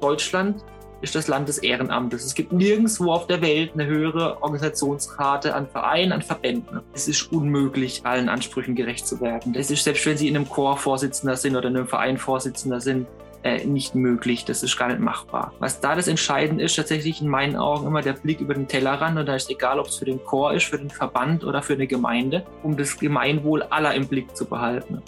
Deutschland 0.00 0.64
ist 1.00 1.14
das 1.14 1.28
Land 1.28 1.48
des 1.48 1.58
Ehrenamtes. 1.58 2.24
Es 2.24 2.34
gibt 2.34 2.52
nirgendwo 2.52 3.12
auf 3.12 3.26
der 3.26 3.40
Welt 3.40 3.72
eine 3.74 3.86
höhere 3.86 4.42
Organisationsrate 4.42 5.54
an 5.54 5.68
Vereinen, 5.68 6.12
an 6.12 6.22
Verbänden. 6.22 6.80
Es 6.92 7.06
ist 7.06 7.32
unmöglich, 7.32 8.00
allen 8.04 8.28
Ansprüchen 8.28 8.74
gerecht 8.74 9.06
zu 9.06 9.20
werden. 9.20 9.54
Es 9.54 9.70
ist, 9.70 9.84
selbst 9.84 10.04
wenn 10.06 10.16
Sie 10.16 10.28
in 10.28 10.36
einem 10.36 10.48
Chor 10.48 10.76
Vorsitzender 10.76 11.36
sind 11.36 11.56
oder 11.56 11.68
in 11.68 11.76
einem 11.76 11.86
Verein 11.86 12.18
Vorsitzender 12.18 12.80
sind, 12.80 13.06
äh, 13.44 13.64
nicht 13.64 13.94
möglich. 13.94 14.44
Das 14.44 14.64
ist 14.64 14.76
gar 14.76 14.88
nicht 14.88 15.00
machbar. 15.00 15.52
Was 15.60 15.80
da 15.80 15.94
das 15.94 16.08
Entscheidende 16.08 16.64
ist, 16.64 16.74
tatsächlich 16.74 17.22
in 17.22 17.28
meinen 17.28 17.54
Augen 17.54 17.86
immer 17.86 18.02
der 18.02 18.14
Blick 18.14 18.40
über 18.40 18.54
den 18.54 18.66
Tellerrand. 18.66 19.16
Und 19.16 19.26
da 19.26 19.36
ist 19.36 19.48
egal, 19.48 19.78
ob 19.78 19.86
es 19.86 19.96
für 19.96 20.04
den 20.04 20.22
Chor 20.24 20.52
ist, 20.54 20.64
für 20.64 20.78
den 20.78 20.90
Verband 20.90 21.44
oder 21.44 21.62
für 21.62 21.74
eine 21.74 21.86
Gemeinde, 21.86 22.44
um 22.64 22.76
das 22.76 22.98
Gemeinwohl 22.98 23.62
aller 23.62 23.94
im 23.94 24.08
Blick 24.08 24.36
zu 24.36 24.44
behalten. 24.44 25.02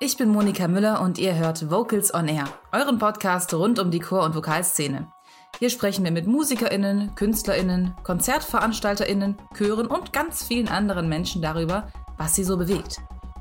Ich 0.00 0.16
bin 0.16 0.28
Monika 0.28 0.68
Müller 0.68 1.00
und 1.00 1.18
ihr 1.18 1.34
hört 1.34 1.70
Vocals 1.70 2.14
on 2.14 2.28
Air, 2.28 2.44
euren 2.70 2.98
Podcast 2.98 3.52
rund 3.52 3.80
um 3.80 3.90
die 3.90 3.98
Chor- 3.98 4.24
und 4.24 4.34
Vokalszene. 4.36 5.10
Hier 5.58 5.70
sprechen 5.70 6.04
wir 6.04 6.12
mit 6.12 6.28
MusikerInnen, 6.28 7.16
KünstlerInnen, 7.16 7.96
KonzertveranstalterInnen, 8.04 9.36
Chören 9.56 9.88
und 9.88 10.12
ganz 10.12 10.44
vielen 10.44 10.68
anderen 10.68 11.08
Menschen 11.08 11.42
darüber, 11.42 11.88
was 12.16 12.36
sie 12.36 12.44
so 12.44 12.56
bewegt. 12.56 12.98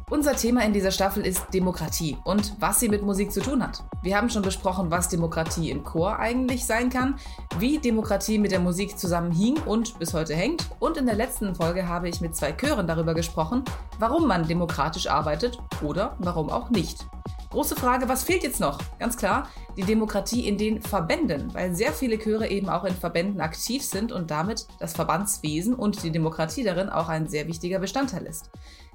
Unser 0.10 0.38
Thema 0.38 0.64
in 0.64 0.72
dieser 0.72 0.92
Staffel 0.92 1.28
ist 1.28 1.54
Demokratie 1.54 2.16
und 2.24 2.54
was 2.62 2.80
sie 2.80 2.88
mit 2.88 3.02
Musik 3.02 3.30
zu 3.30 3.42
tun 3.42 3.62
hat. 3.62 3.84
Wir 4.02 4.16
haben 4.16 4.30
schon 4.30 4.42
besprochen, 4.42 4.90
was 4.90 5.10
Demokratie 5.10 5.70
im 5.70 5.84
Chor 5.84 6.18
eigentlich 6.18 6.66
sein 6.66 6.90
kann, 6.90 7.20
wie 7.60 7.78
Demokratie 7.78 8.38
mit 8.38 8.52
der 8.52 8.62
Musik 8.62 8.98
zusammenhing 8.98 9.58
und 9.66 10.00
bis 10.00 10.14
heute 10.14 10.34
hängt. 10.34 10.66
Und 10.80 10.96
in 10.96 11.08
der 11.08 11.16
letzten 11.16 11.54
Folge 11.56 11.90
habe 11.90 12.08
ich 12.08 12.22
mit 12.22 12.38
zwei 12.38 12.54
Chören 12.54 12.88
darüber 12.88 13.14
gesprochen, 13.16 13.66
warum 14.00 14.28
man 14.28 14.48
demokratisch 14.48 15.08
arbeitet 15.08 15.60
oder 15.84 16.16
warum 16.20 16.50
auch 16.52 16.70
nicht. 16.70 17.06
Große 17.50 17.76
Frage, 17.76 18.08
was 18.08 18.24
fehlt 18.24 18.44
jetzt 18.44 18.62
noch? 18.62 18.80
Ganz 19.00 19.18
klar, 19.18 19.50
die 19.76 19.84
Demokratie 19.84 20.48
in 20.48 20.58
den 20.58 20.81
Verbänden, 20.81 21.53
weil 21.53 21.76
sehr 21.76 21.92
viele 21.92 22.18
Chöre 22.18 22.48
eben 22.48 22.70
auch 22.70 22.86
in 22.86 22.96
Verbänden 22.96 23.42
aktiv 23.42 23.84
sind 23.84 24.14
und 24.14 24.31
damit 24.31 24.68
das 24.80 24.94
Verbandswesen 24.94 25.74
und 25.74 26.02
die 26.03 26.12
Demokratie 26.12 26.64
darin 26.64 26.90
auch 26.90 27.09
ein 27.09 27.28
sehr 27.28 27.48
wichtiger 27.48 27.80
Bestandteil 27.80 28.26
ist. 28.26 28.50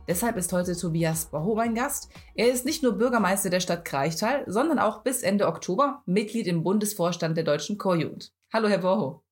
Deshalb 0.09 0.37
ist 0.37 0.53
heute 0.53 0.77
Tobias 0.77 1.27
Boho 1.27 1.55
mein 1.55 1.77
Gast. 1.77 2.11
Er 2.35 2.49
ist 2.49 2.65
nicht 2.65 2.83
nur 2.83 2.99
Bürgermeister 2.99 3.51
der 3.51 3.61
Stadt 3.61 3.85
Kreichtal, 3.85 4.43
sondern 4.49 4.81
auch 4.81 5.05
bis 5.05 5.23
Ende 5.23 5.47
Oktober 5.47 6.03
Mitglied 6.07 6.49
im 6.49 6.65
Bundesvorstand 6.65 7.37
der 7.37 7.45
Deutschen 7.45 7.79
Chorjugend. 7.79 8.33
Hallo, 8.53 8.67
Herr 8.69 8.79
Boho. 8.79 9.23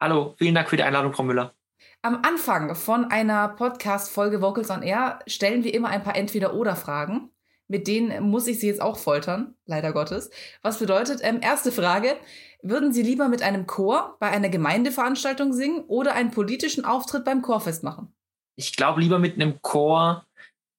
Hallo, 0.00 0.34
vielen 0.38 0.54
Dank 0.54 0.70
für 0.70 0.76
die 0.76 0.84
Einladung, 0.84 1.12
Frau 1.12 1.24
Müller. 1.24 1.54
Am 2.02 2.20
Anfang 2.22 2.76
von 2.76 3.06
einer 3.06 3.48
Podcast-Folge 3.48 4.40
Vocals 4.40 4.70
on 4.70 4.82
Air 4.82 5.18
stellen 5.26 5.64
wir 5.64 5.74
immer 5.74 5.88
ein 5.88 6.04
paar 6.04 6.14
Entweder-Oder-Fragen. 6.14 7.30
Mit 7.66 7.88
denen 7.88 8.30
muss 8.30 8.46
ich 8.46 8.60
Sie 8.60 8.68
jetzt 8.68 8.82
auch 8.82 8.98
foltern, 8.98 9.56
leider 9.66 9.92
Gottes. 9.92 10.30
Was 10.62 10.78
bedeutet, 10.78 11.20
ähm, 11.22 11.40
erste 11.42 11.72
Frage, 11.72 12.14
würden 12.62 12.92
Sie 12.92 13.02
lieber 13.02 13.28
mit 13.28 13.42
einem 13.42 13.66
Chor 13.66 14.16
bei 14.20 14.30
einer 14.30 14.48
Gemeindeveranstaltung 14.48 15.52
singen 15.52 15.84
oder 15.88 16.14
einen 16.14 16.30
politischen 16.30 16.84
Auftritt 16.84 17.24
beim 17.24 17.42
Chorfest 17.42 17.82
machen? 17.82 18.13
Ich 18.56 18.76
glaube, 18.76 19.00
lieber 19.00 19.18
mit 19.18 19.34
einem 19.34 19.60
Chor 19.62 20.24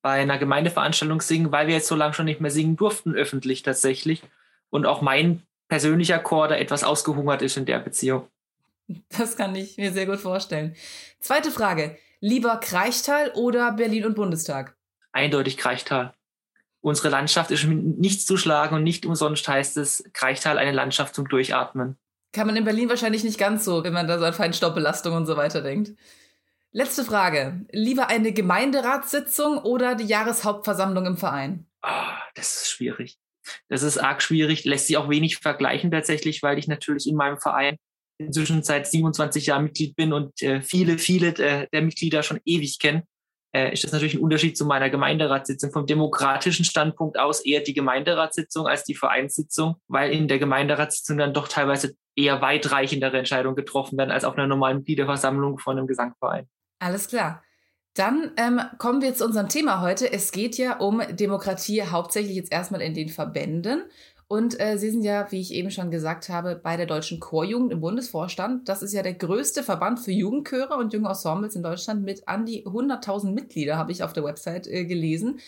bei 0.02 0.22
einer 0.22 0.38
Gemeindeveranstaltung 0.38 1.22
singen, 1.22 1.52
weil 1.52 1.68
wir 1.68 1.76
jetzt 1.76 1.88
so 1.88 1.95
lange 1.95 2.14
schon 2.14 2.26
nicht 2.26 2.42
mehr 2.42 2.52
singen 2.52 2.76
durften, 2.76 3.16
öffentlich 3.16 3.64
tatsächlich. 3.64 4.22
Und 4.70 4.86
auch 4.86 5.02
mein 5.02 5.42
persönlicher 5.68 6.20
Chor 6.20 6.48
da 6.48 6.56
etwas 6.56 6.84
ausgehungert 6.84 7.42
ist 7.42 7.58
in 7.58 7.66
der 7.66 7.80
Beziehung. 7.80 8.28
Das 9.09 9.36
kann 9.36 9.56
ich 9.56 9.78
mir 9.78 9.92
sehr 9.92 10.06
gut 10.06 10.20
vorstellen. 10.20 10.76
Zweite 11.20 11.50
Frage. 11.50 11.98
Lieber 12.20 12.58
Kreichtal 12.58 13.31
oder 13.34 13.72
Berlin 13.72 14.06
und 14.06 14.16
Bundestag? 14.16 14.76
Eindeutig 15.12 15.58
Kreichtal. 15.58 16.14
Unsere 16.81 17.09
Landschaft 17.09 17.50
ist 17.50 17.64
mit 17.64 17.98
nichts 17.98 18.28
zu 18.28 18.38
schlagen 18.38 18.76
und 18.76 18.84
nicht 18.84 19.08
umsonst 19.08 19.48
heißt 19.48 19.78
es 19.78 20.03
Kreichtal 20.14 20.59
eine 20.59 20.72
Landschaft 20.72 21.16
zum 21.16 21.28
Durchatmen. 21.28 21.97
Kann 22.31 22.46
man 22.46 22.56
in 22.56 22.64
Berlin 22.64 22.90
wahrscheinlich 22.90 23.24
nicht 23.24 23.40
ganz 23.40 23.66
so, 23.66 23.84
wenn 23.84 23.94
man 23.94 24.08
da 24.08 24.19
so 24.19 24.25
an 24.25 24.34
Feinstaubbelastung 24.34 25.16
und 25.16 25.25
so 25.25 25.35
weiter 25.35 25.62
denkt. 25.62 25.94
Letzte 26.78 27.06
Frage. 27.06 27.66
Lieber 27.72 28.09
eine 28.09 28.34
Gemeinderatssitzung 28.34 29.59
oder 29.59 29.96
die 29.96 30.03
Jahreshauptversammlung 30.03 31.06
im 31.06 31.16
Verein? 31.16 31.68
Oh, 31.81 32.12
das 32.34 32.63
ist 32.63 32.69
schwierig. 32.69 33.18
Das 33.69 33.81
ist 33.81 33.97
arg 33.97 34.22
schwierig, 34.22 34.66
lässt 34.66 34.88
sich 34.88 34.97
auch 34.97 35.08
wenig 35.08 35.38
vergleichen 35.38 35.90
tatsächlich, 35.90 36.44
weil 36.44 36.59
ich 36.59 36.68
natürlich 36.68 37.08
in 37.08 37.16
meinem 37.16 37.40
Verein 37.40 37.78
inzwischen 38.18 38.62
seit 38.62 38.88
27 38.88 39.46
Jahren 39.46 39.64
Mitglied 39.64 39.96
bin 39.96 40.12
und 40.12 40.41
äh, 40.41 40.62
viele, 40.62 40.97
viele 40.97 41.30
äh, 41.38 41.68
der 41.72 41.81
Mitglieder 41.81 42.24
schon 42.24 42.41
ewig 42.44 42.78
kennen. 42.78 43.03
Äh, 43.56 43.72
ist 43.72 43.85
das 43.85 43.94
natürlich 43.94 44.16
ein 44.16 44.22
Unterschied 44.22 44.58
zu 44.58 44.66
meiner 44.66 44.90
Gemeinderatssitzung. 44.90 45.72
Vom 45.72 45.85
demokratischen 45.85 46.66
Standpunkt 46.66 47.18
aus 47.18 47.46
eher 47.46 47.62
die 47.62 47.74
Gemeinderatssitzung 47.74 48.68
als 48.68 48.84
die 48.84 48.96
Vereinssitzung, 48.96 49.75
weil 49.88 50.12
in 50.12 50.28
der 50.28 50.40
Gemeinderatssitzung 50.40 51.19
dann 51.19 51.34
doch 51.34 51.47
teilweise 51.47 51.96
eher 52.18 52.41
weitreichendere 52.41 53.18
Entscheidungen 53.18 53.56
getroffen 53.56 53.97
werden 53.97 54.12
als 54.12 54.25
auf 54.25 54.34
einer 54.38 54.47
normalen 54.47 54.80
Mitgliederversammlung 54.80 55.58
von 55.58 55.78
einem 55.78 55.88
Gesangverein. 55.88 56.50
Alles 56.80 57.08
klar. 57.08 57.44
Dann 57.96 58.31
ähm, 58.36 58.59
kommen 58.78 59.02
wir 59.02 59.16
zu 59.16 59.24
unserem 59.25 59.47
Thema 59.47 59.81
heute. 59.81 60.12
Es 60.12 60.31
geht 60.31 60.58
ja 60.58 60.80
um 60.80 61.02
Demokratie 61.12 61.81
hauptsächlich 61.84 62.36
jetzt 62.36 62.52
erstmal 62.52 62.81
in 62.81 62.94
den 62.94 63.08
Verbänden. 63.08 63.84
Und 64.28 64.59
äh, 64.59 64.78
Sie 64.78 64.90
sind 64.90 65.03
ja, 65.03 65.31
wie 65.31 65.40
ich 65.40 65.53
eben 65.53 65.69
schon 65.69 65.91
gesagt 65.91 66.30
habe, 66.30 66.56
bei 66.56 66.78
der 66.78 66.88
Deutschen 66.88 67.19
Chorjugend 67.19 67.72
im 67.72 67.80
Bundesvorstand. 67.80 68.68
Das 68.68 68.81
ist 68.81 68.94
ja 68.94 69.03
der 69.03 69.14
größte 69.14 69.64
Verband 69.64 70.00
für 70.00 70.12
Jugendchöre 70.12 70.75
und 70.75 70.94
junge 70.94 71.09
Ensembles 71.09 71.56
in 71.56 71.64
Deutschland 71.64 72.03
mit 72.03 72.28
an 72.28 72.46
die 72.46 72.66
100.000 72.66 73.31
Mitglieder, 73.31 73.78
habe 73.78 73.91
ich 73.91 74.03
auf 74.03 74.14
der 74.14 74.24
Website 74.24 74.68
äh, 74.68 74.85
gelesen. 74.85 75.40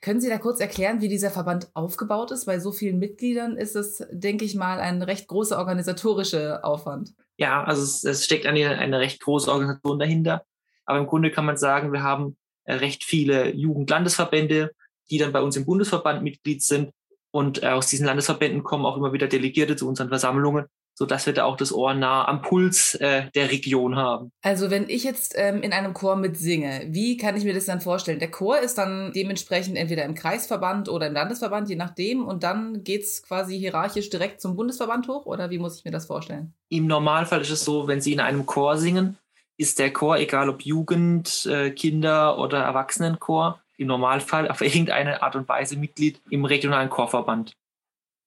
Können 0.00 0.20
Sie 0.20 0.28
da 0.28 0.38
kurz 0.38 0.60
erklären, 0.60 1.00
wie 1.00 1.08
dieser 1.08 1.30
Verband 1.30 1.68
aufgebaut 1.74 2.30
ist? 2.30 2.44
Bei 2.44 2.60
so 2.60 2.70
vielen 2.70 2.98
Mitgliedern 2.98 3.56
ist 3.56 3.74
es, 3.74 4.06
denke 4.12 4.44
ich 4.44 4.54
mal, 4.54 4.78
ein 4.78 5.02
recht 5.02 5.26
großer 5.26 5.58
organisatorischer 5.58 6.64
Aufwand. 6.64 7.14
Ja, 7.38 7.64
also 7.64 7.82
es, 7.82 8.04
es 8.04 8.24
steckt 8.24 8.46
eine, 8.46 8.78
eine 8.78 9.00
recht 9.00 9.20
große 9.20 9.50
Organisation 9.50 9.98
dahinter. 9.98 10.44
Aber 10.88 10.98
im 10.98 11.06
Grunde 11.06 11.30
kann 11.30 11.44
man 11.44 11.58
sagen, 11.58 11.92
wir 11.92 12.02
haben 12.02 12.38
äh, 12.64 12.74
recht 12.74 13.04
viele 13.04 13.54
Jugendlandesverbände, 13.54 14.72
die 15.10 15.18
dann 15.18 15.32
bei 15.32 15.42
uns 15.42 15.54
im 15.54 15.66
Bundesverband 15.66 16.22
Mitglied 16.22 16.62
sind. 16.62 16.92
Und 17.30 17.62
äh, 17.62 17.66
aus 17.66 17.88
diesen 17.88 18.06
Landesverbänden 18.06 18.64
kommen 18.64 18.86
auch 18.86 18.96
immer 18.96 19.12
wieder 19.12 19.28
Delegierte 19.28 19.76
zu 19.76 19.86
unseren 19.86 20.08
Versammlungen, 20.08 20.64
so 20.94 21.04
dass 21.04 21.26
wir 21.26 21.34
da 21.34 21.44
auch 21.44 21.58
das 21.58 21.74
Ohr 21.74 21.92
nah 21.92 22.26
am 22.26 22.40
Puls 22.40 22.94
äh, 22.94 23.30
der 23.34 23.50
Region 23.50 23.96
haben. 23.96 24.32
Also 24.40 24.70
wenn 24.70 24.88
ich 24.88 25.04
jetzt 25.04 25.34
ähm, 25.36 25.60
in 25.60 25.74
einem 25.74 25.92
Chor 25.92 26.16
mitsinge, 26.16 26.86
wie 26.88 27.18
kann 27.18 27.36
ich 27.36 27.44
mir 27.44 27.52
das 27.52 27.66
dann 27.66 27.82
vorstellen? 27.82 28.18
Der 28.18 28.30
Chor 28.30 28.58
ist 28.58 28.78
dann 28.78 29.12
dementsprechend 29.14 29.76
entweder 29.76 30.06
im 30.06 30.14
Kreisverband 30.14 30.88
oder 30.88 31.08
im 31.08 31.12
Landesverband, 31.12 31.68
je 31.68 31.76
nachdem, 31.76 32.26
und 32.26 32.44
dann 32.44 32.82
geht's 32.82 33.22
quasi 33.22 33.58
hierarchisch 33.58 34.08
direkt 34.08 34.40
zum 34.40 34.56
Bundesverband 34.56 35.06
hoch 35.06 35.26
oder 35.26 35.50
wie 35.50 35.58
muss 35.58 35.76
ich 35.76 35.84
mir 35.84 35.90
das 35.90 36.06
vorstellen? 36.06 36.54
Im 36.70 36.86
Normalfall 36.86 37.42
ist 37.42 37.50
es 37.50 37.62
so, 37.62 37.88
wenn 37.88 38.00
Sie 38.00 38.14
in 38.14 38.20
einem 38.20 38.46
Chor 38.46 38.78
singen, 38.78 39.18
ist 39.58 39.78
der 39.78 39.92
Chor, 39.92 40.16
egal 40.18 40.48
ob 40.48 40.62
Jugend, 40.62 41.44
äh, 41.46 41.70
Kinder 41.70 42.38
oder 42.38 42.62
Erwachsenenchor, 42.62 43.60
im 43.76 43.88
Normalfall 43.88 44.48
auf 44.48 44.60
irgendeine 44.62 45.22
Art 45.22 45.36
und 45.36 45.48
Weise 45.48 45.76
Mitglied 45.76 46.22
im 46.30 46.44
regionalen 46.44 46.88
Chorverband. 46.88 47.52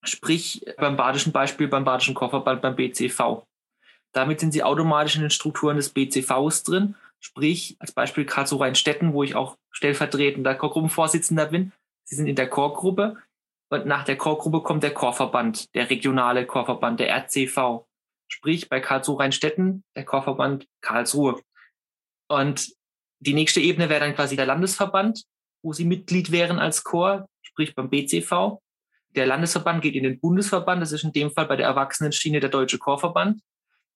Sprich 0.03 0.65
beim 0.77 0.97
badischen 0.97 1.31
Beispiel 1.31 1.67
beim 1.67 1.83
badischen 1.83 2.15
Chorverband 2.15 2.61
beim 2.61 2.75
BCV. 2.75 3.43
Damit 4.13 4.39
sind 4.39 4.51
sie 4.51 4.63
automatisch 4.63 5.15
in 5.15 5.21
den 5.21 5.29
Strukturen 5.29 5.77
des 5.77 5.89
BCVs 5.89 6.63
drin. 6.63 6.95
Sprich, 7.19 7.77
als 7.79 7.91
Beispiel 7.91 8.25
Karlsruhe 8.25 8.61
Rheinstetten, 8.61 9.13
wo 9.13 9.23
ich 9.23 9.35
auch 9.35 9.57
stellvertretender 9.71 10.55
Chorgruppenvorsitzender 10.55 11.45
bin. 11.45 11.71
Sie 12.03 12.15
sind 12.15 12.27
in 12.27 12.35
der 12.35 12.49
Chorgruppe 12.49 13.17
und 13.69 13.85
nach 13.85 14.03
der 14.03 14.17
Chorgruppe 14.17 14.61
kommt 14.61 14.83
der 14.83 14.93
Chorverband, 14.93 15.73
der 15.75 15.89
regionale 15.89 16.45
Chorverband, 16.45 16.99
der 16.99 17.15
RCV 17.15 17.85
sprich 18.31 18.69
bei 18.69 18.79
Karlsruhe 18.79 19.19
Rheinstetten, 19.19 19.83
der 19.95 20.05
Chorverband 20.05 20.67
Karlsruhe. 20.81 21.41
Und 22.27 22.71
die 23.19 23.33
nächste 23.33 23.59
Ebene 23.59 23.89
wäre 23.89 23.99
dann 23.99 24.15
quasi 24.15 24.35
der 24.35 24.45
Landesverband, 24.45 25.23
wo 25.61 25.73
sie 25.73 25.85
Mitglied 25.85 26.31
wären 26.31 26.57
als 26.57 26.83
Chor, 26.83 27.27
sprich 27.41 27.75
beim 27.75 27.89
BCV. 27.89 28.59
Der 29.09 29.25
Landesverband 29.25 29.81
geht 29.81 29.95
in 29.95 30.03
den 30.03 30.19
Bundesverband, 30.19 30.81
das 30.81 30.93
ist 30.93 31.03
in 31.03 31.11
dem 31.11 31.31
Fall 31.31 31.45
bei 31.45 31.57
der 31.57 31.67
Erwachsenenschiene 31.67 32.39
der 32.39 32.49
Deutsche 32.49 32.79
Chorverband. 32.79 33.41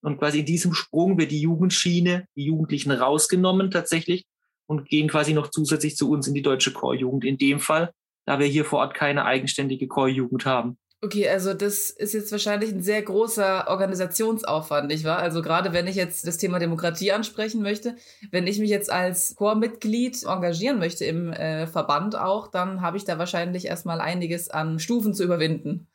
Und 0.01 0.19
quasi 0.19 0.41
in 0.41 0.45
diesem 0.45 0.73
Sprung 0.73 1.17
wird 1.17 1.31
die 1.31 1.41
Jugendschiene, 1.41 2.27
die 2.35 2.45
Jugendlichen 2.45 2.91
rausgenommen 2.91 3.71
tatsächlich 3.71 4.25
und 4.67 4.87
gehen 4.89 5.07
quasi 5.07 5.33
noch 5.33 5.49
zusätzlich 5.49 5.95
zu 5.95 6.11
uns 6.11 6.27
in 6.27 6.33
die 6.33 6.41
Deutsche 6.41 6.73
Chorjugend. 6.73 7.23
In 7.23 7.37
dem 7.37 7.59
Fall, 7.59 7.91
da 8.25 8.37
wir 8.37 8.47
hier 8.47 8.65
vor 8.65 8.79
Ort 8.79 8.93
keine 8.93 9.25
eigenständige 9.25 9.87
Chorjugend 9.87 10.45
haben. 10.45 10.77
Okay, 11.05 11.29
also 11.29 11.53
das 11.53 11.91
ist 11.91 12.15
jetzt 12.15 12.31
wahrscheinlich 12.31 12.71
ein 12.71 12.81
sehr 12.81 13.03
großer 13.03 13.67
Organisationsaufwand, 13.67 14.87
nicht 14.87 15.03
wahr? 15.03 15.19
Also 15.19 15.43
gerade 15.43 15.71
wenn 15.71 15.85
ich 15.85 15.95
jetzt 15.95 16.25
das 16.25 16.37
Thema 16.37 16.57
Demokratie 16.57 17.11
ansprechen 17.11 17.61
möchte, 17.61 17.95
wenn 18.31 18.47
ich 18.47 18.57
mich 18.57 18.71
jetzt 18.71 18.91
als 18.91 19.35
Chormitglied 19.35 20.23
engagieren 20.23 20.79
möchte 20.79 21.05
im 21.05 21.31
äh, 21.31 21.67
Verband 21.67 22.15
auch, 22.15 22.47
dann 22.47 22.81
habe 22.81 22.97
ich 22.97 23.05
da 23.05 23.19
wahrscheinlich 23.19 23.65
erstmal 23.67 24.01
einiges 24.01 24.49
an 24.49 24.79
Stufen 24.79 25.13
zu 25.13 25.23
überwinden. 25.23 25.85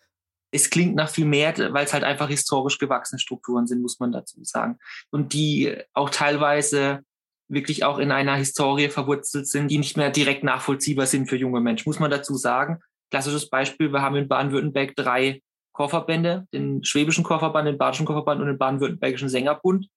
Es 0.52 0.70
klingt 0.70 0.94
nach 0.94 1.10
viel 1.10 1.26
mehr, 1.26 1.56
weil 1.72 1.86
es 1.86 1.92
halt 1.92 2.04
einfach 2.04 2.28
historisch 2.28 2.78
gewachsene 2.78 3.18
Strukturen 3.18 3.66
sind, 3.66 3.82
muss 3.82 3.98
man 3.98 4.12
dazu 4.12 4.44
sagen. 4.44 4.78
Und 5.10 5.32
die 5.32 5.76
auch 5.92 6.10
teilweise 6.10 7.00
wirklich 7.48 7.82
auch 7.82 7.98
in 7.98 8.12
einer 8.12 8.36
Historie 8.36 8.90
verwurzelt 8.90 9.48
sind, 9.48 9.72
die 9.72 9.78
nicht 9.78 9.96
mehr 9.96 10.10
direkt 10.10 10.44
nachvollziehbar 10.44 11.06
sind 11.06 11.28
für 11.28 11.36
junge 11.36 11.60
Menschen. 11.60 11.88
Muss 11.88 11.98
man 11.98 12.12
dazu 12.12 12.36
sagen, 12.36 12.78
klassisches 13.10 13.48
Beispiel, 13.48 13.92
wir 13.92 14.02
haben 14.02 14.16
in 14.16 14.28
Baden-Württemberg 14.28 14.94
drei 14.96 15.42
Chorverbände, 15.72 16.46
den 16.52 16.84
Schwäbischen 16.84 17.24
Chorverband, 17.24 17.68
den 17.68 17.78
Badischen 17.78 18.06
Chorverband 18.06 18.40
und 18.40 18.46
den 18.48 18.58
Baden-Württembergischen 18.58 19.28
Sängerbund. 19.28 19.88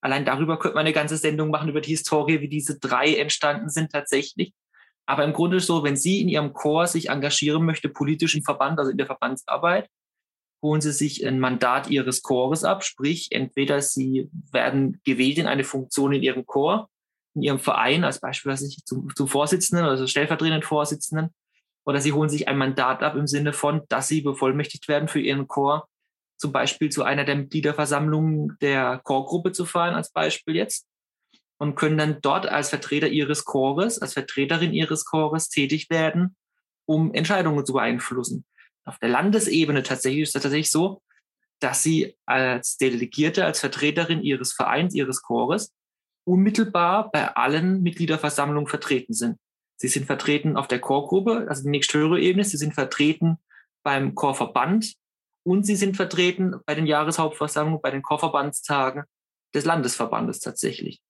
Allein 0.00 0.24
darüber 0.24 0.58
könnte 0.58 0.74
man 0.74 0.82
eine 0.84 0.92
ganze 0.92 1.16
Sendung 1.16 1.50
machen, 1.50 1.68
über 1.68 1.80
die 1.80 1.90
Historie, 1.90 2.40
wie 2.40 2.48
diese 2.48 2.78
drei 2.78 3.14
entstanden 3.16 3.70
sind 3.70 3.90
tatsächlich. 3.90 4.52
Aber 5.06 5.24
im 5.24 5.32
Grunde 5.32 5.58
ist 5.58 5.66
so, 5.66 5.82
wenn 5.82 5.96
sie 5.96 6.20
in 6.20 6.28
ihrem 6.28 6.52
Chor 6.52 6.86
sich 6.86 7.08
engagieren 7.08 7.64
möchte, 7.64 7.88
politisch 7.88 8.34
im 8.34 8.42
Verband, 8.42 8.78
also 8.78 8.90
in 8.90 8.96
der 8.96 9.06
Verbandsarbeit, 9.06 9.88
holen 10.62 10.80
sie 10.80 10.92
sich 10.92 11.26
ein 11.26 11.40
Mandat 11.40 11.90
ihres 11.90 12.22
Chores 12.22 12.64
ab, 12.64 12.84
sprich 12.84 13.28
entweder 13.32 13.82
sie 13.82 14.30
werden 14.50 15.00
gewählt 15.04 15.38
in 15.38 15.46
eine 15.46 15.64
Funktion 15.64 16.12
in 16.12 16.22
ihrem 16.22 16.46
Chor, 16.46 16.88
in 17.34 17.42
ihrem 17.42 17.58
Verein, 17.58 18.02
als 18.02 18.20
Beispiel 18.20 18.56
zum, 18.56 19.14
zum 19.14 19.28
Vorsitzenden 19.28 19.86
oder 19.86 20.06
stellvertretenden 20.06 20.62
Vorsitzenden, 20.62 21.34
oder 21.84 22.00
sie 22.00 22.12
holen 22.12 22.28
sich 22.28 22.48
ein 22.48 22.58
Mandat 22.58 23.02
ab 23.02 23.14
im 23.14 23.26
Sinne 23.26 23.52
von, 23.52 23.82
dass 23.88 24.08
sie 24.08 24.22
bevollmächtigt 24.22 24.88
werden 24.88 25.08
für 25.08 25.20
ihren 25.20 25.48
Chor, 25.48 25.88
zum 26.36 26.52
Beispiel 26.52 26.90
zu 26.90 27.02
einer 27.02 27.24
der 27.24 27.36
Mitgliederversammlungen 27.36 28.56
der 28.60 29.00
Chorgruppe 29.04 29.52
zu 29.52 29.64
fahren, 29.64 29.94
als 29.94 30.10
Beispiel 30.10 30.56
jetzt, 30.56 30.86
und 31.58 31.76
können 31.76 31.98
dann 31.98 32.20
dort 32.20 32.46
als 32.46 32.70
Vertreter 32.70 33.08
ihres 33.08 33.44
Chores, 33.44 34.00
als 34.00 34.14
Vertreterin 34.14 34.72
ihres 34.72 35.04
Chores 35.04 35.48
tätig 35.48 35.88
werden, 35.90 36.36
um 36.86 37.14
Entscheidungen 37.14 37.64
zu 37.64 37.74
beeinflussen. 37.74 38.44
Auf 38.84 38.98
der 38.98 39.08
Landesebene 39.08 39.82
tatsächlich 39.82 40.22
ist 40.22 40.34
das 40.34 40.42
tatsächlich 40.42 40.70
so, 40.70 41.00
dass 41.60 41.82
sie 41.82 42.16
als 42.26 42.76
Delegierte, 42.76 43.44
als 43.44 43.60
Vertreterin 43.60 44.22
ihres 44.22 44.52
Vereins, 44.52 44.94
ihres 44.94 45.22
Chores 45.22 45.72
unmittelbar 46.24 47.10
bei 47.10 47.34
allen 47.34 47.82
Mitgliederversammlungen 47.82 48.66
vertreten 48.66 49.14
sind. 49.14 49.38
Sie 49.76 49.88
sind 49.88 50.06
vertreten 50.06 50.56
auf 50.56 50.68
der 50.68 50.80
Chorgruppe, 50.80 51.46
also 51.48 51.62
die 51.62 51.70
nächsthöhere 51.70 52.20
Ebene. 52.20 52.44
Sie 52.44 52.56
sind 52.56 52.74
vertreten 52.74 53.38
beim 53.82 54.14
Chorverband 54.14 54.94
und 55.42 55.64
sie 55.64 55.76
sind 55.76 55.96
vertreten 55.96 56.56
bei 56.66 56.74
den 56.74 56.86
Jahreshauptversammlungen, 56.86 57.82
bei 57.82 57.90
den 57.90 58.02
Chorverbandstagen 58.02 59.04
des 59.54 59.64
Landesverbandes 59.64 60.40
tatsächlich. 60.40 61.00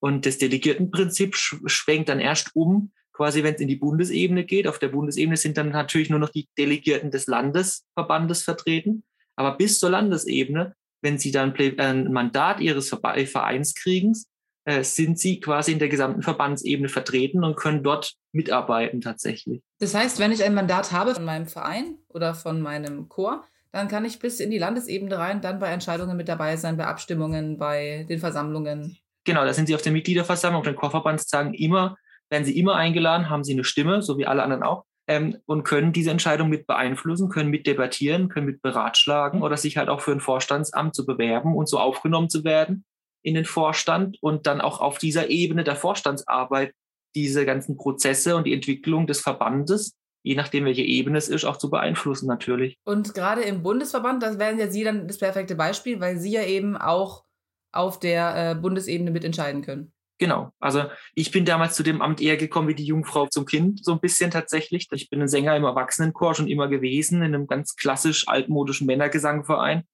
Und 0.00 0.26
das 0.26 0.38
Delegiertenprinzip 0.38 1.36
schwenkt 1.36 2.08
dann 2.08 2.20
erst 2.20 2.54
um, 2.54 2.92
quasi 3.12 3.42
wenn 3.42 3.54
es 3.54 3.60
in 3.60 3.68
die 3.68 3.76
Bundesebene 3.76 4.44
geht. 4.44 4.66
Auf 4.66 4.78
der 4.78 4.88
Bundesebene 4.88 5.36
sind 5.36 5.56
dann 5.56 5.70
natürlich 5.70 6.10
nur 6.10 6.18
noch 6.18 6.30
die 6.30 6.48
Delegierten 6.56 7.10
des 7.10 7.26
Landesverbandes 7.26 8.42
vertreten. 8.42 9.04
Aber 9.36 9.56
bis 9.56 9.78
zur 9.78 9.90
Landesebene, 9.90 10.74
wenn 11.02 11.18
sie 11.18 11.30
dann 11.30 11.54
ein 11.78 12.12
Mandat 12.12 12.60
ihres 12.60 12.88
Vereins 12.88 13.74
kriegen, 13.74 14.12
äh, 14.12 14.39
sind 14.82 15.18
sie 15.18 15.40
quasi 15.40 15.72
in 15.72 15.78
der 15.78 15.88
gesamten 15.88 16.22
Verbandsebene 16.22 16.88
vertreten 16.88 17.44
und 17.44 17.56
können 17.56 17.82
dort 17.82 18.14
mitarbeiten 18.32 19.00
tatsächlich. 19.00 19.62
Das 19.78 19.94
heißt, 19.94 20.18
wenn 20.18 20.32
ich 20.32 20.44
ein 20.44 20.54
Mandat 20.54 20.92
habe 20.92 21.14
von 21.14 21.24
meinem 21.24 21.46
Verein 21.46 21.96
oder 22.08 22.34
von 22.34 22.60
meinem 22.60 23.08
Chor, 23.08 23.44
dann 23.72 23.88
kann 23.88 24.04
ich 24.04 24.18
bis 24.18 24.40
in 24.40 24.50
die 24.50 24.58
Landesebene 24.58 25.16
rein, 25.16 25.40
dann 25.40 25.58
bei 25.58 25.68
Entscheidungen 25.68 26.16
mit 26.16 26.28
dabei 26.28 26.56
sein, 26.56 26.76
bei 26.76 26.86
Abstimmungen, 26.86 27.56
bei 27.56 28.06
den 28.08 28.18
Versammlungen. 28.18 28.98
Genau, 29.24 29.44
da 29.44 29.52
sind 29.52 29.66
sie 29.66 29.74
auf 29.74 29.82
der 29.82 29.92
Mitgliederversammlung, 29.92 30.60
auf 30.60 30.66
den 30.66 30.76
Chorverbandstagen 30.76 31.54
immer, 31.54 31.96
werden 32.30 32.44
sie 32.44 32.58
immer 32.58 32.76
eingeladen, 32.76 33.30
haben 33.30 33.44
sie 33.44 33.52
eine 33.52 33.64
Stimme, 33.64 34.02
so 34.02 34.18
wie 34.18 34.26
alle 34.26 34.42
anderen 34.42 34.62
auch, 34.62 34.84
ähm, 35.06 35.36
und 35.46 35.62
können 35.62 35.92
diese 35.92 36.10
Entscheidung 36.10 36.48
mit 36.48 36.66
beeinflussen, 36.66 37.28
können 37.28 37.50
mit 37.50 37.66
debattieren, 37.66 38.28
können 38.28 38.46
mit 38.46 38.62
beratschlagen 38.62 39.42
oder 39.42 39.56
sich 39.56 39.76
halt 39.76 39.88
auch 39.88 40.00
für 40.00 40.12
ein 40.12 40.20
Vorstandsamt 40.20 40.94
zu 40.94 41.06
bewerben 41.06 41.54
und 41.54 41.68
so 41.68 41.78
aufgenommen 41.78 42.28
zu 42.28 42.44
werden 42.44 42.84
in 43.22 43.34
den 43.34 43.44
Vorstand 43.44 44.18
und 44.20 44.46
dann 44.46 44.60
auch 44.60 44.80
auf 44.80 44.98
dieser 44.98 45.28
Ebene 45.30 45.64
der 45.64 45.76
Vorstandsarbeit 45.76 46.72
diese 47.14 47.44
ganzen 47.44 47.76
Prozesse 47.76 48.36
und 48.36 48.44
die 48.44 48.54
Entwicklung 48.54 49.06
des 49.06 49.20
Verbandes, 49.20 49.96
je 50.22 50.34
nachdem 50.34 50.64
welche 50.64 50.82
Ebene 50.82 51.18
es 51.18 51.28
ist, 51.28 51.44
auch 51.44 51.56
zu 51.56 51.70
beeinflussen 51.70 52.26
natürlich. 52.26 52.78
Und 52.84 53.14
gerade 53.14 53.42
im 53.42 53.62
Bundesverband, 53.62 54.22
das 54.22 54.38
wären 54.38 54.58
ja 54.58 54.70
Sie 54.70 54.84
dann 54.84 55.08
das 55.08 55.18
perfekte 55.18 55.54
Beispiel, 55.54 56.00
weil 56.00 56.18
Sie 56.18 56.32
ja 56.32 56.44
eben 56.44 56.76
auch 56.76 57.24
auf 57.72 57.98
der 57.98 58.50
äh, 58.50 58.54
Bundesebene 58.54 59.10
mitentscheiden 59.10 59.62
können. 59.62 59.92
Genau. 60.18 60.52
Also 60.60 60.84
ich 61.14 61.30
bin 61.30 61.46
damals 61.46 61.76
zu 61.76 61.82
dem 61.82 62.02
Amt 62.02 62.20
eher 62.20 62.36
gekommen 62.36 62.68
wie 62.68 62.74
die 62.74 62.84
Jungfrau 62.84 63.26
zum 63.26 63.46
Kind, 63.46 63.82
so 63.82 63.92
ein 63.92 64.00
bisschen 64.00 64.30
tatsächlich. 64.30 64.86
Ich 64.92 65.08
bin 65.08 65.22
ein 65.22 65.28
Sänger 65.28 65.56
im 65.56 65.64
Erwachsenenchor 65.64 66.34
schon 66.34 66.46
immer 66.46 66.68
gewesen, 66.68 67.22
in 67.22 67.34
einem 67.34 67.46
ganz 67.46 67.74
klassisch 67.74 68.28
altmodischen 68.28 68.86
Männergesangverein 68.86 69.84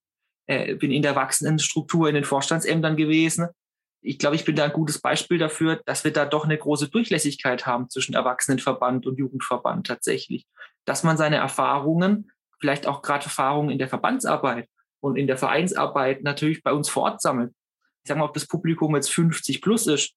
äh, 0.46 0.74
bin 0.74 0.92
in 0.92 1.02
der 1.02 1.16
wachsenden 1.16 1.58
Struktur 1.58 2.08
in 2.08 2.14
den 2.14 2.24
Vorstandsämtern 2.24 2.96
gewesen. 2.96 3.48
Ich 4.00 4.18
glaube, 4.18 4.36
ich 4.36 4.44
bin 4.44 4.54
da 4.54 4.64
ein 4.64 4.72
gutes 4.72 5.00
Beispiel 5.00 5.38
dafür, 5.38 5.80
dass 5.84 6.04
wir 6.04 6.12
da 6.12 6.24
doch 6.24 6.44
eine 6.44 6.56
große 6.56 6.88
Durchlässigkeit 6.88 7.66
haben 7.66 7.90
zwischen 7.90 8.14
Erwachsenenverband 8.14 9.06
und 9.06 9.18
Jugendverband 9.18 9.86
tatsächlich. 9.86 10.46
Dass 10.84 11.02
man 11.02 11.16
seine 11.16 11.36
Erfahrungen, 11.36 12.30
vielleicht 12.60 12.86
auch 12.86 13.02
gerade 13.02 13.24
Erfahrungen 13.24 13.70
in 13.70 13.78
der 13.78 13.88
Verbandsarbeit 13.88 14.68
und 15.00 15.16
in 15.16 15.26
der 15.26 15.36
Vereinsarbeit 15.36 16.22
natürlich 16.22 16.62
bei 16.62 16.72
uns 16.72 16.88
vor 16.88 17.04
Ort 17.04 17.20
sammelt. 17.20 17.52
Ich 18.04 18.08
sage 18.08 18.20
mal, 18.20 18.26
ob 18.26 18.34
das 18.34 18.46
Publikum 18.46 18.94
jetzt 18.94 19.12
50 19.12 19.60
plus 19.60 19.88
ist 19.88 20.14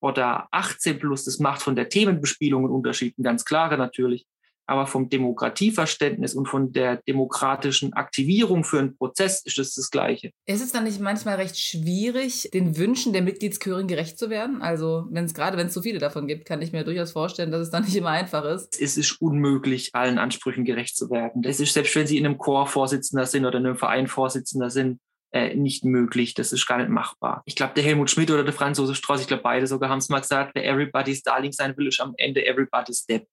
oder 0.00 0.48
18 0.50 0.98
plus, 0.98 1.24
das 1.24 1.38
macht 1.38 1.62
von 1.62 1.74
der 1.74 1.88
Themenbespielung 1.88 2.64
einen 2.64 2.74
Unterschied, 2.74 3.18
ein 3.18 3.22
ganz 3.22 3.44
klare 3.46 3.78
natürlich 3.78 4.26
aber 4.66 4.86
vom 4.86 5.08
Demokratieverständnis 5.08 6.34
und 6.34 6.46
von 6.46 6.72
der 6.72 6.96
demokratischen 7.08 7.92
Aktivierung 7.92 8.64
für 8.64 8.78
einen 8.78 8.96
Prozess 8.96 9.42
ist 9.44 9.58
es 9.58 9.74
das 9.74 9.90
Gleiche. 9.90 10.30
Ist 10.46 10.62
es 10.62 10.72
dann 10.72 10.84
nicht 10.84 11.00
manchmal 11.00 11.36
recht 11.36 11.58
schwierig, 11.58 12.48
den 12.54 12.76
Wünschen 12.76 13.12
der 13.12 13.22
Mitgliedschörin 13.22 13.88
gerecht 13.88 14.18
zu 14.18 14.30
werden? 14.30 14.62
Also, 14.62 15.06
wenn 15.10 15.24
es 15.24 15.34
gerade, 15.34 15.56
wenn 15.56 15.66
es 15.66 15.74
so 15.74 15.82
viele 15.82 15.98
davon 15.98 16.26
gibt, 16.26 16.44
kann 16.44 16.62
ich 16.62 16.72
mir 16.72 16.84
durchaus 16.84 17.12
vorstellen, 17.12 17.50
dass 17.50 17.62
es 17.62 17.70
dann 17.70 17.84
nicht 17.84 17.96
immer 17.96 18.10
einfach 18.10 18.44
ist. 18.44 18.80
Es 18.80 18.96
ist 18.96 19.20
unmöglich, 19.20 19.90
allen 19.94 20.18
Ansprüchen 20.18 20.64
gerecht 20.64 20.96
zu 20.96 21.10
werden. 21.10 21.42
Es 21.44 21.60
ist, 21.60 21.74
selbst 21.74 21.94
wenn 21.96 22.06
Sie 22.06 22.18
in 22.18 22.26
einem 22.26 22.38
Chor 22.38 22.66
Vorsitzender 22.66 23.26
sind 23.26 23.44
oder 23.46 23.58
in 23.58 23.66
einem 23.66 23.76
Verein 23.76 24.06
Vorsitzender 24.06 24.70
sind, 24.70 25.00
äh, 25.32 25.54
nicht 25.54 25.84
möglich. 25.84 26.34
Das 26.34 26.52
ist 26.52 26.66
gar 26.66 26.78
nicht 26.78 26.90
machbar. 26.90 27.42
Ich 27.44 27.54
glaube, 27.54 27.74
der 27.74 27.84
Helmut 27.84 28.10
Schmidt 28.10 28.30
oder 28.30 28.44
der 28.44 28.52
Franz 28.52 28.78
Josef 28.78 28.96
Strauß, 28.96 29.20
ich 29.20 29.26
glaube, 29.26 29.42
beide 29.42 29.66
sogar 29.66 29.88
haben 29.88 29.98
es 29.98 30.08
mal 30.08 30.20
gesagt, 30.20 30.52
wer 30.54 30.64
Everybody's 30.64 31.22
Darling 31.22 31.52
sein 31.52 31.76
will, 31.76 31.86
ist 31.86 32.00
am 32.00 32.14
Ende 32.16 32.44
Everybody's 32.44 33.06
Depp 33.06 33.26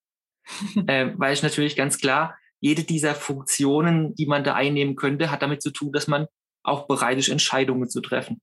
äh, 0.88 1.12
weil 1.16 1.34
ich 1.34 1.44
natürlich 1.44 1.76
ganz 1.76 1.98
klar, 1.98 2.38
jede 2.60 2.84
dieser 2.84 3.16
Funktionen, 3.16 4.16
die 4.16 4.26
man 4.26 4.44
da 4.44 4.56
einnehmen 4.56 4.96
könnte, 4.96 5.32
hat 5.32 5.42
damit 5.42 5.62
zu 5.62 5.72
tun, 5.72 5.92
dass 5.92 6.08
man 6.08 6.28
auch 6.64 6.88
bereit 6.88 7.18
ist, 7.18 7.30
Entscheidungen 7.30 7.90
zu 7.90 8.02
treffen. 8.02 8.42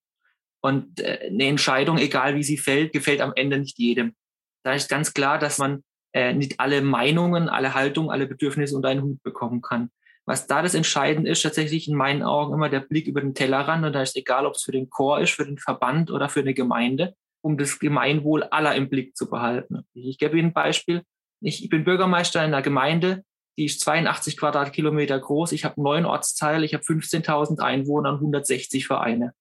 Und 0.61 1.01
äh, 1.01 1.29
eine 1.31 1.45
Entscheidung, 1.45 1.99
egal 1.99 2.37
wie 2.37 2.43
sie 2.43 2.57
fällt, 2.57 2.93
gefällt 2.93 3.21
am 3.21 3.33
Ende 3.35 3.59
nicht 3.59 3.79
jedem. 3.79 4.15
Da 4.63 4.73
ist 4.73 4.89
ganz 4.89 5.13
klar, 5.13 5.39
dass 5.39 5.59
man 5.59 5.83
äh, 6.15 6.33
nicht 6.33 6.59
alle 6.61 6.81
Meinungen, 6.81 7.49
alle 7.49 7.75
Haltungen, 7.75 8.11
alle 8.11 8.27
Bedürfnisse 8.27 8.75
unter 8.75 8.89
einen 8.89 9.03
Hut 9.03 9.23
bekommen 9.23 9.61
kann. 9.61 9.91
Was 10.27 10.47
da 10.47 10.63
das 10.63 10.75
Entscheidende 10.75 11.31
ist, 11.31 11.43
tatsächlich 11.43 11.87
in 11.87 11.97
meinen 11.97 12.23
Augen 12.23 12.55
immer 12.55 12.71
der 12.71 12.81
Blick 12.81 13.07
über 13.07 13.21
den 13.21 13.35
Tellerrand. 13.35 13.85
Und 13.85 13.93
da 13.93 14.01
ist 14.01 14.17
egal, 14.17 14.47
ob 14.47 14.55
es 14.55 14.63
für 14.63 14.73
den 14.73 14.89
Chor 14.89 15.21
ist, 15.21 15.33
für 15.33 15.45
den 15.45 15.59
Verband 15.59 16.11
oder 16.11 16.31
für 16.31 16.41
eine 16.41 16.55
Gemeinde, 16.55 17.15
um 17.43 17.59
das 17.59 17.79
Gemeinwohl 17.79 18.45
aller 18.45 18.75
im 18.75 18.89
Blick 18.89 19.17
zu 19.17 19.29
behalten. 19.29 19.85
Ich 19.93 20.17
gebe 20.17 20.39
Ihnen 20.39 20.49
ein 20.49 20.55
Beispiel. 20.55 21.03
Ich 21.43 21.69
bin 21.69 21.85
Bürgermeister 21.85 22.41
in 22.41 22.53
einer 22.53 22.63
Gemeinde, 22.63 23.25
die 23.57 23.67
ist 23.67 23.81
82 23.81 24.37
Quadratkilometer 24.37 25.19
groß. 25.19 25.53
Ich 25.53 25.65
habe 25.65 25.81
neun 25.81 26.05
Ortsteile, 26.05 26.65
ich 26.65 26.75
habe 26.75 26.85
15.000 26.85 27.61
Einwohner 27.61 28.11
und 28.11 28.17
160 28.17 28.87
Vereine. 28.87 29.33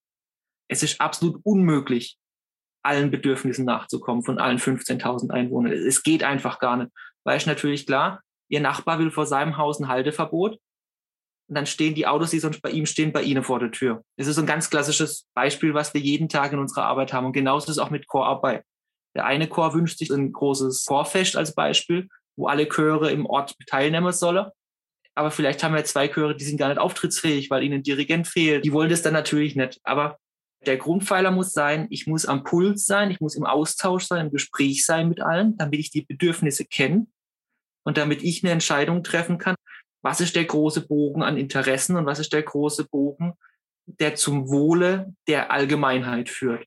Es 0.68 0.84
ist 0.84 1.02
absolut 1.02 1.40
unmöglich, 1.44 2.18
allen 2.84 3.12
Bedürfnissen 3.12 3.66
nachzukommen 3.66 4.24
von 4.24 4.40
allen 4.40 4.60
15.000 4.60 5.32
Einwohnern. 5.32 5.72
Es 5.72 6.04
geht 6.04 6.24
einfach 6.24 6.60
gar 6.60 6.78
nicht. 6.78 6.92
Weil 7.24 7.38
es 7.38 7.46
natürlich 7.46 7.86
klar, 7.86 8.22
Ihr 8.50 8.60
Nachbar 8.60 9.00
will 9.00 9.10
vor 9.10 9.26
seinem 9.26 9.58
Haus 9.58 9.80
ein 9.80 9.88
Halteverbot 9.88 10.60
und 11.50 11.56
dann 11.56 11.66
stehen 11.66 11.96
die 11.96 12.08
Autos, 12.08 12.32
die 12.32 12.40
sonst 12.40 12.62
bei 12.62 12.70
ihm 12.70 12.86
stehen, 12.86 13.12
bei 13.12 13.24
Ihnen 13.24 13.44
vor 13.44 13.60
der 13.60 13.72
Tür. 13.72 14.04
Das 14.18 14.28
ist 14.28 14.38
ein 14.38 14.46
ganz 14.46 14.70
klassisches 14.70 15.28
Beispiel, 15.34 15.74
was 15.74 15.94
wir 15.94 16.02
jeden 16.02 16.30
Tag 16.30 16.52
in 16.54 16.60
unserer 16.60 16.86
Arbeit 16.86 17.14
haben. 17.14 17.26
Und 17.26 17.34
genauso 17.34 17.66
ist 17.66 17.78
es 17.78 17.80
auch 17.80 17.90
mit 17.90 18.08
Chorarbeit. 18.08 18.64
Der 19.16 19.26
eine 19.26 19.48
Chor 19.48 19.74
wünscht 19.74 20.00
sich 20.00 20.12
ein 20.12 20.32
großes 20.32 20.86
Chorfest 20.86 21.36
als 21.36 21.54
Beispiel, 21.54 22.10
wo 22.36 22.48
alle 22.48 22.68
Chöre 22.68 23.12
im 23.12 23.26
Ort 23.26 23.56
teilnehmen 23.68 24.12
sollen. 24.12 24.48
Aber 25.16 25.30
vielleicht 25.30 25.64
haben 25.64 25.76
wir 25.76 25.84
zwei 25.86 26.08
Chöre, 26.08 26.36
die 26.36 26.46
sind 26.46 26.58
gar 26.58 26.70
nicht 26.70 26.80
auftrittsfähig, 26.80 27.52
weil 27.52 27.64
ihnen 27.64 27.76
ein 27.76 27.84
Dirigent 27.84 28.28
fehlt. 28.28 28.66
Die 28.66 28.74
wollen 28.74 28.90
das 28.90 29.04
dann 29.04 29.14
natürlich 29.14 29.56
nicht. 29.56 29.80
Aber 29.84 30.18
der 30.66 30.78
Grundpfeiler 30.78 31.30
muss 31.30 31.52
sein, 31.52 31.88
ich 31.92 32.08
muss 32.08 32.26
am 32.26 32.44
Puls 32.44 32.86
sein, 32.86 33.12
ich 33.12 33.20
muss 33.20 33.36
im 33.36 33.46
Austausch 33.46 34.06
sein, 34.06 34.28
im 34.28 34.32
Gespräch 34.32 34.86
sein 34.86 35.10
mit 35.10 35.22
allen, 35.22 35.56
damit 35.58 35.80
ich 35.80 35.92
die 35.92 36.02
Bedürfnisse 36.02 36.66
kenne 36.66 37.06
und 37.84 37.98
damit 37.98 38.24
ich 38.24 38.44
eine 38.44 38.54
Entscheidung 38.54 39.04
treffen 39.04 39.38
kann, 39.38 39.56
was 40.02 40.22
ist 40.22 40.36
der 40.36 40.46
große 40.46 40.88
Bogen 40.88 41.22
an 41.22 41.38
Interessen 41.38 41.96
und 41.96 42.06
was 42.06 42.20
ist 42.20 42.34
der 42.34 42.44
große 42.44 42.86
Bogen, 42.86 43.34
der 43.86 44.16
zum 44.16 44.50
Wohle 44.50 45.14
der 45.28 45.52
Allgemeinheit 45.52 46.30
führt 46.30 46.66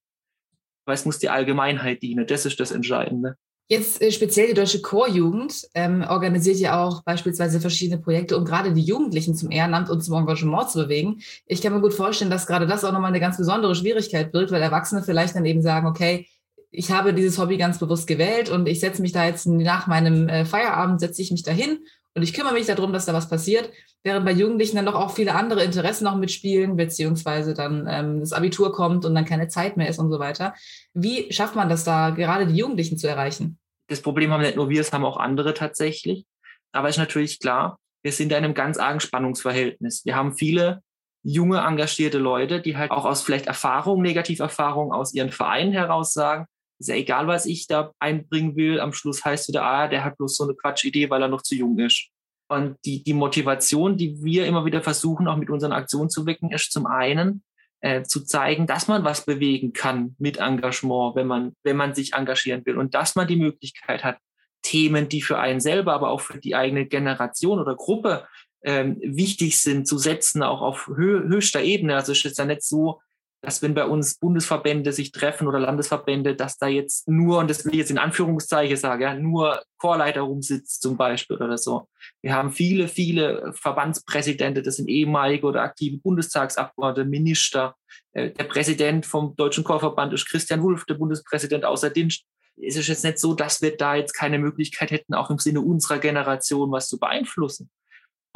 weil 0.86 0.94
es 0.94 1.04
muss 1.04 1.18
die 1.18 1.28
Allgemeinheit 1.28 2.02
dienen. 2.02 2.26
Das 2.26 2.46
ist 2.46 2.58
das 2.58 2.70
Entscheidende. 2.70 3.36
Jetzt 3.68 4.00
äh, 4.00 4.12
speziell 4.12 4.48
die 4.48 4.54
Deutsche 4.54 4.80
Chorjugend 4.80 5.66
ähm, 5.74 6.04
organisiert 6.08 6.58
ja 6.58 6.82
auch 6.82 7.02
beispielsweise 7.02 7.60
verschiedene 7.60 8.00
Projekte, 8.00 8.36
um 8.36 8.44
gerade 8.44 8.72
die 8.72 8.82
Jugendlichen 8.82 9.34
zum 9.34 9.50
Ehrenamt 9.50 9.90
und 9.90 10.02
zum 10.02 10.14
Engagement 10.14 10.70
zu 10.70 10.78
bewegen. 10.84 11.20
Ich 11.46 11.60
kann 11.60 11.74
mir 11.74 11.80
gut 11.80 11.92
vorstellen, 11.92 12.30
dass 12.30 12.46
gerade 12.46 12.68
das 12.68 12.84
auch 12.84 12.92
nochmal 12.92 13.10
eine 13.10 13.20
ganz 13.20 13.36
besondere 13.36 13.74
Schwierigkeit 13.74 14.30
birgt, 14.30 14.52
weil 14.52 14.62
Erwachsene 14.62 15.02
vielleicht 15.02 15.34
dann 15.34 15.44
eben 15.44 15.62
sagen, 15.62 15.88
okay, 15.88 16.28
ich 16.70 16.92
habe 16.92 17.12
dieses 17.12 17.38
Hobby 17.38 17.56
ganz 17.56 17.78
bewusst 17.78 18.06
gewählt 18.06 18.50
und 18.50 18.68
ich 18.68 18.80
setze 18.80 19.02
mich 19.02 19.12
da 19.12 19.24
jetzt 19.24 19.46
nach 19.46 19.86
meinem 19.88 20.28
äh, 20.28 20.44
Feierabend, 20.44 21.00
setze 21.00 21.22
ich 21.22 21.32
mich 21.32 21.42
dahin 21.42 21.78
und 22.16 22.22
ich 22.22 22.32
kümmere 22.32 22.54
mich 22.54 22.64
darum, 22.64 22.94
dass 22.94 23.04
da 23.04 23.12
was 23.12 23.28
passiert, 23.28 23.70
während 24.02 24.24
bei 24.24 24.32
Jugendlichen 24.32 24.76
dann 24.76 24.86
doch 24.86 24.94
auch 24.94 25.10
viele 25.10 25.34
andere 25.34 25.62
Interessen 25.62 26.04
noch 26.04 26.16
mitspielen, 26.16 26.74
beziehungsweise 26.74 27.52
dann 27.52 27.86
ähm, 27.90 28.20
das 28.20 28.32
Abitur 28.32 28.72
kommt 28.72 29.04
und 29.04 29.14
dann 29.14 29.26
keine 29.26 29.48
Zeit 29.48 29.76
mehr 29.76 29.88
ist 29.90 29.98
und 29.98 30.10
so 30.10 30.18
weiter. 30.18 30.54
Wie 30.94 31.30
schafft 31.30 31.56
man 31.56 31.68
das 31.68 31.84
da, 31.84 32.08
gerade 32.10 32.46
die 32.46 32.56
Jugendlichen 32.56 32.96
zu 32.96 33.06
erreichen? 33.06 33.58
Das 33.88 34.00
Problem 34.00 34.32
haben 34.32 34.40
nicht 34.40 34.56
nur 34.56 34.70
wir, 34.70 34.80
es 34.80 34.94
haben 34.94 35.04
auch 35.04 35.18
andere 35.18 35.52
tatsächlich. 35.52 36.24
Aber 36.72 36.88
ist 36.88 36.96
natürlich 36.96 37.38
klar, 37.38 37.78
wir 38.02 38.12
sind 38.12 38.32
in 38.32 38.38
einem 38.38 38.54
ganz 38.54 38.78
argen 38.78 39.00
Spannungsverhältnis. 39.00 40.06
Wir 40.06 40.16
haben 40.16 40.32
viele 40.32 40.80
junge, 41.22 41.58
engagierte 41.58 42.18
Leute, 42.18 42.62
die 42.62 42.78
halt 42.78 42.92
auch 42.92 43.04
aus 43.04 43.22
vielleicht 43.22 43.46
Erfahrungen, 43.46 44.00
Negativerfahrungen 44.00 44.94
aus 44.94 45.12
ihren 45.12 45.32
Vereinen 45.32 45.72
heraus 45.72 46.14
sagen, 46.14 46.46
ist 46.78 46.88
ja 46.88 46.94
egal, 46.94 47.26
was 47.26 47.46
ich 47.46 47.66
da 47.66 47.92
einbringen 47.98 48.56
will. 48.56 48.80
Am 48.80 48.92
Schluss 48.92 49.24
heißt 49.24 49.48
wieder, 49.48 49.64
ah, 49.64 49.88
der 49.88 50.04
hat 50.04 50.18
bloß 50.18 50.36
so 50.36 50.44
eine 50.44 50.54
Quatschidee, 50.54 51.10
weil 51.10 51.22
er 51.22 51.28
noch 51.28 51.42
zu 51.42 51.54
jung 51.54 51.78
ist. 51.78 52.08
Und 52.48 52.76
die, 52.84 53.02
die 53.02 53.14
Motivation, 53.14 53.96
die 53.96 54.22
wir 54.22 54.46
immer 54.46 54.64
wieder 54.64 54.82
versuchen, 54.82 55.26
auch 55.26 55.36
mit 55.36 55.50
unseren 55.50 55.72
Aktionen 55.72 56.10
zu 56.10 56.26
wecken, 56.26 56.52
ist 56.52 56.70
zum 56.70 56.86
einen 56.86 57.42
äh, 57.80 58.02
zu 58.02 58.24
zeigen, 58.24 58.66
dass 58.66 58.88
man 58.88 59.04
was 59.04 59.24
bewegen 59.24 59.72
kann 59.72 60.14
mit 60.18 60.38
Engagement, 60.38 61.16
wenn 61.16 61.26
man, 61.26 61.54
wenn 61.64 61.76
man 61.76 61.94
sich 61.94 62.12
engagieren 62.14 62.64
will 62.64 62.78
und 62.78 62.94
dass 62.94 63.16
man 63.16 63.26
die 63.26 63.36
Möglichkeit 63.36 64.04
hat, 64.04 64.18
Themen, 64.62 65.08
die 65.08 65.22
für 65.22 65.38
einen 65.38 65.60
selber, 65.60 65.92
aber 65.92 66.10
auch 66.10 66.20
für 66.20 66.38
die 66.38 66.54
eigene 66.54 66.86
Generation 66.86 67.60
oder 67.60 67.76
Gruppe 67.76 68.26
ähm, 68.64 68.98
wichtig 69.00 69.60
sind, 69.60 69.86
zu 69.86 69.98
setzen, 69.98 70.42
auch 70.42 70.60
auf 70.60 70.88
hö 70.88 71.28
höchster 71.28 71.62
Ebene. 71.62 71.94
Also 71.94 72.12
es 72.12 72.24
ist 72.24 72.38
ja 72.38 72.44
nicht 72.44 72.62
so, 72.62 73.00
dass 73.42 73.62
wenn 73.62 73.74
bei 73.74 73.84
uns 73.84 74.18
Bundesverbände 74.18 74.92
sich 74.92 75.12
treffen 75.12 75.46
oder 75.46 75.60
Landesverbände, 75.60 76.34
dass 76.34 76.58
da 76.58 76.66
jetzt 76.66 77.08
nur, 77.08 77.38
und 77.38 77.48
das 77.48 77.64
will 77.64 77.72
ich 77.72 77.78
jetzt 77.78 77.90
in 77.90 77.98
Anführungszeichen 77.98 78.76
sagen, 78.76 79.02
ja, 79.02 79.14
nur 79.14 79.62
Chorleiter 79.78 80.22
rumsitzt 80.22 80.82
zum 80.82 80.96
Beispiel 80.96 81.36
oder 81.36 81.58
so. 81.58 81.88
Wir 82.22 82.34
haben 82.34 82.50
viele, 82.50 82.88
viele 82.88 83.52
Verbandspräsidente, 83.54 84.62
das 84.62 84.76
sind 84.76 84.88
ehemalige 84.88 85.46
oder 85.46 85.62
aktive 85.62 85.98
Bundestagsabgeordnete, 85.98 87.08
Minister. 87.08 87.74
Äh, 88.12 88.30
der 88.30 88.44
Präsident 88.44 89.06
vom 89.06 89.36
Deutschen 89.36 89.64
Chorverband 89.64 90.12
ist 90.12 90.26
Christian 90.28 90.62
Wulff, 90.62 90.84
der 90.86 90.94
Bundespräsident 90.94 91.64
außer 91.64 91.90
Dienst. 91.90 92.24
Es 92.60 92.76
ist 92.76 92.88
jetzt 92.88 93.04
nicht 93.04 93.18
so, 93.18 93.34
dass 93.34 93.60
wir 93.60 93.76
da 93.76 93.96
jetzt 93.96 94.14
keine 94.14 94.38
Möglichkeit 94.38 94.90
hätten, 94.90 95.14
auch 95.14 95.30
im 95.30 95.38
Sinne 95.38 95.60
unserer 95.60 95.98
Generation 95.98 96.72
was 96.72 96.88
zu 96.88 96.98
beeinflussen. 96.98 97.70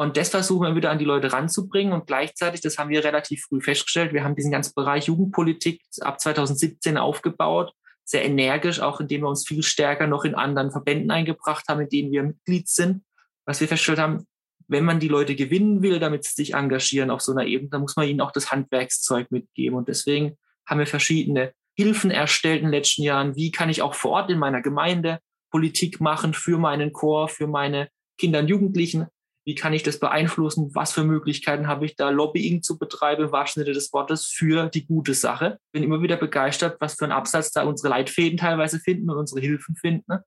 Und 0.00 0.16
das 0.16 0.30
versuchen 0.30 0.66
wir 0.66 0.74
wieder 0.74 0.90
an 0.90 0.98
die 0.98 1.04
Leute 1.04 1.30
ranzubringen. 1.30 1.92
Und 1.92 2.06
gleichzeitig, 2.06 2.62
das 2.62 2.78
haben 2.78 2.88
wir 2.88 3.04
relativ 3.04 3.42
früh 3.42 3.60
festgestellt, 3.60 4.14
wir 4.14 4.24
haben 4.24 4.34
diesen 4.34 4.50
ganzen 4.50 4.72
Bereich 4.74 5.08
Jugendpolitik 5.08 5.82
ab 6.00 6.18
2017 6.18 6.96
aufgebaut, 6.96 7.74
sehr 8.02 8.24
energisch, 8.24 8.80
auch 8.80 9.00
indem 9.00 9.20
wir 9.20 9.28
uns 9.28 9.46
viel 9.46 9.62
stärker 9.62 10.06
noch 10.06 10.24
in 10.24 10.34
anderen 10.34 10.70
Verbänden 10.70 11.10
eingebracht 11.10 11.66
haben, 11.68 11.82
in 11.82 11.90
denen 11.90 12.12
wir 12.12 12.22
Mitglied 12.22 12.66
sind. 12.66 13.02
Was 13.44 13.60
wir 13.60 13.68
festgestellt 13.68 13.98
haben, 13.98 14.26
wenn 14.68 14.86
man 14.86 15.00
die 15.00 15.08
Leute 15.08 15.36
gewinnen 15.36 15.82
will, 15.82 15.98
damit 15.98 16.24
sie 16.24 16.32
sich 16.32 16.54
engagieren 16.54 17.10
auf 17.10 17.20
so 17.20 17.32
einer 17.32 17.44
Ebene, 17.44 17.68
dann 17.68 17.82
muss 17.82 17.96
man 17.96 18.08
ihnen 18.08 18.22
auch 18.22 18.32
das 18.32 18.50
Handwerkszeug 18.50 19.30
mitgeben. 19.30 19.76
Und 19.76 19.88
deswegen 19.88 20.38
haben 20.64 20.78
wir 20.78 20.86
verschiedene 20.86 21.52
Hilfen 21.74 22.10
erstellt 22.10 22.60
in 22.60 22.68
den 22.68 22.72
letzten 22.72 23.02
Jahren. 23.02 23.36
Wie 23.36 23.50
kann 23.50 23.68
ich 23.68 23.82
auch 23.82 23.92
vor 23.92 24.12
Ort 24.12 24.30
in 24.30 24.38
meiner 24.38 24.62
Gemeinde 24.62 25.20
Politik 25.50 26.00
machen 26.00 26.32
für 26.32 26.56
meinen 26.56 26.94
Chor, 26.94 27.28
für 27.28 27.46
meine 27.46 27.90
Kinder 28.16 28.38
und 28.38 28.48
Jugendlichen? 28.48 29.06
Wie 29.46 29.54
kann 29.54 29.72
ich 29.72 29.82
das 29.82 29.98
beeinflussen? 29.98 30.74
Was 30.74 30.92
für 30.92 31.02
Möglichkeiten 31.02 31.66
habe 31.66 31.86
ich 31.86 31.96
da, 31.96 32.10
Lobbying 32.10 32.62
zu 32.62 32.78
betreiben, 32.78 33.24
im 33.24 33.64
des 33.64 33.92
Wortes, 33.92 34.26
für 34.26 34.68
die 34.68 34.86
gute 34.86 35.14
Sache? 35.14 35.58
Bin 35.72 35.82
immer 35.82 36.02
wieder 36.02 36.16
begeistert, 36.16 36.80
was 36.80 36.94
für 36.94 37.04
einen 37.04 37.12
Absatz 37.12 37.50
da 37.50 37.64
unsere 37.64 37.88
Leitfäden 37.88 38.38
teilweise 38.38 38.78
finden 38.78 39.08
und 39.08 39.16
unsere 39.16 39.40
Hilfen 39.40 39.76
finden. 39.76 40.04
Ne? 40.08 40.24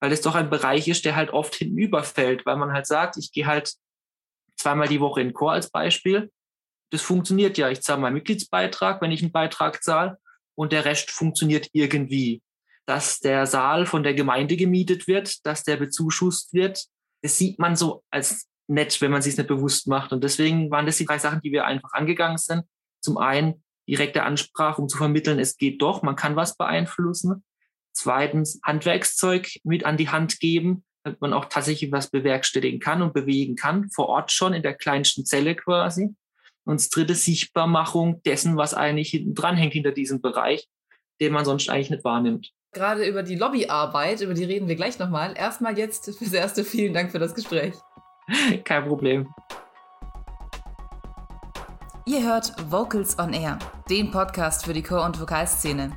Weil 0.00 0.10
das 0.10 0.22
doch 0.22 0.34
ein 0.34 0.50
Bereich 0.50 0.88
ist, 0.88 1.04
der 1.04 1.16
halt 1.16 1.30
oft 1.30 1.54
hinten 1.54 1.78
überfällt, 1.78 2.46
weil 2.46 2.56
man 2.56 2.72
halt 2.72 2.86
sagt, 2.86 3.18
ich 3.18 3.30
gehe 3.30 3.46
halt 3.46 3.74
zweimal 4.56 4.88
die 4.88 5.00
Woche 5.00 5.20
in 5.20 5.34
Chor 5.34 5.52
als 5.52 5.70
Beispiel. 5.70 6.32
Das 6.90 7.02
funktioniert 7.02 7.58
ja. 7.58 7.68
Ich 7.70 7.82
zahle 7.82 8.00
meinen 8.00 8.14
Mitgliedsbeitrag, 8.14 9.02
wenn 9.02 9.12
ich 9.12 9.22
einen 9.22 9.32
Beitrag 9.32 9.82
zahle, 9.82 10.18
und 10.54 10.72
der 10.72 10.86
Rest 10.86 11.10
funktioniert 11.10 11.68
irgendwie. 11.72 12.42
Dass 12.86 13.20
der 13.20 13.46
Saal 13.46 13.84
von 13.84 14.02
der 14.02 14.14
Gemeinde 14.14 14.56
gemietet 14.56 15.06
wird, 15.06 15.44
dass 15.44 15.64
der 15.64 15.76
bezuschusst 15.76 16.54
wird, 16.54 16.86
das 17.22 17.38
sieht 17.38 17.58
man 17.58 17.76
so 17.76 18.04
als 18.10 18.48
nett, 18.68 19.00
wenn 19.00 19.10
man 19.10 19.22
sich 19.22 19.36
nicht 19.36 19.48
bewusst 19.48 19.86
macht. 19.88 20.12
Und 20.12 20.24
deswegen 20.24 20.70
waren 20.70 20.86
das 20.86 20.96
die 20.96 21.04
drei 21.04 21.18
Sachen, 21.18 21.40
die 21.40 21.52
wir 21.52 21.66
einfach 21.66 21.92
angegangen 21.92 22.38
sind. 22.38 22.64
Zum 23.00 23.18
einen 23.18 23.62
direkte 23.88 24.24
Ansprache, 24.24 24.82
um 24.82 24.88
zu 24.88 24.98
vermitteln, 24.98 25.38
es 25.38 25.56
geht 25.56 25.80
doch, 25.80 26.02
man 26.02 26.16
kann 26.16 26.36
was 26.36 26.56
beeinflussen. 26.56 27.44
Zweitens 27.92 28.60
Handwerkszeug 28.64 29.48
mit 29.62 29.84
an 29.84 29.96
die 29.96 30.08
Hand 30.08 30.40
geben, 30.40 30.84
damit 31.04 31.20
man 31.20 31.32
auch 31.32 31.46
tatsächlich 31.46 31.92
was 31.92 32.10
bewerkstelligen 32.10 32.80
kann 32.80 33.00
und 33.00 33.14
bewegen 33.14 33.54
kann, 33.54 33.88
vor 33.90 34.08
Ort 34.08 34.32
schon 34.32 34.54
in 34.54 34.62
der 34.62 34.74
kleinsten 34.74 35.24
Zelle 35.24 35.54
quasi. 35.54 36.14
Und 36.64 36.80
das 36.80 36.90
dritte 36.90 37.14
Sichtbarmachung 37.14 38.22
dessen, 38.24 38.56
was 38.56 38.74
eigentlich 38.74 39.10
hinten 39.10 39.34
dran 39.34 39.56
hängt 39.56 39.72
hinter 39.72 39.92
diesem 39.92 40.20
Bereich, 40.20 40.68
den 41.20 41.32
man 41.32 41.44
sonst 41.44 41.70
eigentlich 41.70 41.90
nicht 41.90 42.04
wahrnimmt 42.04 42.52
gerade 42.76 43.06
über 43.06 43.22
die 43.22 43.34
Lobbyarbeit, 43.34 44.20
über 44.20 44.34
die 44.34 44.44
reden 44.44 44.68
wir 44.68 44.76
gleich 44.76 44.98
nochmal. 44.98 45.34
Erstmal 45.36 45.76
jetzt 45.78 46.16
fürs 46.16 46.32
Erste 46.32 46.62
vielen 46.62 46.92
Dank 46.92 47.10
für 47.10 47.18
das 47.18 47.34
Gespräch. 47.34 47.74
Kein 48.64 48.86
Problem. 48.86 49.34
Ihr 52.04 52.22
hört 52.22 52.52
Vocals 52.70 53.18
on 53.18 53.32
Air, 53.32 53.58
den 53.90 54.10
Podcast 54.10 54.64
für 54.64 54.72
die 54.72 54.82
Chor- 54.82 55.04
und 55.04 55.20
Vokalszene. 55.20 55.90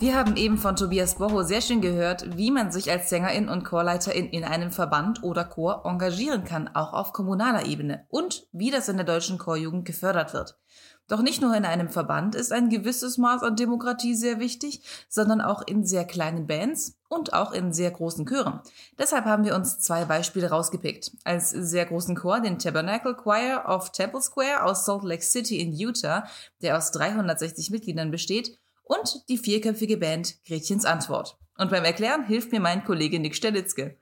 Wir 0.00 0.16
haben 0.16 0.36
eben 0.36 0.58
von 0.58 0.76
Tobias 0.76 1.14
Boho 1.14 1.44
sehr 1.44 1.60
schön 1.60 1.80
gehört, 1.80 2.36
wie 2.36 2.50
man 2.50 2.72
sich 2.72 2.90
als 2.90 3.08
Sängerin 3.08 3.48
und 3.48 3.64
Chorleiterin 3.64 4.28
in 4.28 4.44
einem 4.44 4.72
Verband 4.72 5.22
oder 5.22 5.44
Chor 5.44 5.86
engagieren 5.86 6.44
kann, 6.44 6.68
auch 6.74 6.92
auf 6.92 7.12
kommunaler 7.12 7.64
Ebene 7.64 8.04
und 8.10 8.46
wie 8.52 8.70
das 8.70 8.88
in 8.88 8.96
der 8.96 9.06
deutschen 9.06 9.38
Chorjugend 9.38 9.86
gefördert 9.86 10.34
wird. 10.34 10.58
Doch 11.06 11.20
nicht 11.20 11.42
nur 11.42 11.54
in 11.54 11.66
einem 11.66 11.90
Verband 11.90 12.34
ist 12.34 12.50
ein 12.50 12.70
gewisses 12.70 13.18
Maß 13.18 13.42
an 13.42 13.56
Demokratie 13.56 14.14
sehr 14.14 14.40
wichtig, 14.40 14.80
sondern 15.08 15.42
auch 15.42 15.66
in 15.66 15.84
sehr 15.84 16.06
kleinen 16.06 16.46
Bands 16.46 16.96
und 17.08 17.34
auch 17.34 17.52
in 17.52 17.74
sehr 17.74 17.90
großen 17.90 18.26
Chören. 18.26 18.60
Deshalb 18.98 19.26
haben 19.26 19.44
wir 19.44 19.54
uns 19.54 19.78
zwei 19.78 20.06
Beispiele 20.06 20.48
rausgepickt. 20.48 21.12
Als 21.24 21.50
sehr 21.50 21.84
großen 21.84 22.16
Chor 22.16 22.40
den 22.40 22.58
Tabernacle 22.58 23.14
Choir 23.14 23.64
of 23.68 23.92
Temple 23.92 24.22
Square 24.22 24.64
aus 24.64 24.86
Salt 24.86 25.04
Lake 25.04 25.22
City 25.22 25.60
in 25.60 25.74
Utah, 25.74 26.26
der 26.62 26.78
aus 26.78 26.90
360 26.92 27.70
Mitgliedern 27.70 28.10
besteht, 28.10 28.58
und 28.82 29.28
die 29.28 29.38
vierköpfige 29.38 29.98
Band 29.98 30.42
Gretchens 30.46 30.84
Antwort. 30.86 31.36
Und 31.56 31.70
beim 31.70 31.84
Erklären 31.84 32.24
hilft 32.24 32.50
mir 32.50 32.60
mein 32.60 32.84
Kollege 32.84 33.18
Nick 33.18 33.36
Stelitzke. 33.36 33.98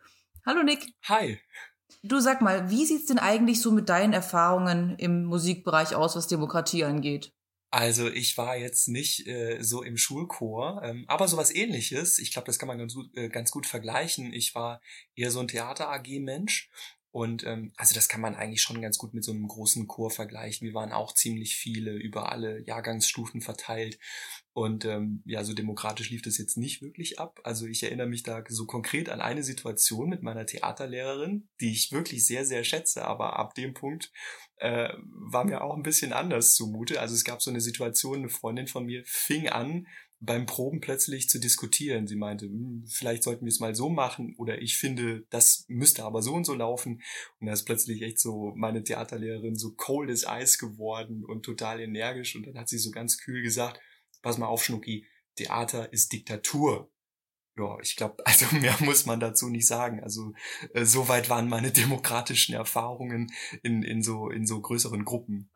Hallo 0.46 0.62
Nick. 0.62 0.94
Hi. 1.04 1.38
Du 2.02 2.20
sag 2.20 2.40
mal, 2.40 2.70
wie 2.70 2.84
sieht's 2.84 3.06
denn 3.06 3.18
eigentlich 3.18 3.60
so 3.60 3.70
mit 3.70 3.88
deinen 3.88 4.12
Erfahrungen 4.12 4.96
im 4.98 5.24
Musikbereich 5.24 5.94
aus, 5.94 6.16
was 6.16 6.26
Demokratie 6.26 6.84
angeht? 6.84 7.32
Also 7.70 8.10
ich 8.10 8.36
war 8.36 8.56
jetzt 8.56 8.88
nicht 8.88 9.26
äh, 9.26 9.62
so 9.62 9.82
im 9.82 9.96
Schulchor, 9.96 10.82
ähm, 10.84 11.06
aber 11.08 11.26
sowas 11.26 11.54
ähnliches. 11.54 12.18
Ich 12.18 12.32
glaube, 12.32 12.46
das 12.46 12.58
kann 12.58 12.68
man 12.68 12.76
ganz 12.76 12.94
gut, 12.94 13.16
äh, 13.16 13.30
ganz 13.30 13.50
gut 13.50 13.66
vergleichen. 13.66 14.32
Ich 14.34 14.54
war 14.54 14.82
eher 15.14 15.30
so 15.30 15.40
ein 15.40 15.48
Theater-AG-Mensch 15.48 16.68
und 17.12 17.44
ähm, 17.44 17.72
also 17.76 17.94
das 17.94 18.08
kann 18.08 18.22
man 18.22 18.34
eigentlich 18.34 18.62
schon 18.62 18.80
ganz 18.80 18.96
gut 18.96 19.12
mit 19.12 19.22
so 19.22 19.32
einem 19.32 19.46
großen 19.46 19.86
Chor 19.86 20.10
vergleichen. 20.10 20.66
Wir 20.66 20.74
waren 20.74 20.92
auch 20.92 21.12
ziemlich 21.12 21.56
viele 21.56 21.92
über 21.92 22.32
alle 22.32 22.60
Jahrgangsstufen 22.66 23.42
verteilt. 23.42 23.98
Und 24.54 24.84
ähm, 24.84 25.22
ja, 25.24 25.44
so 25.44 25.54
demokratisch 25.54 26.10
lief 26.10 26.20
das 26.22 26.36
jetzt 26.36 26.58
nicht 26.58 26.82
wirklich 26.82 27.18
ab. 27.18 27.40
Also 27.42 27.66
ich 27.66 27.82
erinnere 27.82 28.06
mich 28.06 28.22
da 28.22 28.44
so 28.48 28.66
konkret 28.66 29.08
an 29.08 29.22
eine 29.22 29.42
Situation 29.42 30.10
mit 30.10 30.22
meiner 30.22 30.44
Theaterlehrerin, 30.44 31.48
die 31.60 31.72
ich 31.72 31.90
wirklich 31.92 32.26
sehr, 32.26 32.44
sehr 32.44 32.62
schätze. 32.62 33.04
Aber 33.04 33.38
ab 33.38 33.54
dem 33.54 33.72
Punkt 33.72 34.12
äh, 34.56 34.90
war 35.04 35.44
mir 35.44 35.62
auch 35.62 35.74
ein 35.74 35.82
bisschen 35.82 36.12
anders 36.12 36.54
zumute. 36.54 37.00
Also 37.00 37.14
es 37.14 37.24
gab 37.24 37.40
so 37.40 37.50
eine 37.50 37.62
Situation, 37.62 38.18
eine 38.18 38.28
Freundin 38.28 38.66
von 38.66 38.84
mir 38.84 39.02
fing 39.06 39.48
an, 39.48 39.86
beim 40.24 40.46
Proben 40.46 40.80
plötzlich 40.80 41.28
zu 41.28 41.40
diskutieren. 41.40 42.06
Sie 42.06 42.14
meinte, 42.14 42.46
hm, 42.46 42.84
vielleicht 42.86 43.24
sollten 43.24 43.44
wir 43.44 43.50
es 43.50 43.58
mal 43.58 43.74
so 43.74 43.88
machen 43.88 44.34
oder 44.38 44.62
ich 44.62 44.76
finde, 44.76 45.26
das 45.30 45.64
müsste 45.66 46.04
aber 46.04 46.22
so 46.22 46.32
und 46.34 46.44
so 46.44 46.54
laufen. 46.54 47.02
Und 47.40 47.46
da 47.46 47.52
ist 47.52 47.64
plötzlich 47.64 48.02
echt 48.02 48.20
so 48.20 48.52
meine 48.54 48.84
Theaterlehrerin 48.84 49.56
so 49.56 49.72
cold 49.72 50.10
as 50.10 50.24
ice 50.28 50.58
geworden 50.58 51.24
und 51.24 51.42
total 51.42 51.80
energisch. 51.80 52.36
Und 52.36 52.46
dann 52.46 52.56
hat 52.56 52.68
sie 52.68 52.78
so 52.78 52.92
ganz 52.92 53.18
kühl 53.18 53.42
gesagt, 53.42 53.80
pass 54.22 54.38
mal 54.38 54.46
auf, 54.46 54.64
Schnucki, 54.64 55.06
Theater 55.36 55.92
ist 55.92 56.12
Diktatur. 56.12 56.90
Ja, 57.56 57.78
ich 57.80 57.96
glaube, 57.96 58.16
also 58.26 58.46
mehr 58.56 58.76
muss 58.80 59.06
man 59.06 59.20
dazu 59.20 59.48
nicht 59.48 59.66
sagen. 59.66 60.02
Also 60.02 60.32
äh, 60.72 60.84
so 60.84 61.08
weit 61.08 61.28
waren 61.28 61.48
meine 61.48 61.70
demokratischen 61.70 62.54
Erfahrungen 62.54 63.32
in, 63.62 63.82
in, 63.82 64.02
so, 64.02 64.30
in 64.30 64.46
so 64.46 64.60
größeren 64.60 65.04
Gruppen. 65.04 65.50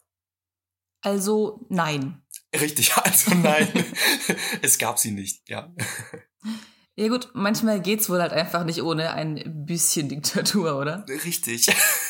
Also 1.01 1.67
nein. 1.69 2.23
Richtig, 2.53 2.97
also 2.97 3.35
nein. 3.35 3.69
es 4.63 4.79
gab 4.79 4.99
sie 4.99 5.13
nicht, 5.13 5.49
ja. 5.49 5.75
Ja 6.99 7.09
gut, 7.09 7.29
manchmal 7.35 7.81
geht's 7.83 8.09
wohl 8.09 8.23
halt 8.23 8.33
einfach 8.33 8.65
nicht 8.65 8.83
ohne 8.83 9.13
ein 9.13 9.67
bisschen 9.67 10.09
Diktatur, 10.09 10.79
oder? 10.79 11.05
Richtig. 11.27 11.67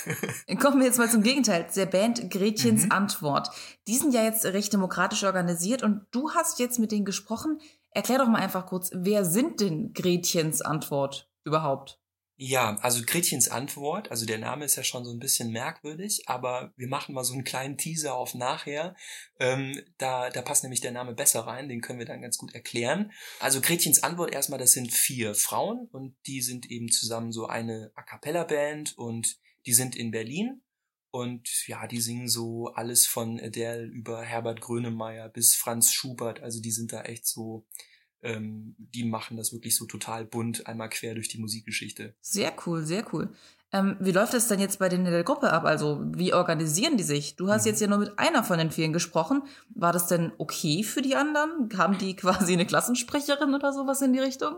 Kommen 0.60 0.78
wir 0.78 0.86
jetzt 0.86 0.98
mal 0.98 1.10
zum 1.10 1.24
Gegenteil, 1.24 1.66
der 1.74 1.86
Band 1.86 2.30
Gretchens 2.30 2.84
mhm. 2.84 2.92
Antwort. 2.92 3.50
Die 3.88 3.96
sind 3.96 4.14
ja 4.14 4.22
jetzt 4.22 4.44
recht 4.44 4.72
demokratisch 4.72 5.24
organisiert 5.24 5.82
und 5.82 6.06
du 6.12 6.30
hast 6.30 6.60
jetzt 6.60 6.78
mit 6.78 6.92
denen 6.92 7.04
gesprochen. 7.04 7.58
Erklär 7.90 8.18
doch 8.18 8.28
mal 8.28 8.38
einfach 8.38 8.66
kurz, 8.66 8.90
wer 8.94 9.24
sind 9.24 9.60
denn 9.60 9.92
Gretchens 9.92 10.62
Antwort 10.62 11.28
überhaupt? 11.42 11.98
Ja, 12.38 12.76
also 12.82 13.02
Gretchens 13.06 13.48
Antwort, 13.48 14.10
also 14.10 14.26
der 14.26 14.36
Name 14.36 14.66
ist 14.66 14.76
ja 14.76 14.84
schon 14.84 15.06
so 15.06 15.10
ein 15.10 15.18
bisschen 15.18 15.52
merkwürdig, 15.52 16.28
aber 16.28 16.74
wir 16.76 16.86
machen 16.86 17.14
mal 17.14 17.24
so 17.24 17.32
einen 17.32 17.44
kleinen 17.44 17.78
Teaser 17.78 18.14
auf 18.14 18.34
nachher. 18.34 18.94
Ähm, 19.40 19.82
da, 19.96 20.28
da 20.28 20.42
passt 20.42 20.62
nämlich 20.62 20.82
der 20.82 20.92
Name 20.92 21.14
besser 21.14 21.40
rein, 21.40 21.70
den 21.70 21.80
können 21.80 21.98
wir 21.98 22.04
dann 22.04 22.20
ganz 22.20 22.36
gut 22.36 22.54
erklären. 22.54 23.10
Also 23.40 23.62
Gretchens 23.62 24.02
Antwort 24.02 24.32
erstmal, 24.32 24.58
das 24.58 24.72
sind 24.72 24.92
vier 24.92 25.34
Frauen 25.34 25.88
und 25.92 26.14
die 26.26 26.42
sind 26.42 26.70
eben 26.70 26.90
zusammen 26.90 27.32
so 27.32 27.46
eine 27.46 27.90
A 27.94 28.02
cappella 28.02 28.44
Band 28.44 28.98
und 28.98 29.38
die 29.64 29.72
sind 29.72 29.96
in 29.96 30.10
Berlin 30.10 30.60
und 31.10 31.66
ja, 31.66 31.86
die 31.86 32.02
singen 32.02 32.28
so 32.28 32.66
alles 32.74 33.06
von 33.06 33.40
Adele 33.40 33.84
über 33.84 34.22
Herbert 34.22 34.60
Grönemeyer 34.60 35.30
bis 35.30 35.54
Franz 35.54 35.90
Schubert. 35.90 36.42
Also 36.42 36.60
die 36.60 36.70
sind 36.70 36.92
da 36.92 37.00
echt 37.02 37.26
so, 37.26 37.66
ähm, 38.22 38.74
die 38.78 39.04
machen 39.04 39.36
das 39.36 39.52
wirklich 39.52 39.76
so 39.76 39.86
total 39.86 40.24
bunt, 40.24 40.66
einmal 40.66 40.88
quer 40.88 41.14
durch 41.14 41.28
die 41.28 41.38
Musikgeschichte. 41.38 42.14
Sehr 42.20 42.54
cool, 42.66 42.84
sehr 42.84 43.04
cool. 43.12 43.30
Ähm, 43.72 43.96
wie 44.00 44.12
läuft 44.12 44.32
das 44.32 44.48
denn 44.48 44.60
jetzt 44.60 44.78
bei 44.78 44.88
denen 44.88 45.06
in 45.06 45.12
der 45.12 45.24
Gruppe 45.24 45.52
ab? 45.52 45.64
Also 45.64 46.00
wie 46.14 46.32
organisieren 46.32 46.96
die 46.96 47.02
sich? 47.02 47.36
Du 47.36 47.48
hast 47.48 47.64
mhm. 47.64 47.70
jetzt 47.70 47.80
ja 47.80 47.88
nur 47.88 47.98
mit 47.98 48.18
einer 48.18 48.44
von 48.44 48.58
den 48.58 48.70
vielen 48.70 48.92
gesprochen. 48.92 49.42
War 49.74 49.92
das 49.92 50.06
denn 50.06 50.32
okay 50.38 50.82
für 50.82 51.02
die 51.02 51.16
anderen? 51.16 51.68
Haben 51.76 51.98
die 51.98 52.14
quasi 52.16 52.52
eine 52.52 52.66
Klassensprecherin 52.66 53.54
oder 53.54 53.72
sowas 53.72 54.02
in 54.02 54.12
die 54.12 54.20
Richtung? 54.20 54.56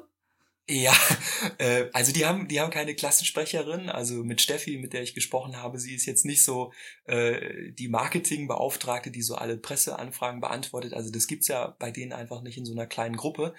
Ja, 0.71 0.93
äh, 1.59 1.87
also 1.95 2.13
die 2.13 2.27
haben, 2.27 2.47
die 2.47 2.61
haben 2.61 2.71
keine 2.71 2.95
Klassensprecherin. 2.95 3.89
Also 3.89 4.23
mit 4.23 4.43
Steffi, 4.43 4.77
mit 4.77 4.93
der 4.93 5.03
ich 5.03 5.15
gesprochen 5.15 5.57
habe, 5.57 5.79
sie 5.79 5.95
ist 5.95 6.05
jetzt 6.05 6.27
nicht 6.27 6.45
so 6.45 6.73
äh, 7.07 7.73
die 7.73 7.89
Marketingbeauftragte, 7.89 9.11
die 9.11 9.23
so 9.23 9.35
alle 9.35 9.57
Presseanfragen 9.57 10.41
beantwortet. 10.41 10.93
Also 10.93 11.11
das 11.11 11.27
gibt's 11.27 11.49
ja 11.49 11.75
bei 11.79 11.91
denen 11.91 12.13
einfach 12.13 12.43
nicht 12.43 12.59
in 12.59 12.67
so 12.67 12.73
einer 12.73 12.87
kleinen 12.87 13.17
Gruppe. 13.17 13.55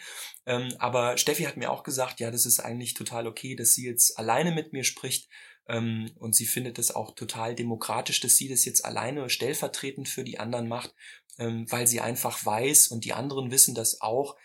Ähm, 0.45 0.71
aber 0.77 1.17
Steffi 1.17 1.43
hat 1.43 1.57
mir 1.57 1.71
auch 1.71 1.83
gesagt, 1.83 2.19
ja, 2.19 2.29
das 2.29 2.45
ist 2.45 2.59
eigentlich 2.59 2.93
total 2.93 3.25
okay, 3.25 3.55
dass 3.55 3.73
sie 3.73 3.85
jetzt 3.85 4.19
alleine 4.19 4.51
mit 4.51 4.71
mir 4.71 4.83
spricht. 4.83 5.29
Ähm, 5.67 6.11
und 6.19 6.35
sie 6.35 6.45
findet 6.45 6.77
es 6.77 6.93
auch 6.93 7.15
total 7.15 7.55
demokratisch, 7.55 8.19
dass 8.19 8.35
sie 8.35 8.49
das 8.49 8.65
jetzt 8.65 8.85
alleine 8.85 9.29
stellvertretend 9.29 10.09
für 10.09 10.23
die 10.23 10.37
anderen 10.39 10.67
macht, 10.67 10.93
ähm, 11.39 11.65
weil 11.71 11.87
sie 11.87 12.01
einfach 12.01 12.45
weiß 12.45 12.89
und 12.89 13.03
die 13.03 13.13
anderen 13.13 13.49
wissen 13.49 13.73
das 13.73 14.01
auch, 14.01 14.35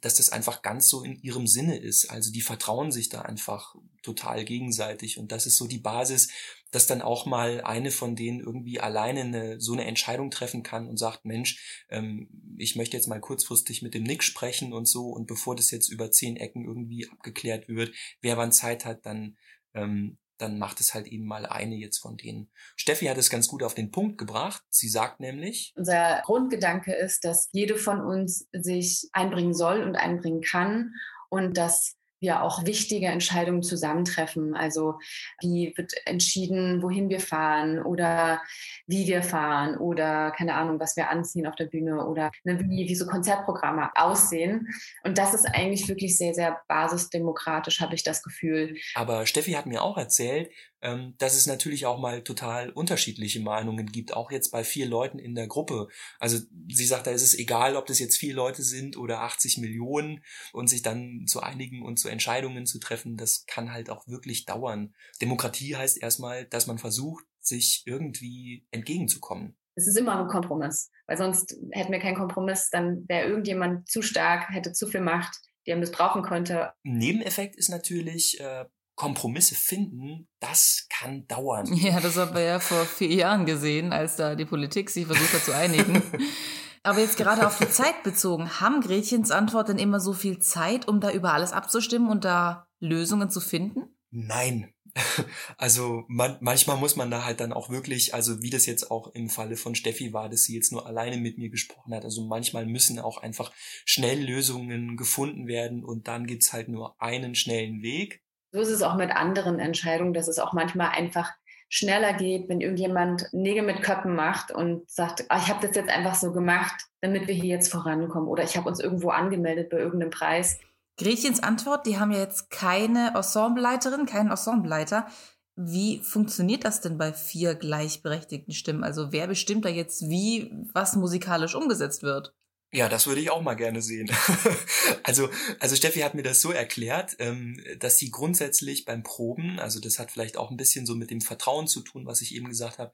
dass 0.00 0.14
das 0.14 0.30
einfach 0.30 0.62
ganz 0.62 0.88
so 0.88 1.02
in 1.02 1.20
ihrem 1.20 1.46
Sinne 1.46 1.78
ist. 1.78 2.10
Also 2.10 2.32
die 2.32 2.40
vertrauen 2.40 2.90
sich 2.90 3.10
da 3.10 3.22
einfach 3.22 3.74
total 4.02 4.44
gegenseitig 4.44 5.18
und 5.18 5.30
das 5.30 5.46
ist 5.46 5.56
so 5.56 5.66
die 5.66 5.78
Basis, 5.78 6.28
dass 6.70 6.86
dann 6.86 7.02
auch 7.02 7.26
mal 7.26 7.60
eine 7.62 7.90
von 7.90 8.16
denen 8.16 8.40
irgendwie 8.40 8.80
alleine 8.80 9.20
eine, 9.20 9.60
so 9.60 9.72
eine 9.72 9.84
Entscheidung 9.84 10.30
treffen 10.30 10.62
kann 10.62 10.86
und 10.86 10.96
sagt, 10.96 11.24
Mensch, 11.24 11.84
ähm, 11.90 12.28
ich 12.56 12.76
möchte 12.76 12.96
jetzt 12.96 13.08
mal 13.08 13.20
kurzfristig 13.20 13.82
mit 13.82 13.94
dem 13.94 14.04
Nick 14.04 14.22
sprechen 14.22 14.72
und 14.72 14.86
so 14.86 15.08
und 15.08 15.26
bevor 15.26 15.54
das 15.54 15.70
jetzt 15.70 15.88
über 15.88 16.10
zehn 16.10 16.36
Ecken 16.36 16.64
irgendwie 16.64 17.08
abgeklärt 17.08 17.68
wird, 17.68 17.94
wer 18.20 18.36
wann 18.36 18.52
Zeit 18.52 18.84
hat, 18.84 19.04
dann 19.04 19.36
ähm, 19.74 20.18
dann 20.38 20.58
macht 20.58 20.80
es 20.80 20.94
halt 20.94 21.06
eben 21.08 21.26
mal 21.26 21.46
eine 21.46 21.74
jetzt 21.74 21.98
von 21.98 22.16
denen. 22.16 22.50
Steffi 22.76 23.06
hat 23.06 23.18
es 23.18 23.30
ganz 23.30 23.48
gut 23.48 23.62
auf 23.62 23.74
den 23.74 23.90
Punkt 23.90 24.18
gebracht. 24.18 24.62
Sie 24.70 24.88
sagt 24.88 25.20
nämlich, 25.20 25.72
unser 25.76 26.22
Grundgedanke 26.24 26.94
ist, 26.94 27.24
dass 27.24 27.48
jede 27.52 27.76
von 27.76 28.00
uns 28.00 28.48
sich 28.52 29.08
einbringen 29.12 29.54
soll 29.54 29.82
und 29.82 29.96
einbringen 29.96 30.40
kann 30.42 30.94
und 31.28 31.56
dass 31.56 31.97
wir 32.20 32.42
auch 32.42 32.64
wichtige 32.64 33.06
Entscheidungen 33.06 33.62
zusammentreffen. 33.62 34.54
Also 34.54 34.98
wie 35.40 35.72
wird 35.76 35.92
entschieden, 36.04 36.82
wohin 36.82 37.08
wir 37.08 37.20
fahren 37.20 37.80
oder 37.80 38.40
wie 38.86 39.06
wir 39.06 39.22
fahren 39.22 39.76
oder 39.76 40.30
keine 40.32 40.54
Ahnung, 40.54 40.80
was 40.80 40.96
wir 40.96 41.10
anziehen 41.10 41.46
auf 41.46 41.56
der 41.56 41.66
Bühne 41.66 42.06
oder 42.06 42.30
ne, 42.44 42.58
wie, 42.60 42.88
wie 42.88 42.94
so 42.94 43.06
Konzertprogramme 43.06 43.90
aussehen. 43.94 44.68
Und 45.04 45.18
das 45.18 45.34
ist 45.34 45.46
eigentlich 45.46 45.88
wirklich 45.88 46.16
sehr, 46.16 46.34
sehr 46.34 46.60
basisdemokratisch, 46.68 47.80
habe 47.80 47.94
ich 47.94 48.02
das 48.02 48.22
Gefühl. 48.22 48.76
Aber 48.94 49.26
Steffi 49.26 49.52
hat 49.52 49.66
mir 49.66 49.82
auch 49.82 49.96
erzählt, 49.96 50.50
ähm, 50.82 51.14
dass 51.18 51.34
es 51.34 51.46
natürlich 51.46 51.86
auch 51.86 51.98
mal 51.98 52.22
total 52.22 52.70
unterschiedliche 52.70 53.40
Meinungen 53.40 53.86
gibt, 53.86 54.14
auch 54.14 54.30
jetzt 54.30 54.50
bei 54.50 54.64
vier 54.64 54.86
Leuten 54.86 55.18
in 55.18 55.34
der 55.34 55.46
Gruppe. 55.46 55.88
Also 56.18 56.38
sie 56.68 56.86
sagt, 56.86 57.06
da 57.06 57.10
ist 57.10 57.22
es 57.22 57.38
egal, 57.38 57.76
ob 57.76 57.86
das 57.86 57.98
jetzt 57.98 58.16
vier 58.16 58.34
Leute 58.34 58.62
sind 58.62 58.96
oder 58.96 59.22
80 59.22 59.58
Millionen 59.58 60.22
und 60.52 60.68
sich 60.68 60.82
dann 60.82 61.24
zu 61.26 61.40
einigen 61.40 61.82
und 61.82 61.98
zu 61.98 62.08
Entscheidungen 62.08 62.66
zu 62.66 62.78
treffen, 62.78 63.16
das 63.16 63.44
kann 63.46 63.72
halt 63.72 63.90
auch 63.90 64.06
wirklich 64.06 64.44
dauern. 64.44 64.94
Demokratie 65.20 65.76
heißt 65.76 66.00
erstmal, 66.00 66.44
dass 66.44 66.66
man 66.66 66.78
versucht, 66.78 67.24
sich 67.40 67.82
irgendwie 67.86 68.66
entgegenzukommen. 68.70 69.56
Es 69.74 69.86
ist 69.86 69.96
immer 69.96 70.20
ein 70.20 70.28
Kompromiss, 70.28 70.90
weil 71.06 71.16
sonst 71.16 71.56
hätten 71.70 71.92
wir 71.92 72.00
keinen 72.00 72.16
Kompromiss, 72.16 72.68
dann 72.70 73.08
wäre 73.08 73.28
irgendjemand 73.28 73.88
zu 73.88 74.02
stark, 74.02 74.50
hätte 74.50 74.72
zu 74.72 74.88
viel 74.88 75.00
Macht, 75.00 75.38
die 75.66 75.70
er 75.70 75.76
missbrauchen 75.76 76.22
könnte. 76.22 76.72
Nebeneffekt 76.82 77.56
ist 77.56 77.68
natürlich, 77.68 78.40
äh, 78.40 78.64
Kompromisse 78.98 79.54
finden, 79.54 80.26
das 80.40 80.86
kann 80.90 81.26
dauern. 81.28 81.72
Ja, 81.72 82.00
das 82.00 82.16
haben 82.16 82.34
wir 82.34 82.42
ja 82.42 82.58
vor 82.58 82.84
vier 82.84 83.14
Jahren 83.14 83.46
gesehen, 83.46 83.92
als 83.92 84.16
da 84.16 84.34
die 84.34 84.44
Politik 84.44 84.90
sich 84.90 85.06
versucht 85.06 85.32
hat 85.32 85.44
zu 85.44 85.54
einigen. 85.54 86.02
Aber 86.82 86.98
jetzt 86.98 87.16
gerade 87.16 87.46
auf 87.46 87.58
die 87.58 87.70
Zeit 87.70 88.02
bezogen, 88.02 88.60
haben 88.60 88.80
Gretchens 88.80 89.30
Antwort 89.30 89.68
denn 89.68 89.78
immer 89.78 90.00
so 90.00 90.12
viel 90.12 90.40
Zeit, 90.40 90.88
um 90.88 91.00
da 91.00 91.12
über 91.12 91.32
alles 91.32 91.52
abzustimmen 91.52 92.10
und 92.10 92.24
da 92.24 92.66
Lösungen 92.80 93.30
zu 93.30 93.40
finden? 93.40 93.96
Nein. 94.10 94.74
Also 95.58 96.04
man, 96.08 96.38
manchmal 96.40 96.76
muss 96.76 96.96
man 96.96 97.10
da 97.10 97.24
halt 97.24 97.38
dann 97.38 97.52
auch 97.52 97.70
wirklich, 97.70 98.14
also 98.14 98.42
wie 98.42 98.50
das 98.50 98.66
jetzt 98.66 98.90
auch 98.90 99.14
im 99.14 99.28
Falle 99.28 99.56
von 99.56 99.76
Steffi 99.76 100.12
war, 100.12 100.28
dass 100.28 100.44
sie 100.44 100.56
jetzt 100.56 100.72
nur 100.72 100.86
alleine 100.86 101.18
mit 101.18 101.38
mir 101.38 101.50
gesprochen 101.50 101.94
hat. 101.94 102.04
Also 102.04 102.26
manchmal 102.26 102.66
müssen 102.66 102.98
auch 102.98 103.18
einfach 103.18 103.52
schnell 103.84 104.24
Lösungen 104.24 104.96
gefunden 104.96 105.46
werden 105.46 105.84
und 105.84 106.08
dann 106.08 106.26
gibt's 106.26 106.52
halt 106.52 106.68
nur 106.68 107.00
einen 107.00 107.36
schnellen 107.36 107.82
Weg. 107.82 108.24
So 108.50 108.60
ist 108.60 108.70
es 108.70 108.82
auch 108.82 108.96
mit 108.96 109.10
anderen 109.10 109.58
Entscheidungen, 109.58 110.14
dass 110.14 110.28
es 110.28 110.38
auch 110.38 110.52
manchmal 110.52 110.90
einfach 110.90 111.32
schneller 111.68 112.14
geht, 112.14 112.48
wenn 112.48 112.60
irgendjemand 112.60 113.28
Nägel 113.32 113.62
mit 113.62 113.82
Köppen 113.82 114.14
macht 114.14 114.50
und 114.50 114.88
sagt, 114.90 115.26
ah, 115.28 115.38
ich 115.38 115.48
habe 115.48 115.66
das 115.66 115.76
jetzt 115.76 115.90
einfach 115.90 116.14
so 116.14 116.32
gemacht, 116.32 116.86
damit 117.02 117.26
wir 117.26 117.34
hier 117.34 117.56
jetzt 117.56 117.70
vorankommen 117.70 118.28
oder 118.28 118.42
ich 118.42 118.56
habe 118.56 118.68
uns 118.68 118.80
irgendwo 118.80 119.10
angemeldet 119.10 119.68
bei 119.68 119.78
irgendeinem 119.78 120.10
Preis. 120.10 120.58
Gretchens 120.96 121.42
Antwort, 121.42 121.86
die 121.86 121.98
haben 121.98 122.10
ja 122.10 122.18
jetzt 122.18 122.50
keine 122.50 123.14
Ensembleleiterin, 123.14 124.06
keinen 124.06 124.30
Ensembleleiter. 124.30 125.06
Wie 125.54 126.00
funktioniert 126.00 126.64
das 126.64 126.80
denn 126.80 126.98
bei 126.98 127.12
vier 127.12 127.54
gleichberechtigten 127.54 128.54
Stimmen? 128.54 128.82
Also 128.82 129.12
wer 129.12 129.26
bestimmt 129.26 129.64
da 129.64 129.68
jetzt, 129.68 130.08
wie 130.08 130.50
was 130.72 130.96
musikalisch 130.96 131.54
umgesetzt 131.54 132.02
wird? 132.02 132.34
Ja, 132.70 132.90
das 132.90 133.06
würde 133.06 133.22
ich 133.22 133.30
auch 133.30 133.40
mal 133.40 133.54
gerne 133.54 133.80
sehen. 133.80 134.10
also, 135.02 135.30
also 135.58 135.74
Steffi 135.74 136.00
hat 136.00 136.14
mir 136.14 136.22
das 136.22 136.42
so 136.42 136.50
erklärt, 136.50 137.16
ähm, 137.18 137.58
dass 137.78 137.98
sie 137.98 138.10
grundsätzlich 138.10 138.84
beim 138.84 139.02
Proben, 139.02 139.58
also 139.58 139.80
das 139.80 139.98
hat 139.98 140.10
vielleicht 140.10 140.36
auch 140.36 140.50
ein 140.50 140.58
bisschen 140.58 140.84
so 140.84 140.94
mit 140.94 141.10
dem 141.10 141.22
Vertrauen 141.22 141.66
zu 141.66 141.80
tun, 141.80 142.04
was 142.04 142.20
ich 142.20 142.34
eben 142.34 142.48
gesagt 142.48 142.78
habe, 142.78 142.92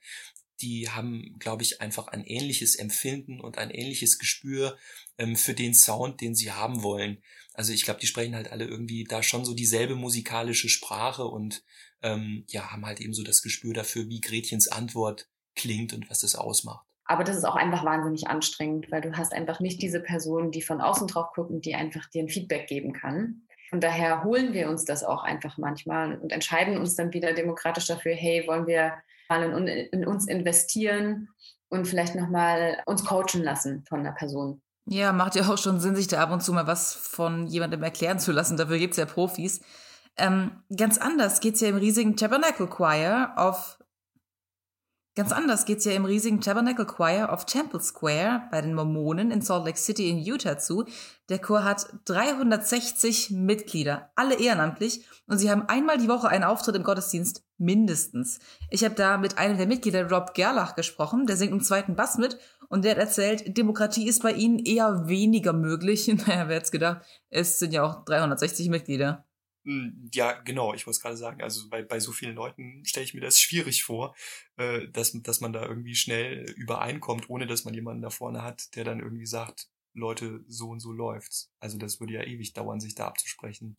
die 0.60 0.88
haben, 0.90 1.34
glaube 1.40 1.64
ich, 1.64 1.80
einfach 1.80 2.06
ein 2.06 2.24
ähnliches 2.24 2.76
Empfinden 2.76 3.40
und 3.40 3.58
ein 3.58 3.70
ähnliches 3.70 4.18
Gespür 4.18 4.78
ähm, 5.18 5.34
für 5.34 5.54
den 5.54 5.74
Sound, 5.74 6.20
den 6.20 6.36
sie 6.36 6.52
haben 6.52 6.84
wollen. 6.84 7.20
Also 7.52 7.72
ich 7.72 7.82
glaube, 7.82 7.98
die 8.00 8.06
sprechen 8.06 8.36
halt 8.36 8.52
alle 8.52 8.66
irgendwie 8.66 9.02
da 9.02 9.24
schon 9.24 9.44
so 9.44 9.54
dieselbe 9.54 9.96
musikalische 9.96 10.68
Sprache 10.68 11.24
und 11.24 11.64
ähm, 12.02 12.44
ja, 12.48 12.70
haben 12.70 12.86
halt 12.86 13.00
eben 13.00 13.14
so 13.14 13.24
das 13.24 13.42
Gespür 13.42 13.74
dafür, 13.74 14.08
wie 14.08 14.20
Gretchens 14.20 14.68
Antwort 14.68 15.28
klingt 15.56 15.92
und 15.92 16.08
was 16.10 16.20
das 16.20 16.36
ausmacht. 16.36 16.86
Aber 17.06 17.24
das 17.24 17.36
ist 17.36 17.44
auch 17.44 17.56
einfach 17.56 17.84
wahnsinnig 17.84 18.28
anstrengend, 18.28 18.90
weil 18.90 19.02
du 19.02 19.12
hast 19.16 19.32
einfach 19.32 19.60
nicht 19.60 19.82
diese 19.82 20.00
Person, 20.00 20.50
die 20.50 20.62
von 20.62 20.80
außen 20.80 21.06
drauf 21.06 21.32
guckt 21.34 21.50
und 21.50 21.64
die 21.64 21.74
einfach 21.74 22.06
dir 22.06 22.22
ein 22.22 22.28
Feedback 22.28 22.66
geben 22.66 22.92
kann. 22.92 23.42
Von 23.68 23.80
daher 23.80 24.24
holen 24.24 24.52
wir 24.52 24.68
uns 24.68 24.84
das 24.84 25.04
auch 25.04 25.22
einfach 25.24 25.58
manchmal 25.58 26.18
und 26.18 26.32
entscheiden 26.32 26.78
uns 26.78 26.96
dann 26.96 27.12
wieder 27.12 27.32
demokratisch 27.32 27.86
dafür, 27.86 28.14
hey, 28.14 28.44
wollen 28.46 28.66
wir 28.66 28.94
mal 29.28 29.42
in, 29.42 29.66
in 29.66 30.06
uns 30.06 30.28
investieren 30.28 31.28
und 31.68 31.86
vielleicht 31.86 32.14
nochmal 32.14 32.82
uns 32.86 33.04
coachen 33.04 33.42
lassen 33.42 33.84
von 33.88 34.00
einer 34.00 34.12
Person. 34.12 34.62
Ja, 34.86 35.12
macht 35.12 35.34
ja 35.34 35.48
auch 35.48 35.58
schon 35.58 35.80
Sinn, 35.80 35.96
sich 35.96 36.08
da 36.08 36.22
ab 36.22 36.30
und 36.30 36.42
zu 36.42 36.52
mal 36.52 36.66
was 36.66 36.94
von 36.94 37.46
jemandem 37.46 37.82
erklären 37.82 38.18
zu 38.18 38.32
lassen. 38.32 38.56
Dafür 38.56 38.78
gibt 38.78 38.92
es 38.92 38.98
ja 38.98 39.06
Profis. 39.06 39.60
Ähm, 40.16 40.62
ganz 40.76 40.98
anders 40.98 41.40
geht 41.40 41.54
es 41.54 41.60
ja 41.60 41.68
im 41.68 41.76
riesigen 41.76 42.16
Tabernacle 42.16 42.68
Choir 42.68 43.32
auf 43.36 43.78
Ganz 45.16 45.30
anders 45.30 45.64
geht's 45.64 45.84
ja 45.84 45.92
im 45.92 46.06
riesigen 46.06 46.40
Tabernacle 46.40 46.86
Choir 46.86 47.32
auf 47.32 47.46
Temple 47.46 47.80
Square 47.80 48.48
bei 48.50 48.60
den 48.60 48.74
Mormonen 48.74 49.30
in 49.30 49.42
Salt 49.42 49.64
Lake 49.64 49.78
City 49.78 50.10
in 50.10 50.18
Utah 50.18 50.58
zu. 50.58 50.86
Der 51.28 51.38
Chor 51.38 51.62
hat 51.62 51.86
360 52.06 53.30
Mitglieder, 53.30 54.10
alle 54.16 54.34
ehrenamtlich, 54.34 55.06
und 55.28 55.38
sie 55.38 55.52
haben 55.52 55.68
einmal 55.68 55.98
die 55.98 56.08
Woche 56.08 56.28
einen 56.28 56.42
Auftritt 56.42 56.74
im 56.74 56.82
Gottesdienst, 56.82 57.44
mindestens. 57.58 58.40
Ich 58.70 58.84
habe 58.84 58.96
da 58.96 59.16
mit 59.16 59.38
einem 59.38 59.56
der 59.56 59.68
Mitglieder, 59.68 60.10
Rob 60.10 60.34
Gerlach, 60.34 60.74
gesprochen, 60.74 61.26
der 61.28 61.36
singt 61.36 61.52
im 61.52 61.62
zweiten 61.62 61.94
Bass 61.94 62.18
mit, 62.18 62.36
und 62.68 62.84
der 62.84 62.92
hat 62.92 62.98
erzählt, 62.98 63.56
Demokratie 63.56 64.08
ist 64.08 64.22
bei 64.22 64.32
ihnen 64.32 64.58
eher 64.58 65.06
weniger 65.06 65.52
möglich. 65.52 66.08
Naja, 66.26 66.48
wer 66.48 66.56
hätte 66.56 66.72
gedacht, 66.72 67.06
es 67.30 67.60
sind 67.60 67.72
ja 67.72 67.84
auch 67.84 68.04
360 68.04 68.68
Mitglieder. 68.68 69.23
Hm, 69.64 70.10
ja, 70.12 70.32
genau, 70.32 70.74
ich 70.74 70.86
muss 70.86 71.00
gerade 71.00 71.16
sagen, 71.16 71.42
also 71.42 71.68
bei, 71.70 71.82
bei 71.82 71.98
so 71.98 72.12
vielen 72.12 72.34
Leuten 72.34 72.84
stelle 72.84 73.04
ich 73.04 73.14
mir 73.14 73.20
das 73.20 73.40
schwierig 73.40 73.82
vor, 73.82 74.14
äh, 74.56 74.88
dass, 74.88 75.12
dass 75.22 75.40
man 75.40 75.52
da 75.52 75.64
irgendwie 75.66 75.94
schnell 75.94 76.50
übereinkommt, 76.56 77.30
ohne 77.30 77.46
dass 77.46 77.64
man 77.64 77.72
jemanden 77.74 78.02
da 78.02 78.10
vorne 78.10 78.42
hat, 78.42 78.74
der 78.76 78.84
dann 78.84 79.00
irgendwie 79.00 79.26
sagt, 79.26 79.68
Leute, 79.94 80.44
so 80.48 80.68
und 80.68 80.80
so 80.80 80.92
läuft's. 80.92 81.50
Also 81.60 81.78
das 81.78 82.00
würde 82.00 82.14
ja 82.14 82.24
ewig 82.24 82.52
dauern, 82.52 82.80
sich 82.80 82.94
da 82.94 83.06
abzusprechen. 83.06 83.76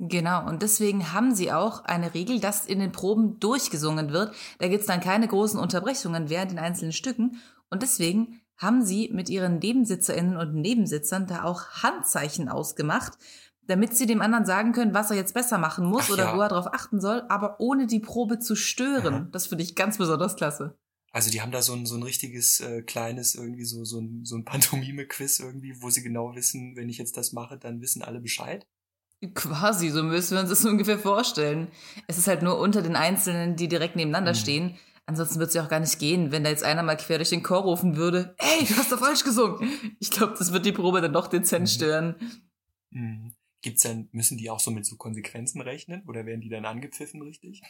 Genau, 0.00 0.46
und 0.46 0.62
deswegen 0.62 1.12
haben 1.12 1.34
sie 1.34 1.50
auch 1.50 1.84
eine 1.84 2.14
Regel, 2.14 2.38
dass 2.38 2.66
in 2.66 2.78
den 2.78 2.92
Proben 2.92 3.40
durchgesungen 3.40 4.12
wird. 4.12 4.34
Da 4.58 4.68
gibt's 4.68 4.86
dann 4.86 5.00
keine 5.00 5.26
großen 5.26 5.58
Unterbrechungen 5.58 6.28
während 6.28 6.52
den 6.52 6.60
einzelnen 6.60 6.92
Stücken. 6.92 7.40
Und 7.68 7.82
deswegen 7.82 8.40
haben 8.56 8.84
sie 8.84 9.08
mit 9.12 9.28
ihren 9.28 9.58
Nebensitzerinnen 9.58 10.36
und 10.36 10.54
Nebensitzern 10.54 11.26
da 11.26 11.44
auch 11.44 11.82
Handzeichen 11.82 12.48
ausgemacht, 12.48 13.18
damit 13.68 13.96
sie 13.96 14.06
dem 14.06 14.20
anderen 14.20 14.44
sagen 14.44 14.72
können, 14.72 14.94
was 14.94 15.10
er 15.10 15.16
jetzt 15.16 15.34
besser 15.34 15.58
machen 15.58 15.86
muss 15.86 16.06
Ach 16.08 16.14
oder 16.14 16.24
ja. 16.24 16.36
wo 16.36 16.40
er 16.40 16.48
drauf 16.48 16.66
achten 16.72 17.00
soll, 17.00 17.22
aber 17.28 17.60
ohne 17.60 17.86
die 17.86 18.00
Probe 18.00 18.38
zu 18.40 18.56
stören. 18.56 19.14
Ja. 19.14 19.28
Das 19.30 19.46
finde 19.46 19.62
ich 19.64 19.76
ganz 19.76 19.98
besonders 19.98 20.34
klasse. 20.36 20.76
Also 21.12 21.30
die 21.30 21.40
haben 21.40 21.52
da 21.52 21.62
so 21.62 21.72
ein, 21.72 21.86
so 21.86 21.96
ein 21.96 22.02
richtiges 22.02 22.60
äh, 22.60 22.82
kleines, 22.82 23.34
irgendwie 23.34 23.64
so, 23.64 23.84
so 23.84 24.00
ein, 24.00 24.24
so 24.24 24.36
ein 24.36 24.44
Pantomime-Quiz 24.46 25.38
irgendwie, 25.40 25.80
wo 25.80 25.88
sie 25.90 26.02
genau 26.02 26.34
wissen, 26.34 26.74
wenn 26.76 26.88
ich 26.88 26.98
jetzt 26.98 27.16
das 27.16 27.32
mache, 27.32 27.56
dann 27.58 27.80
wissen 27.80 28.02
alle 28.02 28.20
Bescheid. 28.20 28.66
Quasi, 29.34 29.88
so 29.90 30.02
müssen 30.02 30.34
wir 30.34 30.40
uns 30.40 30.50
das 30.50 30.64
ungefähr 30.66 30.98
vorstellen. 30.98 31.68
Es 32.06 32.18
ist 32.18 32.28
halt 32.28 32.42
nur 32.42 32.58
unter 32.58 32.82
den 32.82 32.94
Einzelnen, 32.96 33.56
die 33.56 33.68
direkt 33.68 33.96
nebeneinander 33.96 34.32
Mhm. 34.32 34.36
stehen. 34.36 34.76
Ansonsten 35.06 35.38
wird 35.40 35.48
es 35.48 35.54
ja 35.54 35.64
auch 35.64 35.70
gar 35.70 35.80
nicht 35.80 35.98
gehen, 35.98 36.32
wenn 36.32 36.44
da 36.44 36.50
jetzt 36.50 36.62
einer 36.64 36.82
mal 36.82 36.96
quer 36.96 37.16
durch 37.16 37.30
den 37.30 37.42
Chor 37.42 37.62
rufen 37.62 37.96
würde, 37.96 38.34
ey, 38.38 38.66
du 38.66 38.76
hast 38.76 38.92
doch 38.92 38.98
falsch 38.98 39.24
gesungen. 39.24 39.70
Ich 40.00 40.10
glaube, 40.10 40.34
das 40.38 40.52
wird 40.52 40.66
die 40.66 40.72
Probe 40.72 41.00
dann 41.00 41.14
doch 41.14 41.26
dezent 41.28 41.62
Mhm. 41.62 41.66
stören. 41.66 42.14
Mhm. 42.90 43.32
Gibt's 43.60 43.82
dann, 43.82 44.08
müssen 44.12 44.38
die 44.38 44.50
auch 44.50 44.60
so 44.60 44.70
mit 44.70 44.86
so 44.86 44.96
Konsequenzen 44.96 45.60
rechnen 45.60 46.04
oder 46.06 46.26
werden 46.26 46.40
die 46.40 46.48
dann 46.48 46.64
angepfiffen 46.64 47.22
richtig? 47.22 47.62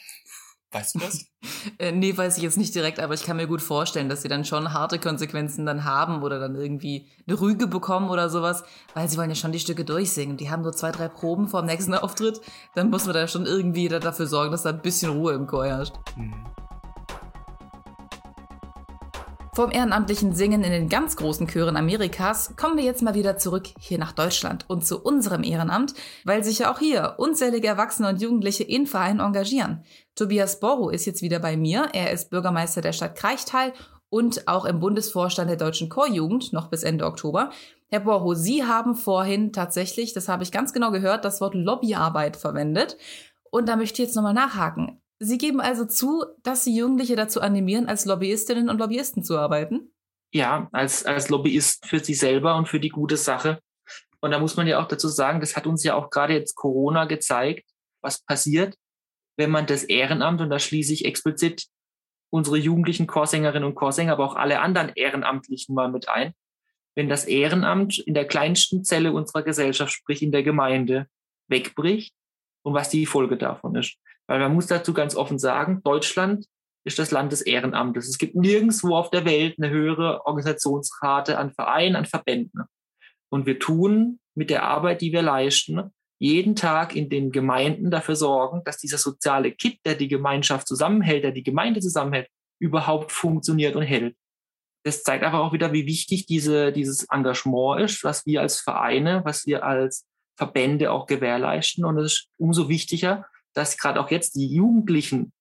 Weißt 0.70 0.94
du 0.94 0.98
das? 0.98 1.26
Äh, 1.78 1.92
nee, 1.92 2.16
weiß 2.16 2.36
ich 2.36 2.42
jetzt 2.42 2.56
nicht 2.56 2.74
direkt, 2.74 3.00
aber 3.00 3.14
ich 3.14 3.24
kann 3.24 3.36
mir 3.36 3.46
gut 3.46 3.62
vorstellen, 3.62 4.08
dass 4.08 4.22
sie 4.22 4.28
dann 4.28 4.44
schon 4.44 4.72
harte 4.72 4.98
Konsequenzen 4.98 5.66
dann 5.66 5.84
haben 5.84 6.22
oder 6.22 6.38
dann 6.38 6.54
irgendwie 6.54 7.08
eine 7.26 7.40
Rüge 7.40 7.66
bekommen 7.66 8.10
oder 8.10 8.28
sowas, 8.28 8.64
weil 8.94 9.08
sie 9.08 9.16
wollen 9.16 9.30
ja 9.30 9.36
schon 9.36 9.52
die 9.52 9.58
Stücke 9.58 9.84
durchsingen. 9.84 10.36
Die 10.36 10.50
haben 10.50 10.62
so 10.62 10.70
zwei, 10.70 10.92
drei 10.92 11.08
Proben 11.08 11.48
vor 11.48 11.62
dem 11.62 11.66
nächsten 11.66 11.94
Auftritt. 11.94 12.40
Dann 12.74 12.90
muss 12.90 13.06
man 13.06 13.14
da 13.14 13.26
schon 13.26 13.46
irgendwie 13.46 13.88
da 13.88 13.98
dafür 13.98 14.26
sorgen, 14.26 14.52
dass 14.52 14.62
da 14.62 14.70
ein 14.70 14.82
bisschen 14.82 15.10
Ruhe 15.10 15.32
im 15.32 15.46
Chor 15.46 15.66
herrscht. 15.66 15.94
Mhm. 16.16 16.34
Vom 19.54 19.72
ehrenamtlichen 19.72 20.34
Singen 20.34 20.62
in 20.62 20.70
den 20.70 20.88
ganz 20.88 21.16
großen 21.16 21.48
Chören 21.48 21.76
Amerikas 21.76 22.54
kommen 22.56 22.76
wir 22.76 22.84
jetzt 22.84 23.02
mal 23.02 23.14
wieder 23.14 23.38
zurück 23.38 23.68
hier 23.80 23.98
nach 23.98 24.12
Deutschland 24.12 24.64
und 24.68 24.86
zu 24.86 25.02
unserem 25.02 25.42
Ehrenamt, 25.42 25.94
weil 26.24 26.44
sich 26.44 26.60
ja 26.60 26.72
auch 26.72 26.78
hier 26.78 27.14
unzählige 27.18 27.66
Erwachsene 27.66 28.08
und 28.08 28.22
Jugendliche 28.22 28.62
in 28.62 28.86
Vereinen 28.86 29.20
engagieren. 29.20 29.84
Tobias 30.14 30.60
Borro 30.60 30.90
ist 30.90 31.06
jetzt 31.06 31.22
wieder 31.22 31.40
bei 31.40 31.56
mir. 31.56 31.88
Er 31.92 32.12
ist 32.12 32.30
Bürgermeister 32.30 32.80
der 32.80 32.92
Stadt 32.92 33.16
Kreichtal 33.16 33.72
und 34.10 34.46
auch 34.48 34.64
im 34.64 34.80
Bundesvorstand 34.80 35.50
der 35.50 35.56
Deutschen 35.56 35.88
Chorjugend 35.88 36.52
noch 36.52 36.68
bis 36.68 36.82
Ende 36.82 37.06
Oktober. 37.06 37.50
Herr 37.88 38.00
Borro, 38.00 38.34
Sie 38.34 38.64
haben 38.64 38.94
vorhin 38.94 39.52
tatsächlich, 39.52 40.12
das 40.12 40.28
habe 40.28 40.42
ich 40.42 40.52
ganz 40.52 40.72
genau 40.72 40.90
gehört, 40.90 41.24
das 41.24 41.40
Wort 41.40 41.54
Lobbyarbeit 41.54 42.36
verwendet. 42.36 42.96
Und 43.50 43.68
da 43.68 43.76
möchte 43.76 44.02
ich 44.02 44.08
jetzt 44.08 44.16
nochmal 44.16 44.34
nachhaken. 44.34 44.97
Sie 45.20 45.38
geben 45.38 45.60
also 45.60 45.84
zu, 45.84 46.24
dass 46.42 46.64
Sie 46.64 46.76
Jugendliche 46.76 47.16
dazu 47.16 47.40
animieren, 47.40 47.86
als 47.86 48.04
Lobbyistinnen 48.04 48.68
und 48.68 48.78
Lobbyisten 48.78 49.24
zu 49.24 49.36
arbeiten? 49.36 49.92
Ja, 50.32 50.68
als, 50.72 51.04
als 51.04 51.28
Lobbyist 51.28 51.86
für 51.86 51.98
sich 51.98 52.18
selber 52.18 52.56
und 52.56 52.68
für 52.68 52.78
die 52.78 52.90
gute 52.90 53.16
Sache. 53.16 53.60
Und 54.20 54.30
da 54.30 54.38
muss 54.38 54.56
man 54.56 54.66
ja 54.66 54.80
auch 54.80 54.88
dazu 54.88 55.08
sagen, 55.08 55.40
das 55.40 55.56
hat 55.56 55.66
uns 55.66 55.82
ja 55.84 55.94
auch 55.94 56.10
gerade 56.10 56.34
jetzt 56.34 56.54
Corona 56.54 57.06
gezeigt, 57.06 57.68
was 58.00 58.22
passiert, 58.22 58.76
wenn 59.36 59.50
man 59.50 59.66
das 59.66 59.84
Ehrenamt, 59.84 60.40
und 60.40 60.50
da 60.50 60.58
schließe 60.58 60.92
ich 60.92 61.04
explizit 61.04 61.66
unsere 62.30 62.58
jugendlichen 62.58 63.06
Chorsängerinnen 63.06 63.66
und 63.66 63.74
Chorsänger, 63.74 64.12
aber 64.12 64.24
auch 64.24 64.36
alle 64.36 64.60
anderen 64.60 64.92
Ehrenamtlichen 64.94 65.74
mal 65.74 65.90
mit 65.90 66.08
ein, 66.08 66.34
wenn 66.94 67.08
das 67.08 67.24
Ehrenamt 67.24 67.98
in 67.98 68.14
der 68.14 68.26
kleinsten 68.26 68.84
Zelle 68.84 69.12
unserer 69.12 69.42
Gesellschaft, 69.42 69.92
sprich 69.92 70.22
in 70.22 70.32
der 70.32 70.42
Gemeinde, 70.42 71.06
wegbricht 71.46 72.14
und 72.62 72.74
was 72.74 72.90
die 72.90 73.06
Folge 73.06 73.36
davon 73.36 73.76
ist. 73.76 73.96
Weil 74.28 74.40
man 74.40 74.54
muss 74.54 74.66
dazu 74.66 74.92
ganz 74.92 75.16
offen 75.16 75.38
sagen, 75.38 75.82
Deutschland 75.82 76.46
ist 76.84 76.98
das 76.98 77.10
Land 77.10 77.32
des 77.32 77.42
Ehrenamtes. 77.42 78.08
Es 78.08 78.18
gibt 78.18 78.34
nirgendwo 78.34 78.94
auf 78.94 79.10
der 79.10 79.24
Welt 79.24 79.56
eine 79.58 79.70
höhere 79.70 80.26
Organisationsrate 80.26 81.38
an 81.38 81.52
Vereinen, 81.52 81.96
an 81.96 82.06
Verbänden. 82.06 82.64
Und 83.30 83.46
wir 83.46 83.58
tun 83.58 84.20
mit 84.34 84.50
der 84.50 84.62
Arbeit, 84.64 85.00
die 85.00 85.12
wir 85.12 85.22
leisten, 85.22 85.92
jeden 86.20 86.56
Tag 86.56 86.96
in 86.96 87.08
den 87.08 87.30
Gemeinden 87.30 87.90
dafür 87.90 88.16
sorgen, 88.16 88.62
dass 88.64 88.78
dieser 88.78 88.98
soziale 88.98 89.52
Kit, 89.52 89.78
der 89.84 89.94
die 89.94 90.08
Gemeinschaft 90.08 90.66
zusammenhält, 90.66 91.24
der 91.24 91.32
die 91.32 91.44
Gemeinde 91.44 91.80
zusammenhält, 91.80 92.28
überhaupt 92.60 93.12
funktioniert 93.12 93.76
und 93.76 93.82
hält. 93.82 94.16
Das 94.84 95.02
zeigt 95.02 95.24
aber 95.24 95.40
auch 95.40 95.52
wieder, 95.52 95.72
wie 95.72 95.86
wichtig 95.86 96.26
diese, 96.26 96.72
dieses 96.72 97.04
Engagement 97.10 97.82
ist, 97.82 98.02
was 98.04 98.26
wir 98.26 98.40
als 98.40 98.60
Vereine, 98.60 99.22
was 99.24 99.46
wir 99.46 99.64
als 99.64 100.06
Verbände 100.36 100.90
auch 100.90 101.06
gewährleisten. 101.06 101.84
Und 101.84 101.98
es 101.98 102.12
ist 102.12 102.28
umso 102.36 102.68
wichtiger, 102.68 103.26
dass 103.54 103.76
gerade 103.76 104.00
auch 104.00 104.10
jetzt 104.10 104.36
die 104.36 104.46
Jugendlichen 104.46 105.32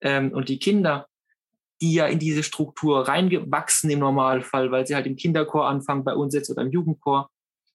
ähm, 0.00 0.32
und 0.32 0.48
die 0.48 0.58
Kinder, 0.58 1.06
die 1.80 1.94
ja 1.94 2.06
in 2.06 2.18
diese 2.18 2.42
Struktur 2.42 3.06
reingewachsen 3.06 3.90
im 3.90 3.98
Normalfall, 3.98 4.70
weil 4.70 4.86
sie 4.86 4.94
halt 4.94 5.06
im 5.06 5.16
Kinderchor 5.16 5.68
anfangen, 5.68 6.04
bei 6.04 6.14
uns 6.14 6.34
jetzt 6.34 6.50
oder 6.50 6.62
im 6.62 6.70
Jugendchor, 6.70 7.28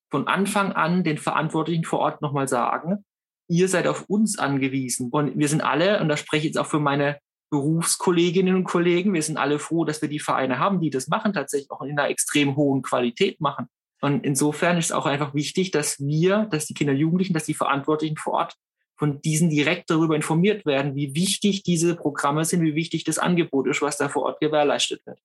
von 0.09 0.27
Anfang 0.27 0.73
an 0.73 1.03
den 1.03 1.17
Verantwortlichen 1.17 1.85
vor 1.85 1.99
Ort 1.99 2.21
nochmal 2.21 2.47
sagen, 2.47 3.05
ihr 3.47 3.67
seid 3.67 3.87
auf 3.87 4.05
uns 4.07 4.37
angewiesen. 4.39 5.09
Und 5.09 5.37
wir 5.37 5.47
sind 5.47 5.61
alle, 5.61 6.01
und 6.01 6.09
da 6.09 6.17
spreche 6.17 6.47
ich 6.47 6.53
jetzt 6.53 6.57
auch 6.57 6.67
für 6.67 6.79
meine 6.79 7.19
Berufskolleginnen 7.49 8.55
und 8.55 8.63
Kollegen, 8.63 9.13
wir 9.13 9.21
sind 9.21 9.37
alle 9.37 9.59
froh, 9.59 9.83
dass 9.83 10.01
wir 10.01 10.09
die 10.09 10.19
Vereine 10.19 10.57
haben, 10.57 10.79
die 10.79 10.89
das 10.89 11.09
machen, 11.09 11.33
tatsächlich 11.33 11.69
auch 11.69 11.81
in 11.81 11.99
einer 11.99 12.09
extrem 12.09 12.55
hohen 12.55 12.81
Qualität 12.81 13.41
machen. 13.41 13.67
Und 14.01 14.25
insofern 14.25 14.77
ist 14.77 14.85
es 14.85 14.91
auch 14.91 15.05
einfach 15.05 15.33
wichtig, 15.33 15.71
dass 15.71 15.99
wir, 15.99 16.45
dass 16.45 16.65
die 16.65 16.73
Kinder 16.73 16.93
und 16.93 16.99
Jugendlichen, 16.99 17.33
dass 17.33 17.43
die 17.43 17.53
Verantwortlichen 17.53 18.17
vor 18.17 18.33
Ort 18.33 18.55
von 19.01 19.19
diesen 19.19 19.49
direkt 19.49 19.89
darüber 19.89 20.15
informiert 20.15 20.63
werden, 20.63 20.93
wie 20.93 21.15
wichtig 21.15 21.63
diese 21.63 21.95
Programme 21.95 22.45
sind, 22.45 22.61
wie 22.61 22.75
wichtig 22.75 23.03
das 23.03 23.17
Angebot 23.17 23.67
ist, 23.67 23.81
was 23.81 23.97
da 23.97 24.09
vor 24.09 24.25
Ort 24.25 24.39
gewährleistet 24.39 25.03
wird. 25.07 25.17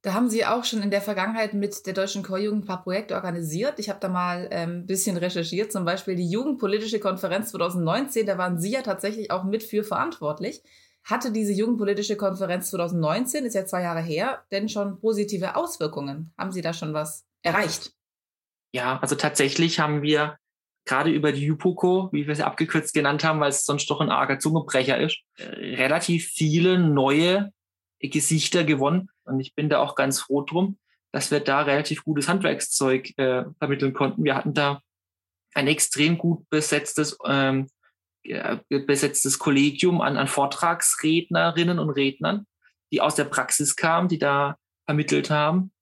Da 0.00 0.14
haben 0.14 0.30
Sie 0.30 0.46
auch 0.46 0.64
schon 0.64 0.80
in 0.80 0.90
der 0.90 1.02
Vergangenheit 1.02 1.52
mit 1.52 1.84
der 1.84 1.92
Deutschen 1.92 2.22
Chorjugend 2.22 2.64
ein 2.64 2.66
paar 2.66 2.82
Projekte 2.82 3.14
organisiert. 3.14 3.78
Ich 3.78 3.90
habe 3.90 4.00
da 4.00 4.08
mal 4.08 4.48
ein 4.50 4.70
ähm, 4.70 4.86
bisschen 4.86 5.18
recherchiert, 5.18 5.70
zum 5.70 5.84
Beispiel 5.84 6.16
die 6.16 6.30
Jugendpolitische 6.30 6.98
Konferenz 6.98 7.50
2019, 7.50 8.24
da 8.24 8.38
waren 8.38 8.58
Sie 8.58 8.70
ja 8.70 8.80
tatsächlich 8.80 9.30
auch 9.30 9.44
mit 9.44 9.62
für 9.62 9.84
verantwortlich. 9.84 10.62
Hatte 11.04 11.32
diese 11.32 11.52
Jugendpolitische 11.52 12.16
Konferenz 12.16 12.70
2019, 12.70 13.44
ist 13.44 13.52
ja 13.52 13.66
zwei 13.66 13.82
Jahre 13.82 14.00
her, 14.00 14.44
denn 14.50 14.70
schon 14.70 14.98
positive 14.98 15.56
Auswirkungen? 15.56 16.32
Haben 16.38 16.52
Sie 16.52 16.62
da 16.62 16.72
schon 16.72 16.94
was 16.94 17.26
erreicht? 17.42 17.92
Ja, 18.72 18.98
also 19.02 19.14
tatsächlich 19.14 19.78
haben 19.78 20.00
wir 20.00 20.38
gerade 20.86 21.10
über 21.10 21.32
die 21.32 21.44
Jupoco, 21.44 22.08
wie 22.12 22.26
wir 22.26 22.34
sie 22.34 22.46
abgekürzt 22.46 22.94
genannt 22.94 23.24
haben, 23.24 23.40
weil 23.40 23.50
es 23.50 23.64
sonst 23.64 23.90
doch 23.90 24.00
ein 24.00 24.10
arger 24.10 24.38
Zungebrecher 24.38 24.98
ist, 24.98 25.18
relativ 25.38 26.28
viele 26.28 26.78
neue 26.78 27.52
Gesichter 28.00 28.64
gewonnen. 28.64 29.10
Und 29.24 29.40
ich 29.40 29.54
bin 29.54 29.68
da 29.68 29.80
auch 29.80 29.96
ganz 29.96 30.20
froh 30.20 30.42
drum, 30.42 30.78
dass 31.12 31.30
wir 31.30 31.40
da 31.40 31.62
relativ 31.62 32.04
gutes 32.04 32.28
Handwerkszeug 32.28 33.18
äh, 33.18 33.44
vermitteln 33.58 33.92
konnten. 33.92 34.24
Wir 34.24 34.36
hatten 34.36 34.54
da 34.54 34.80
ein 35.54 35.66
extrem 35.66 36.18
gut 36.18 36.48
besetztes, 36.50 37.18
ähm, 37.26 37.68
besetztes 38.68 39.38
Kollegium 39.38 40.00
an, 40.00 40.16
an 40.16 40.28
Vortragsrednerinnen 40.28 41.78
und 41.78 41.90
Rednern, 41.90 42.46
die 42.92 43.00
aus 43.00 43.14
der 43.14 43.24
Praxis 43.24 43.76
kamen, 43.76 44.08
die 44.08 44.18
da 44.18 44.56
vermittelt 44.84 45.30
haben. 45.30 45.72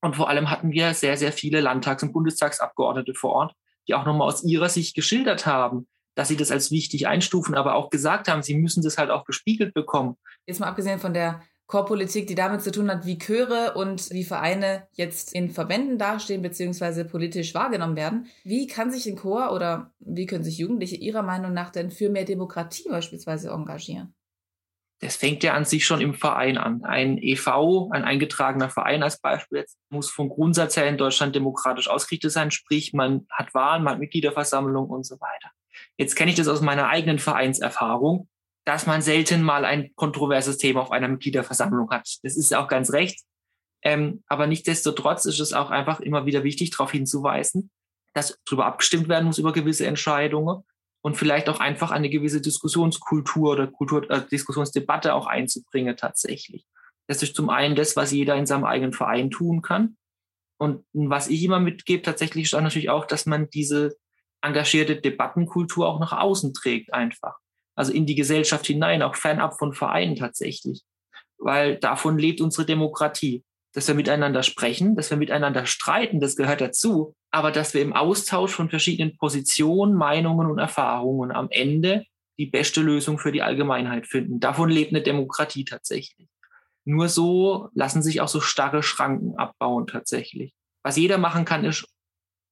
Und 0.00 0.16
vor 0.16 0.28
allem 0.28 0.48
hatten 0.48 0.70
wir 0.70 0.94
sehr, 0.94 1.16
sehr 1.16 1.32
viele 1.32 1.60
Landtags- 1.60 2.02
und 2.02 2.12
Bundestagsabgeordnete 2.12 3.14
vor 3.14 3.32
Ort, 3.32 3.54
die 3.88 3.94
auch 3.94 4.04
nochmal 4.04 4.28
aus 4.28 4.44
ihrer 4.44 4.68
Sicht 4.68 4.94
geschildert 4.94 5.46
haben, 5.46 5.86
dass 6.14 6.28
sie 6.28 6.36
das 6.36 6.50
als 6.50 6.70
wichtig 6.70 7.06
einstufen, 7.06 7.54
aber 7.54 7.74
auch 7.74 7.90
gesagt 7.90 8.28
haben, 8.28 8.42
sie 8.42 8.56
müssen 8.56 8.82
das 8.82 8.98
halt 8.98 9.10
auch 9.10 9.24
gespiegelt 9.24 9.74
bekommen. 9.74 10.16
Jetzt 10.46 10.60
mal 10.60 10.66
abgesehen 10.66 10.98
von 10.98 11.14
der 11.14 11.42
Chorpolitik, 11.68 12.26
die 12.26 12.34
damit 12.34 12.62
zu 12.62 12.72
tun 12.72 12.90
hat, 12.90 13.04
wie 13.04 13.18
Chöre 13.18 13.74
und 13.74 14.10
wie 14.10 14.24
Vereine 14.24 14.88
jetzt 14.92 15.34
in 15.34 15.50
Verbänden 15.50 15.98
dastehen 15.98 16.40
bzw. 16.40 17.04
politisch 17.04 17.54
wahrgenommen 17.54 17.94
werden. 17.94 18.26
Wie 18.42 18.66
kann 18.66 18.90
sich 18.90 19.06
ein 19.06 19.16
Chor 19.16 19.52
oder 19.52 19.92
wie 20.00 20.24
können 20.24 20.44
sich 20.44 20.56
Jugendliche 20.56 20.96
Ihrer 20.96 21.22
Meinung 21.22 21.52
nach 21.52 21.70
denn 21.70 21.90
für 21.90 22.08
mehr 22.08 22.24
Demokratie 22.24 22.88
beispielsweise 22.88 23.50
engagieren? 23.50 24.14
Das 25.00 25.16
fängt 25.16 25.44
ja 25.44 25.54
an 25.54 25.64
sich 25.64 25.86
schon 25.86 26.00
im 26.00 26.14
Verein 26.14 26.58
an. 26.58 26.82
Ein 26.84 27.18
EV, 27.18 27.90
ein 27.92 28.04
eingetragener 28.04 28.68
Verein 28.68 29.02
als 29.02 29.20
Beispiel, 29.20 29.64
muss 29.90 30.10
vom 30.10 30.28
Grundsatz 30.28 30.76
her 30.76 30.88
in 30.88 30.98
Deutschland 30.98 31.36
demokratisch 31.36 31.88
ausgerichtet 31.88 32.32
sein, 32.32 32.50
sprich 32.50 32.92
man 32.92 33.26
hat 33.30 33.54
Wahlen, 33.54 33.84
man 33.84 33.94
hat 33.94 34.00
Mitgliederversammlung 34.00 34.88
und 34.88 35.06
so 35.06 35.20
weiter. 35.20 35.52
Jetzt 35.96 36.16
kenne 36.16 36.30
ich 36.30 36.36
das 36.36 36.48
aus 36.48 36.60
meiner 36.60 36.88
eigenen 36.88 37.20
Vereinserfahrung 37.20 38.28
dass 38.68 38.84
man 38.84 39.00
selten 39.00 39.42
mal 39.42 39.64
ein 39.64 39.94
kontroverses 39.94 40.58
Thema 40.58 40.82
auf 40.82 40.92
einer 40.92 41.08
Mitgliederversammlung 41.08 41.90
hat. 41.90 42.18
Das 42.22 42.36
ist 42.36 42.54
auch 42.54 42.68
ganz 42.68 42.92
recht. 42.92 43.24
Ähm, 43.82 44.22
aber 44.26 44.46
nichtsdestotrotz 44.46 45.24
ist 45.24 45.40
es 45.40 45.54
auch 45.54 45.70
einfach 45.70 46.00
immer 46.00 46.26
wieder 46.26 46.44
wichtig, 46.44 46.72
darauf 46.72 46.92
hinzuweisen, 46.92 47.70
dass 48.12 48.38
darüber 48.44 48.66
abgestimmt 48.66 49.08
werden 49.08 49.24
muss 49.24 49.38
über 49.38 49.54
gewisse 49.54 49.86
Entscheidungen 49.86 50.64
und 51.02 51.16
vielleicht 51.16 51.48
auch 51.48 51.60
einfach 51.60 51.90
eine 51.90 52.10
gewisse 52.10 52.40
Diskussionskultur 52.40 53.52
oder 53.52 53.66
Kultur, 53.66 54.10
äh, 54.10 54.26
Diskussionsdebatte 54.30 55.14
auch 55.14 55.26
einzubringen 55.26 55.96
tatsächlich. 55.96 56.66
Das 57.06 57.22
ist 57.22 57.34
zum 57.34 57.50
einen 57.50 57.74
das, 57.74 57.96
was 57.96 58.12
jeder 58.12 58.36
in 58.36 58.46
seinem 58.46 58.64
eigenen 58.64 58.92
Verein 58.92 59.30
tun 59.30 59.62
kann. 59.62 59.96
Und 60.58 60.84
was 60.92 61.28
ich 61.28 61.42
immer 61.44 61.60
mitgebe, 61.60 62.02
tatsächlich 62.02 62.44
ist 62.46 62.52
natürlich 62.52 62.90
auch, 62.90 63.06
dass 63.06 63.26
man 63.26 63.48
diese 63.48 63.96
engagierte 64.42 64.96
Debattenkultur 64.96 65.88
auch 65.88 66.00
nach 66.00 66.12
außen 66.12 66.52
trägt, 66.52 66.92
einfach. 66.92 67.36
Also 67.74 67.92
in 67.92 68.06
die 68.06 68.16
Gesellschaft 68.16 68.66
hinein, 68.66 69.02
auch 69.02 69.14
fernab 69.14 69.56
von 69.56 69.72
Vereinen 69.72 70.16
tatsächlich. 70.16 70.82
Weil 71.38 71.76
davon 71.76 72.18
lebt 72.18 72.40
unsere 72.40 72.66
Demokratie. 72.66 73.44
Dass 73.72 73.86
wir 73.86 73.94
miteinander 73.94 74.42
sprechen, 74.42 74.96
dass 74.96 75.10
wir 75.10 75.16
miteinander 75.16 75.66
streiten, 75.66 76.20
das 76.20 76.36
gehört 76.36 76.60
dazu. 76.60 77.14
Aber 77.30 77.52
dass 77.52 77.74
wir 77.74 77.82
im 77.82 77.92
Austausch 77.92 78.52
von 78.52 78.70
verschiedenen 78.70 79.16
Positionen, 79.16 79.94
Meinungen 79.94 80.50
und 80.50 80.58
Erfahrungen 80.58 81.30
am 81.32 81.48
Ende 81.50 82.04
die 82.38 82.46
beste 82.46 82.80
Lösung 82.80 83.18
für 83.18 83.32
die 83.32 83.42
Allgemeinheit 83.42 84.06
finden. 84.06 84.40
Davon 84.40 84.70
lebt 84.70 84.92
eine 84.92 85.02
Demokratie 85.02 85.64
tatsächlich. 85.64 86.28
Nur 86.84 87.08
so 87.08 87.68
lassen 87.74 88.02
sich 88.02 88.20
auch 88.20 88.28
so 88.28 88.40
starre 88.40 88.82
Schranken 88.82 89.36
abbauen 89.36 89.86
tatsächlich. 89.86 90.54
Was 90.82 90.96
jeder 90.96 91.18
machen 91.18 91.44
kann, 91.44 91.64
ist 91.64 91.86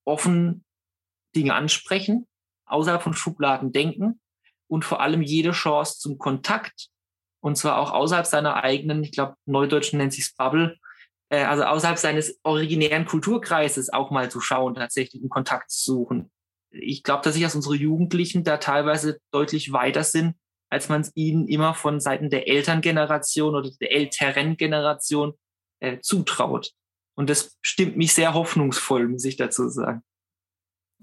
offen 0.04 0.64
Dinge 1.34 1.54
ansprechen, 1.54 2.26
außerhalb 2.66 3.02
von 3.02 3.14
Schubladen 3.14 3.72
denken 3.72 4.20
und 4.68 4.84
vor 4.84 5.00
allem 5.00 5.22
jede 5.22 5.52
Chance 5.52 5.98
zum 6.00 6.18
Kontakt 6.18 6.90
und 7.46 7.56
zwar 7.56 7.78
auch 7.78 7.92
außerhalb 7.92 8.26
seiner 8.26 8.62
eigenen, 8.64 9.04
ich 9.04 9.12
glaube, 9.12 9.36
Neudeutschen 9.46 9.98
nennt 9.98 10.12
sich 10.12 10.34
Bubble, 10.36 10.76
äh, 11.28 11.42
also 11.42 11.64
außerhalb 11.64 11.98
seines 11.98 12.38
originären 12.42 13.06
Kulturkreises 13.06 13.92
auch 13.92 14.10
mal 14.10 14.30
zu 14.30 14.40
schauen, 14.40 14.74
tatsächlich 14.74 15.22
einen 15.22 15.30
Kontakt 15.30 15.70
zu 15.70 15.94
suchen. 15.94 16.30
Ich 16.70 17.02
glaube, 17.02 17.22
dass 17.22 17.34
sich 17.34 17.42
dass 17.42 17.54
unsere 17.54 17.76
Jugendlichen 17.76 18.44
da 18.44 18.58
teilweise 18.58 19.18
deutlich 19.30 19.72
weiter 19.72 20.04
sind, 20.04 20.34
als 20.70 20.88
man 20.88 21.00
es 21.00 21.12
ihnen 21.14 21.48
immer 21.48 21.74
von 21.74 22.00
Seiten 22.00 22.28
der 22.28 22.48
Elterngeneration 22.48 23.54
oder 23.54 23.70
der 23.80 23.92
älteren 23.92 24.56
Generation 24.56 25.34
äh, 25.80 26.00
zutraut. 26.00 26.72
Und 27.14 27.30
das 27.30 27.56
stimmt 27.62 27.96
mich 27.96 28.12
sehr 28.12 28.34
hoffnungsvoll, 28.34 29.08
muss 29.08 29.24
ich 29.24 29.36
dazu 29.36 29.68
sagen. 29.68 30.02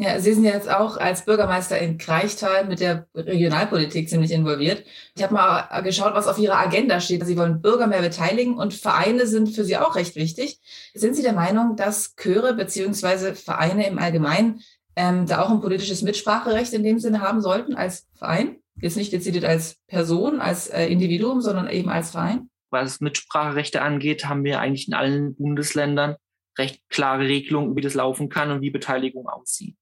Ja, 0.04 0.20
Sie 0.20 0.34
sind 0.34 0.44
jetzt 0.44 0.70
auch 0.70 0.98
als 0.98 1.24
Bürgermeister 1.24 1.80
in 1.80 1.98
Kreichtal 1.98 2.66
mit 2.66 2.82
der 2.82 3.08
Regionalpolitik 3.16 4.10
ziemlich 4.10 4.32
involviert. 4.32 4.84
Ich 5.16 5.24
habe 5.24 5.34
mal 5.34 5.82
geschaut, 5.82 6.14
was 6.14 6.28
auf 6.28 6.38
Ihrer 6.38 6.58
Agenda 6.58 7.00
steht. 7.00 7.26
Sie 7.26 7.38
wollen 7.38 7.62
Bürger 7.62 7.88
mehr 7.88 8.02
beteiligen 8.02 8.58
und 8.58 8.74
Vereine 8.74 9.28
sind 9.28 9.56
für 9.56 9.64
Sie 9.64 9.78
auch 9.78 9.96
recht 9.96 10.18
wichtig. 10.18 10.60
Sind 10.94 11.16
Sie 11.16 11.22
der 11.22 11.32
Meinung, 11.32 11.78
dass 11.78 12.18
Chöre 12.18 12.54
beziehungsweise 12.54 13.34
Vereine 13.34 13.88
im 13.88 13.98
Allgemeinen 13.98 14.60
ähm, 14.98 15.26
da 15.26 15.42
auch 15.42 15.50
ein 15.50 15.62
politisches 15.62 16.02
Mitspracherecht 16.02 16.74
in 16.74 16.84
dem 16.84 17.00
Sinne 17.00 17.22
haben 17.22 17.40
sollten 17.40 17.76
als 17.76 18.06
Verein? 18.14 18.58
Jetzt 18.82 18.98
nicht 18.98 19.14
dezidiert 19.14 19.46
als 19.46 19.78
Person, 19.88 20.42
als 20.42 20.68
äh, 20.68 20.86
Individuum, 20.88 21.40
sondern 21.40 21.70
eben 21.70 21.88
als 21.88 22.12
Verein? 22.12 22.50
Was 22.72 23.00
Mitspracherechte 23.00 23.82
angeht, 23.82 24.26
haben 24.26 24.44
wir 24.44 24.60
eigentlich 24.60 24.90
in 24.90 24.96
allen 24.96 25.34
Bundesländern 25.36 26.18
recht 26.58 26.82
klare 26.90 27.24
Regelungen, 27.24 27.78
wie 27.78 27.82
das 27.82 27.94
laufen 27.94 28.28
kann 28.28 28.52
und 28.52 28.60
wie 28.60 28.70
Beteiligung 28.70 29.30
aussieht. 29.30 29.78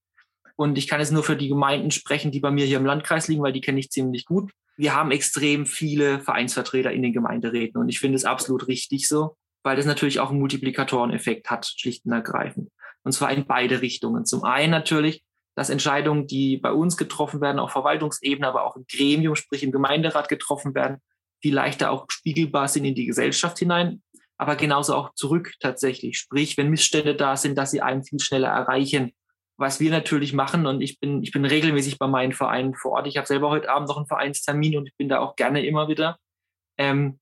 Und 0.56 0.78
ich 0.78 0.88
kann 0.88 1.00
jetzt 1.00 1.12
nur 1.12 1.24
für 1.24 1.36
die 1.36 1.50
Gemeinden 1.50 1.92
sprechen, 1.92 2.32
die 2.32 2.40
bei 2.40 2.52
mir 2.52 2.66
hier 2.66 2.78
im 2.78 2.86
Landkreis 2.86 3.28
liegen, 3.28 3.42
weil 3.42 3.54
die 3.54 3.62
kenne 3.62 3.80
ich 3.80 3.90
ziemlich 3.90 4.26
gut. 4.26 4.52
Wir 4.78 4.96
haben 4.96 5.12
extrem 5.12 5.66
viele 5.66 6.20
Vereinsvertreter 6.20 6.92
in 6.92 7.04
den 7.04 7.14
Gemeinderäten 7.14 7.80
und 7.80 7.90
ich 7.90 8.00
finde 8.00 8.16
es 8.16 8.26
absolut 8.26 8.68
richtig 8.68 9.08
so, 9.08 9.36
weil 9.64 9.76
das 9.76 9.86
natürlich 9.86 10.20
auch 10.20 10.30
einen 10.30 10.40
Multiplikatoreneffekt 10.40 11.50
hat, 11.50 11.66
schlicht 11.66 12.06
und 12.06 12.14
ergreifend. 12.14 12.70
Und 13.04 13.12
zwar 13.12 13.32
in 13.32 13.46
beide 13.46 13.82
Richtungen. 13.82 14.26
Zum 14.26 14.44
einen 14.44 14.72
natürlich, 14.72 15.24
dass 15.56 15.70
Entscheidungen, 15.70 16.28
die 16.28 16.58
bei 16.58 16.72
uns 16.72 16.98
getroffen 16.98 17.42
werden, 17.42 17.60
auf 17.60 17.72
Verwaltungsebene, 17.72 18.48
aber 18.48 18.66
auch 18.66 18.76
im 18.76 18.86
Gremium, 18.90 19.36
sprich 19.36 19.64
im 19.64 19.72
Gemeinderat 19.72 20.30
getroffen 20.30 20.74
werden, 20.74 20.98
viel 21.42 21.54
leichter 21.54 21.92
auch 21.92 22.06
spiegelbar 22.10 22.68
sind 22.68 22.86
in 22.86 22.96
die 22.96 23.06
Gesellschaft 23.06 23.60
hinein, 23.60 24.02
aber 24.38 24.56
genauso 24.56 24.96
auch 24.96 25.14
zurück 25.14 25.54
tatsächlich. 25.60 26.18
Sprich, 26.18 26.58
wenn 26.58 26.70
Missstände 26.70 27.16
da 27.16 27.36
sind, 27.36 27.58
dass 27.58 27.72
sie 27.72 27.82
einen 27.82 28.04
viel 28.04 28.20
schneller 28.20 28.50
erreichen 28.50 29.12
was 29.62 29.80
wir 29.80 29.92
natürlich 29.92 30.34
machen, 30.34 30.66
und 30.66 30.82
ich 30.82 31.00
bin, 31.00 31.22
ich 31.22 31.32
bin 31.32 31.46
regelmäßig 31.46 32.00
bei 32.00 32.08
meinen 32.08 32.34
Vereinen 32.34 32.74
vor 32.74 32.94
Ort. 32.94 33.08
Ich 33.08 33.16
habe 33.16 33.28
selber 33.28 33.52
heute 33.52 33.70
Abend 33.70 33.88
noch 33.88 33.98
einen 33.98 34.08
Vereinstermin 34.08 34.76
und 34.76 34.88
ich 34.88 34.98
bin 34.98 35.08
da 35.08 35.20
auch 35.20 35.36
gerne 35.36 35.64
immer 35.64 35.88
wieder. 35.88 36.18
Ähm, 36.80 37.20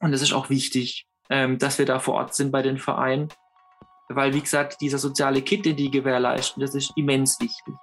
und 0.00 0.12
es 0.12 0.20
ist 0.20 0.32
auch 0.32 0.50
wichtig, 0.50 1.06
ähm, 1.30 1.58
dass 1.58 1.78
wir 1.78 1.86
da 1.86 2.00
vor 2.00 2.14
Ort 2.14 2.34
sind 2.34 2.50
bei 2.50 2.60
den 2.60 2.78
Vereinen. 2.78 3.28
Weil, 4.08 4.34
wie 4.34 4.40
gesagt, 4.40 4.80
dieser 4.80 4.98
soziale 4.98 5.42
Kit, 5.42 5.64
den 5.64 5.76
die 5.76 5.90
gewährleisten, 5.90 6.60
das 6.60 6.74
ist 6.74 6.92
immens 6.96 7.38
wichtig. 7.40 7.74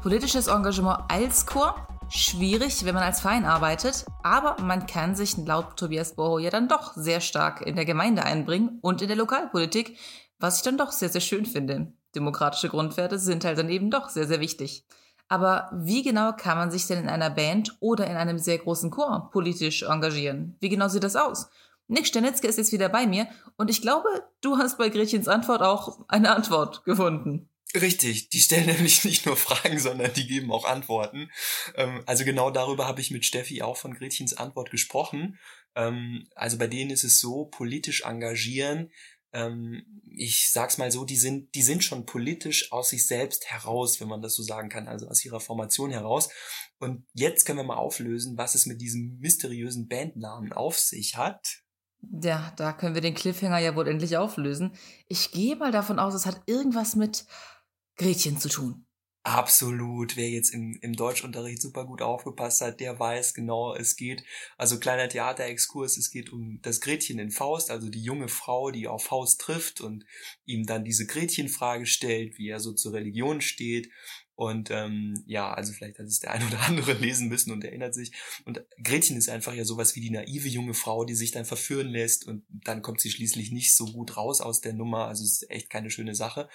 Politisches 0.00 0.46
Engagement 0.46 1.00
als 1.08 1.44
Chor 1.44 1.86
schwierig, 2.10 2.84
wenn 2.84 2.94
man 2.94 3.04
als 3.04 3.20
Verein 3.20 3.44
arbeitet, 3.44 4.06
aber 4.22 4.60
man 4.62 4.86
kann 4.86 5.14
sich 5.14 5.36
laut 5.36 5.76
Tobias 5.76 6.14
Boho 6.14 6.38
ja 6.38 6.50
dann 6.50 6.68
doch 6.68 6.94
sehr 6.94 7.20
stark 7.20 7.66
in 7.66 7.76
der 7.76 7.84
Gemeinde 7.84 8.24
einbringen 8.24 8.78
und 8.80 9.02
in 9.02 9.08
der 9.08 9.16
Lokalpolitik, 9.16 9.98
was 10.38 10.58
ich 10.58 10.62
dann 10.62 10.78
doch 10.78 10.92
sehr, 10.92 11.08
sehr 11.08 11.20
schön 11.20 11.46
finde. 11.46 11.92
Demokratische 12.14 12.68
Grundwerte 12.68 13.18
sind 13.18 13.44
halt 13.44 13.58
dann 13.58 13.68
eben 13.68 13.90
doch 13.90 14.08
sehr, 14.08 14.26
sehr 14.26 14.40
wichtig. 14.40 14.84
Aber 15.28 15.70
wie 15.74 16.02
genau 16.02 16.32
kann 16.32 16.56
man 16.56 16.70
sich 16.70 16.86
denn 16.86 17.02
in 17.02 17.08
einer 17.08 17.30
Band 17.30 17.76
oder 17.80 18.06
in 18.06 18.16
einem 18.16 18.38
sehr 18.38 18.58
großen 18.58 18.90
Chor 18.90 19.28
politisch 19.30 19.82
engagieren? 19.82 20.56
Wie 20.60 20.70
genau 20.70 20.88
sieht 20.88 21.04
das 21.04 21.16
aus? 21.16 21.50
Nick 21.86 22.06
Sternetzke 22.06 22.46
ist 22.46 22.58
jetzt 22.58 22.72
wieder 22.72 22.88
bei 22.88 23.06
mir 23.06 23.26
und 23.56 23.70
ich 23.70 23.82
glaube, 23.82 24.08
du 24.40 24.58
hast 24.58 24.78
bei 24.78 24.88
Gretchens 24.88 25.28
Antwort 25.28 25.62
auch 25.62 26.00
eine 26.08 26.34
Antwort 26.34 26.84
gefunden. 26.84 27.48
Richtig, 27.74 28.30
die 28.30 28.40
stellen 28.40 28.66
nämlich 28.74 29.04
nicht 29.04 29.26
nur 29.26 29.36
Fragen, 29.36 29.78
sondern 29.78 30.12
die 30.12 30.26
geben 30.26 30.50
auch 30.52 30.64
Antworten. 30.64 31.30
Ähm, 31.74 32.02
also 32.06 32.24
genau 32.24 32.50
darüber 32.50 32.86
habe 32.86 33.00
ich 33.00 33.10
mit 33.10 33.24
Steffi 33.24 33.62
auch 33.62 33.76
von 33.76 33.94
Gretchens 33.94 34.34
Antwort 34.34 34.70
gesprochen. 34.70 35.38
Ähm, 35.74 36.28
also 36.34 36.58
bei 36.58 36.66
denen 36.66 36.90
ist 36.90 37.04
es 37.04 37.20
so, 37.20 37.46
politisch 37.46 38.02
engagieren, 38.02 38.90
ähm, 39.32 39.84
ich 40.10 40.50
sag's 40.50 40.78
mal 40.78 40.90
so, 40.90 41.04
die 41.04 41.16
sind, 41.16 41.54
die 41.54 41.62
sind 41.62 41.84
schon 41.84 42.06
politisch 42.06 42.72
aus 42.72 42.90
sich 42.90 43.06
selbst 43.06 43.46
heraus, 43.46 44.00
wenn 44.00 44.08
man 44.08 44.22
das 44.22 44.34
so 44.34 44.42
sagen 44.42 44.68
kann, 44.68 44.88
also 44.88 45.06
aus 45.06 45.24
ihrer 45.24 45.40
Formation 45.40 45.90
heraus. 45.90 46.30
Und 46.78 47.06
jetzt 47.12 47.44
können 47.44 47.58
wir 47.58 47.64
mal 47.64 47.76
auflösen, 47.76 48.38
was 48.38 48.54
es 48.54 48.66
mit 48.66 48.80
diesem 48.80 49.18
mysteriösen 49.18 49.88
Bandnamen 49.88 50.52
auf 50.52 50.78
sich 50.78 51.16
hat. 51.16 51.62
Ja, 52.22 52.52
da 52.56 52.72
können 52.72 52.94
wir 52.94 53.02
den 53.02 53.14
Cliffhanger 53.14 53.58
ja 53.58 53.74
wohl 53.74 53.88
endlich 53.88 54.16
auflösen. 54.16 54.72
Ich 55.08 55.32
gehe 55.32 55.56
mal 55.56 55.72
davon 55.72 55.98
aus, 55.98 56.14
es 56.14 56.26
hat 56.26 56.40
irgendwas 56.46 56.94
mit 56.94 57.26
Gretchen 57.98 58.38
zu 58.38 58.48
tun. 58.48 58.86
Absolut. 59.24 60.16
Wer 60.16 60.30
jetzt 60.30 60.54
im, 60.54 60.78
im 60.80 60.94
Deutschunterricht 60.94 61.60
super 61.60 61.84
gut 61.84 62.00
aufgepasst 62.00 62.62
hat, 62.62 62.80
der 62.80 62.98
weiß 62.98 63.34
genau, 63.34 63.74
es 63.74 63.96
geht, 63.96 64.24
also 64.56 64.78
kleiner 64.78 65.08
Theaterexkurs, 65.08 65.98
es 65.98 66.10
geht 66.10 66.30
um 66.30 66.60
das 66.62 66.80
Gretchen 66.80 67.18
in 67.18 67.30
Faust, 67.30 67.70
also 67.70 67.90
die 67.90 68.02
junge 68.02 68.28
Frau, 68.28 68.70
die 68.70 68.88
auf 68.88 69.04
Faust 69.04 69.40
trifft 69.40 69.82
und 69.82 70.06
ihm 70.46 70.64
dann 70.64 70.84
diese 70.84 71.06
Gretchenfrage 71.06 71.84
stellt, 71.84 72.38
wie 72.38 72.48
er 72.48 72.60
so 72.60 72.72
zur 72.72 72.94
Religion 72.94 73.42
steht. 73.42 73.90
Und 74.38 74.70
ähm, 74.70 75.20
ja, 75.26 75.52
also 75.52 75.72
vielleicht 75.72 75.98
hat 75.98 76.06
es 76.06 76.20
der 76.20 76.30
ein 76.30 76.46
oder 76.46 76.60
andere 76.60 76.92
lesen 77.00 77.26
müssen 77.28 77.50
und 77.50 77.64
erinnert 77.64 77.92
sich. 77.92 78.12
Und 78.44 78.64
Gretchen 78.84 79.16
ist 79.16 79.28
einfach 79.28 79.52
ja 79.52 79.64
sowas 79.64 79.96
wie 79.96 80.00
die 80.00 80.12
naive 80.12 80.46
junge 80.46 80.74
Frau, 80.74 81.04
die 81.04 81.16
sich 81.16 81.32
dann 81.32 81.44
verführen 81.44 81.88
lässt 81.88 82.24
und 82.24 82.44
dann 82.48 82.80
kommt 82.80 83.00
sie 83.00 83.10
schließlich 83.10 83.50
nicht 83.50 83.74
so 83.74 83.86
gut 83.86 84.16
raus 84.16 84.40
aus 84.40 84.60
der 84.60 84.74
Nummer. 84.74 85.08
Also 85.08 85.24
es 85.24 85.42
ist 85.42 85.50
echt 85.50 85.70
keine 85.70 85.90
schöne 85.90 86.14
Sache. 86.14 86.48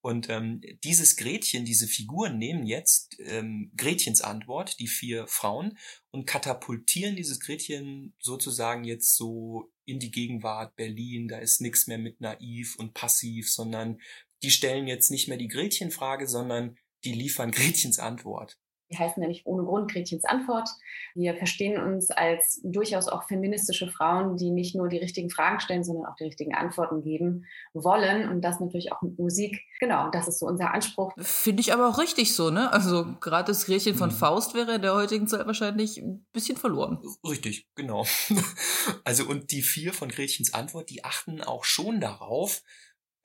Und 0.00 0.30
ähm, 0.30 0.62
dieses 0.82 1.16
Gretchen, 1.16 1.66
diese 1.66 1.88
Figuren 1.88 2.38
nehmen 2.38 2.64
jetzt 2.64 3.18
ähm, 3.18 3.70
Gretchens 3.76 4.22
Antwort, 4.22 4.80
die 4.80 4.88
vier 4.88 5.26
Frauen, 5.26 5.76
und 6.10 6.24
katapultieren 6.24 7.16
dieses 7.16 7.40
Gretchen 7.40 8.14
sozusagen 8.18 8.84
jetzt 8.84 9.14
so 9.14 9.70
in 9.84 9.98
die 9.98 10.10
Gegenwart 10.10 10.74
Berlin. 10.74 11.28
Da 11.28 11.36
ist 11.36 11.60
nichts 11.60 11.86
mehr 11.86 11.98
mit 11.98 12.22
naiv 12.22 12.76
und 12.76 12.94
passiv, 12.94 13.52
sondern 13.52 13.98
die 14.42 14.50
stellen 14.50 14.86
jetzt 14.86 15.10
nicht 15.10 15.28
mehr 15.28 15.36
die 15.36 15.48
Gretchenfrage, 15.48 16.26
sondern 16.26 16.78
die 17.06 17.12
liefern 17.12 17.52
Gretchens 17.52 17.98
Antwort. 17.98 18.58
Die 18.90 18.98
heißen 18.98 19.20
nämlich 19.20 19.44
ohne 19.46 19.64
Grund 19.64 19.90
Gretchens 19.90 20.24
Antwort. 20.24 20.68
Wir 21.14 21.34
verstehen 21.34 21.82
uns 21.82 22.12
als 22.12 22.60
durchaus 22.62 23.08
auch 23.08 23.24
feministische 23.26 23.88
Frauen, 23.88 24.36
die 24.36 24.50
nicht 24.50 24.76
nur 24.76 24.88
die 24.88 24.98
richtigen 24.98 25.28
Fragen 25.28 25.58
stellen, 25.58 25.82
sondern 25.82 26.06
auch 26.06 26.14
die 26.14 26.24
richtigen 26.24 26.54
Antworten 26.54 27.02
geben 27.02 27.46
wollen. 27.74 28.28
Und 28.28 28.42
das 28.42 28.60
natürlich 28.60 28.92
auch 28.92 29.02
mit 29.02 29.18
Musik. 29.18 29.60
Genau, 29.80 30.10
das 30.10 30.28
ist 30.28 30.38
so 30.38 30.46
unser 30.46 30.72
Anspruch. 30.72 31.12
Finde 31.18 31.62
ich 31.62 31.72
aber 31.72 31.88
auch 31.88 31.98
richtig 31.98 32.34
so, 32.34 32.50
ne? 32.50 32.72
Also 32.72 33.16
gerade 33.20 33.48
das 33.48 33.66
Gretchen 33.66 33.96
von 33.96 34.10
mhm. 34.10 34.14
Faust 34.14 34.54
wäre 34.54 34.76
in 34.76 34.82
der 34.82 34.94
heutigen 34.94 35.26
Zeit 35.26 35.46
wahrscheinlich 35.46 35.98
ein 35.98 36.24
bisschen 36.32 36.56
verloren. 36.56 37.00
Richtig, 37.28 37.66
genau. 37.74 38.06
also 39.04 39.26
und 39.26 39.50
die 39.50 39.62
vier 39.62 39.94
von 39.94 40.08
Gretchens 40.08 40.54
Antwort, 40.54 40.90
die 40.90 41.04
achten 41.04 41.42
auch 41.42 41.64
schon 41.64 42.00
darauf, 42.00 42.62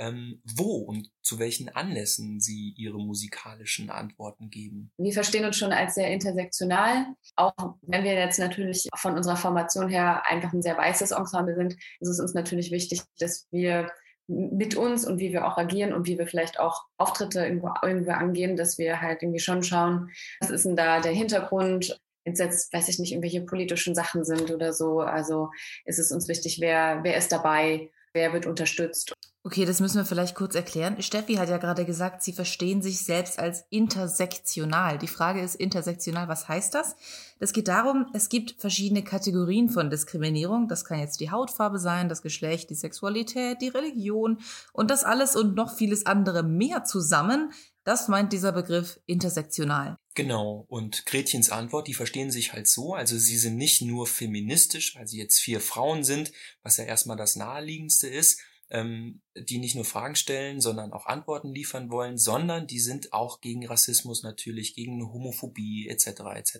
ähm, 0.02 0.42
wo 0.44 0.78
und 0.78 1.12
zu 1.22 1.38
welchen 1.38 1.70
Anlässen 1.70 2.40
sie 2.40 2.74
ihre 2.76 2.98
musikalischen 2.98 3.92
Antworten 3.92 4.50
geben. 4.50 4.92
Wir 4.98 5.14
verstehen 5.14 5.46
uns 5.46 5.58
schon 5.58 5.72
als 5.72 5.94
sehr 5.94 6.10
intersektional. 6.10 7.06
Auch 7.36 7.54
wenn 7.84 8.04
wir 8.04 8.14
jetzt 8.14 8.40
natürlich 8.40 8.90
von 8.96 9.16
unserer 9.16 9.38
Formation 9.38 9.90
her 9.90 10.24
einfach 10.26 10.52
ein 10.54 10.64
sehr 10.64 10.78
weißes 10.78 11.12
Ensemble 11.12 11.56
sind, 11.56 11.74
ist 12.00 12.10
es 12.10 12.20
uns 12.20 12.34
natürlich 12.34 12.72
wichtig, 12.72 13.02
dass 13.20 13.48
wir 13.52 13.92
mit 14.28 14.76
uns 14.76 15.06
und 15.06 15.20
wie 15.20 15.34
wir 15.34 15.46
auch 15.46 15.58
agieren 15.58 15.94
und 15.94 16.08
wie 16.08 16.18
wir 16.18 16.26
vielleicht 16.26 16.60
auch 16.60 16.86
Auftritte 16.98 17.46
irgendwo, 17.46 17.70
irgendwo 17.84 18.12
angehen, 18.12 18.56
dass 18.56 18.78
wir 18.78 19.02
halt 19.02 19.22
irgendwie 19.22 19.40
schon 19.40 19.62
schauen, 19.62 20.10
was 20.40 20.50
ist 20.50 20.66
denn 20.66 20.76
da 20.76 21.00
der 21.00 21.12
Hintergrund, 21.12 22.00
wenn 22.24 22.34
es 22.34 22.40
jetzt, 22.40 22.74
weiß 22.74 22.88
ich 22.88 22.98
nicht, 22.98 23.12
irgendwelche 23.12 23.42
politischen 23.42 23.94
Sachen 23.94 24.24
sind 24.24 24.50
oder 24.50 24.74
so. 24.74 25.02
Also 25.02 25.50
ist 25.86 26.00
es 26.00 26.12
uns 26.12 26.28
wichtig, 26.28 26.60
wer, 26.60 27.02
wer 27.04 27.18
ist 27.18 27.32
dabei, 27.32 27.90
wer 28.14 28.34
wird 28.34 28.46
unterstützt. 28.46 29.14
Okay, 29.44 29.66
das 29.66 29.80
müssen 29.80 29.98
wir 29.98 30.06
vielleicht 30.06 30.36
kurz 30.36 30.54
erklären. 30.54 31.02
Steffi 31.02 31.34
hat 31.36 31.50
ja 31.50 31.58
gerade 31.58 31.84
gesagt, 31.84 32.22
sie 32.22 32.32
verstehen 32.32 32.84
sich 32.84 33.04
selbst 33.04 33.40
als 33.40 33.66
intersektional. 33.72 35.00
Die 35.00 35.08
Frage 35.08 35.42
ist 35.42 35.56
intersektional, 35.56 36.28
was 36.28 36.48
heißt 36.48 36.76
das? 36.76 36.96
Das 37.40 37.52
geht 37.52 37.68
darum, 37.68 38.06
es 38.14 38.30
gibt 38.30 38.62
verschiedene 38.62 39.04
Kategorien 39.04 39.70
von 39.70 39.90
Diskriminierung. 39.90 40.68
Das 40.68 40.86
kann 40.86 41.00
jetzt 41.00 41.22
die 41.22 41.32
Hautfarbe 41.32 41.80
sein, 41.80 42.08
das 42.08 42.22
Geschlecht, 42.22 42.70
die 42.70 42.76
Sexualität, 42.76 43.62
die 43.62 43.70
Religion 43.70 44.38
und 44.74 44.92
das 44.92 45.04
alles 45.04 45.36
und 45.36 45.56
noch 45.56 45.74
vieles 45.74 46.06
andere 46.06 46.44
mehr 46.44 46.84
zusammen. 46.84 47.52
Das 47.84 48.08
meint 48.10 48.34
dieser 48.34 48.52
Begriff 48.52 49.00
intersektional. 49.08 49.98
Genau, 50.14 50.66
und 50.68 51.06
Gretchens 51.06 51.52
Antwort, 51.52 51.88
die 51.88 51.94
verstehen 51.94 52.32
sich 52.32 52.52
halt 52.52 52.68
so, 52.68 52.94
also 52.94 53.18
sie 53.18 53.38
sind 53.38 53.56
nicht 53.56 53.82
nur 53.82 54.08
feministisch, 54.08 54.96
weil 54.96 55.08
sie 55.08 55.18
jetzt 55.18 55.40
vier 55.40 55.62
Frauen 55.62 56.04
sind, 56.04 56.34
was 56.64 56.78
ja 56.78 56.84
erstmal 56.84 57.16
das 57.16 57.38
naheliegendste 57.38 58.10
ist, 58.10 58.42
ähm, 58.72 59.22
die 59.36 59.58
nicht 59.58 59.76
nur 59.76 59.86
Fragen 59.86 60.16
stellen, 60.16 60.60
sondern 60.60 60.92
auch 60.92 61.06
Antworten 61.06 61.54
liefern 61.54 61.90
wollen, 61.90 62.18
sondern 62.18 62.68
die 62.68 62.80
sind 62.80 63.14
auch 63.14 63.40
gegen 63.40 63.66
Rassismus 63.66 64.24
natürlich, 64.24 64.76
gegen 64.76 65.02
Homophobie 65.02 65.88
etc. 65.88 66.08
etc. 66.36 66.58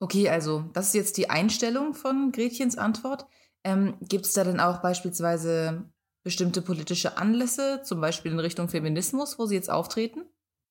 Okay, 0.00 0.28
also 0.28 0.64
das 0.72 0.88
ist 0.88 0.94
jetzt 0.94 1.16
die 1.16 1.30
Einstellung 1.30 1.94
von 1.94 2.32
Gretchens 2.32 2.78
Antwort. 2.78 3.26
Ähm, 3.62 3.96
Gibt 4.00 4.26
es 4.26 4.32
da 4.32 4.42
denn 4.42 4.58
auch 4.58 4.82
beispielsweise 4.82 5.84
bestimmte 6.24 6.62
politische 6.62 7.16
Anlässe, 7.16 7.82
zum 7.84 8.00
Beispiel 8.00 8.32
in 8.32 8.40
Richtung 8.40 8.68
Feminismus, 8.68 9.38
wo 9.38 9.46
sie 9.46 9.54
jetzt 9.54 9.70
auftreten? 9.70 10.24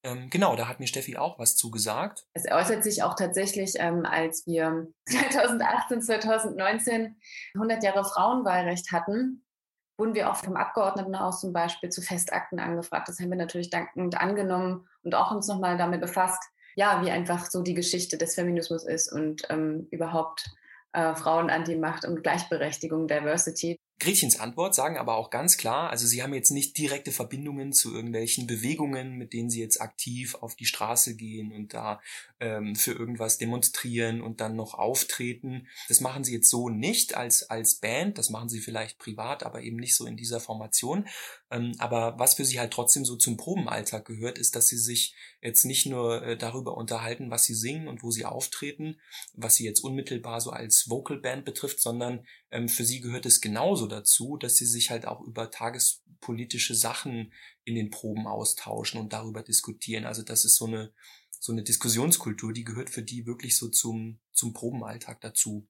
Ähm, 0.04 0.30
genau, 0.30 0.56
da 0.56 0.68
hat 0.68 0.80
mir 0.80 0.88
Steffi 0.88 1.18
auch 1.18 1.38
was 1.38 1.56
zugesagt. 1.56 2.26
Es 2.34 2.50
äußert 2.50 2.84
sich 2.84 3.04
auch 3.04 3.16
tatsächlich, 3.16 3.74
ähm, 3.78 4.06
als 4.06 4.48
wir 4.48 4.88
2018, 5.06 6.02
2019 6.02 7.16
100 7.54 7.84
Jahre 7.84 8.04
Frauenwahlrecht 8.04 8.92
hatten, 8.92 9.46
wurden 9.98 10.16
wir 10.16 10.32
auch 10.32 10.38
vom 10.38 10.56
Abgeordnetenhaus 10.56 11.42
zum 11.42 11.54
Beispiel 11.54 11.90
zu 11.90 12.02
Festakten 12.02 12.60
angefragt. 12.60 13.08
Das 13.08 13.20
haben 13.20 13.30
wir 13.30 13.38
natürlich 13.38 13.70
dankend 13.70 14.20
angenommen 14.20 14.88
und 15.04 15.14
auch 15.14 15.32
uns 15.32 15.48
nochmal 15.48 15.78
damit 15.78 16.02
befasst, 16.02 16.42
ja, 16.76 17.04
wie 17.06 17.12
einfach 17.12 17.46
so 17.46 17.62
die 17.62 17.76
Geschichte 17.76 18.18
des 18.18 18.34
Feminismus 18.34 18.84
ist 18.84 19.12
und 19.12 19.44
ähm, 19.50 19.88
überhaupt 19.92 20.50
äh, 20.94 21.14
Frauen 21.16 21.52
an 21.52 21.66
die 21.66 21.76
Macht 21.76 22.06
und 22.06 22.24
Gleichberechtigung, 22.24 23.08
Diversity. 23.08 23.80
Gretchens 24.02 24.40
Antwort 24.40 24.74
sagen 24.74 24.98
aber 24.98 25.16
auch 25.16 25.30
ganz 25.30 25.58
klar, 25.58 25.92
also 25.92 26.08
sie 26.08 26.24
haben 26.24 26.34
jetzt 26.34 26.50
nicht 26.50 26.76
direkte 26.76 27.12
Verbindungen 27.12 27.72
zu 27.72 27.94
irgendwelchen 27.94 28.48
Bewegungen, 28.48 29.16
mit 29.16 29.32
denen 29.32 29.52
sie 29.52 29.60
jetzt 29.60 29.80
aktiv 29.80 30.34
auf 30.42 30.56
die 30.56 30.66
Straße 30.66 31.16
gehen 31.16 31.52
und 31.52 31.76
da 31.76 32.02
ähm, 32.40 32.76
für 32.76 32.94
irgendwas 32.94 33.38
demonstrieren 33.38 34.24
und 34.24 34.42
dann 34.42 34.56
noch 34.56 34.74
auftreten. 34.74 35.68
Das 35.88 36.02
machen 36.02 36.24
sie 36.24 36.34
jetzt 36.34 36.50
so 36.50 36.68
nicht 36.68 37.14
als, 37.16 37.44
als 37.52 37.76
Band, 37.76 38.18
das 38.18 38.32
machen 38.32 38.50
sie 38.50 38.60
vielleicht 38.60 38.98
privat, 38.98 39.44
aber 39.44 39.62
eben 39.62 39.78
nicht 39.78 39.96
so 39.96 40.08
in 40.08 40.18
dieser 40.18 40.40
Formation. 40.40 41.08
Ähm, 41.52 41.74
aber 41.78 42.18
was 42.18 42.34
für 42.34 42.46
sie 42.46 42.60
halt 42.60 42.74
trotzdem 42.74 43.06
so 43.06 43.18
zum 43.18 43.38
Probenalltag 43.38 44.06
gehört, 44.06 44.40
ist, 44.40 44.56
dass 44.56 44.68
sie 44.68 44.80
sich 44.80 45.14
jetzt 45.42 45.64
nicht 45.64 45.86
nur 45.86 46.24
äh, 46.24 46.38
darüber 46.38 46.76
unterhalten, 46.76 47.30
was 47.30 47.44
sie 47.44 47.54
singen 47.54 47.88
und 47.88 48.02
wo 48.02 48.10
sie 48.10 48.26
auftreten, 48.26 49.00
was 49.34 49.56
sie 49.56 49.66
jetzt 49.66 49.84
unmittelbar 49.84 50.42
so 50.42 50.50
als 50.50 50.90
Vocal 50.90 51.18
Band 51.18 51.46
betrifft, 51.46 51.80
sondern 51.80 52.26
für 52.68 52.84
sie 52.84 53.00
gehört 53.00 53.26
es 53.26 53.42
genauso 53.42 53.88
dazu, 53.88 54.38
dass 54.38 54.58
sie 54.58 54.66
sich 54.66 54.90
halt 54.90 55.06
auch 55.06 55.22
über 55.22 55.52
tagespolitische 55.52 56.76
Sachen 56.76 57.34
in 57.64 57.76
den 57.76 57.90
Proben 57.90 58.28
austauschen 58.28 59.00
und 59.00 59.14
darüber 59.14 59.42
diskutieren. 59.42 60.06
Also 60.06 60.22
das 60.22 60.44
ist 60.44 60.56
so 60.56 60.66
eine, 60.66 60.92
so 61.40 61.54
eine 61.54 61.64
Diskussionskultur, 61.64 62.52
die 62.52 62.66
gehört 62.66 62.90
für 62.90 63.04
die 63.04 63.26
wirklich 63.26 63.58
so 63.58 63.70
zum, 63.70 64.20
zum 64.34 64.54
Probenalltag 64.54 65.22
dazu. 65.22 65.68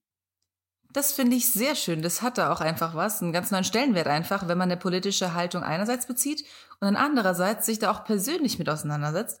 Das 0.92 1.12
finde 1.12 1.36
ich 1.36 1.50
sehr 1.50 1.74
schön. 1.74 2.02
Das 2.02 2.20
hat 2.20 2.36
da 2.36 2.52
auch 2.52 2.60
einfach 2.60 2.94
was, 2.94 3.22
einen 3.22 3.32
ganz 3.32 3.50
neuen 3.50 3.64
Stellenwert 3.64 4.08
einfach, 4.08 4.46
wenn 4.48 4.58
man 4.58 4.70
eine 4.70 4.78
politische 4.78 5.34
Haltung 5.34 5.62
einerseits 5.62 6.06
bezieht 6.06 6.42
und 6.80 6.86
dann 6.86 6.96
andererseits 6.96 7.64
sich 7.64 7.78
da 7.78 7.90
auch 7.90 8.04
persönlich 8.04 8.58
mit 8.58 8.68
auseinandersetzt. 8.68 9.40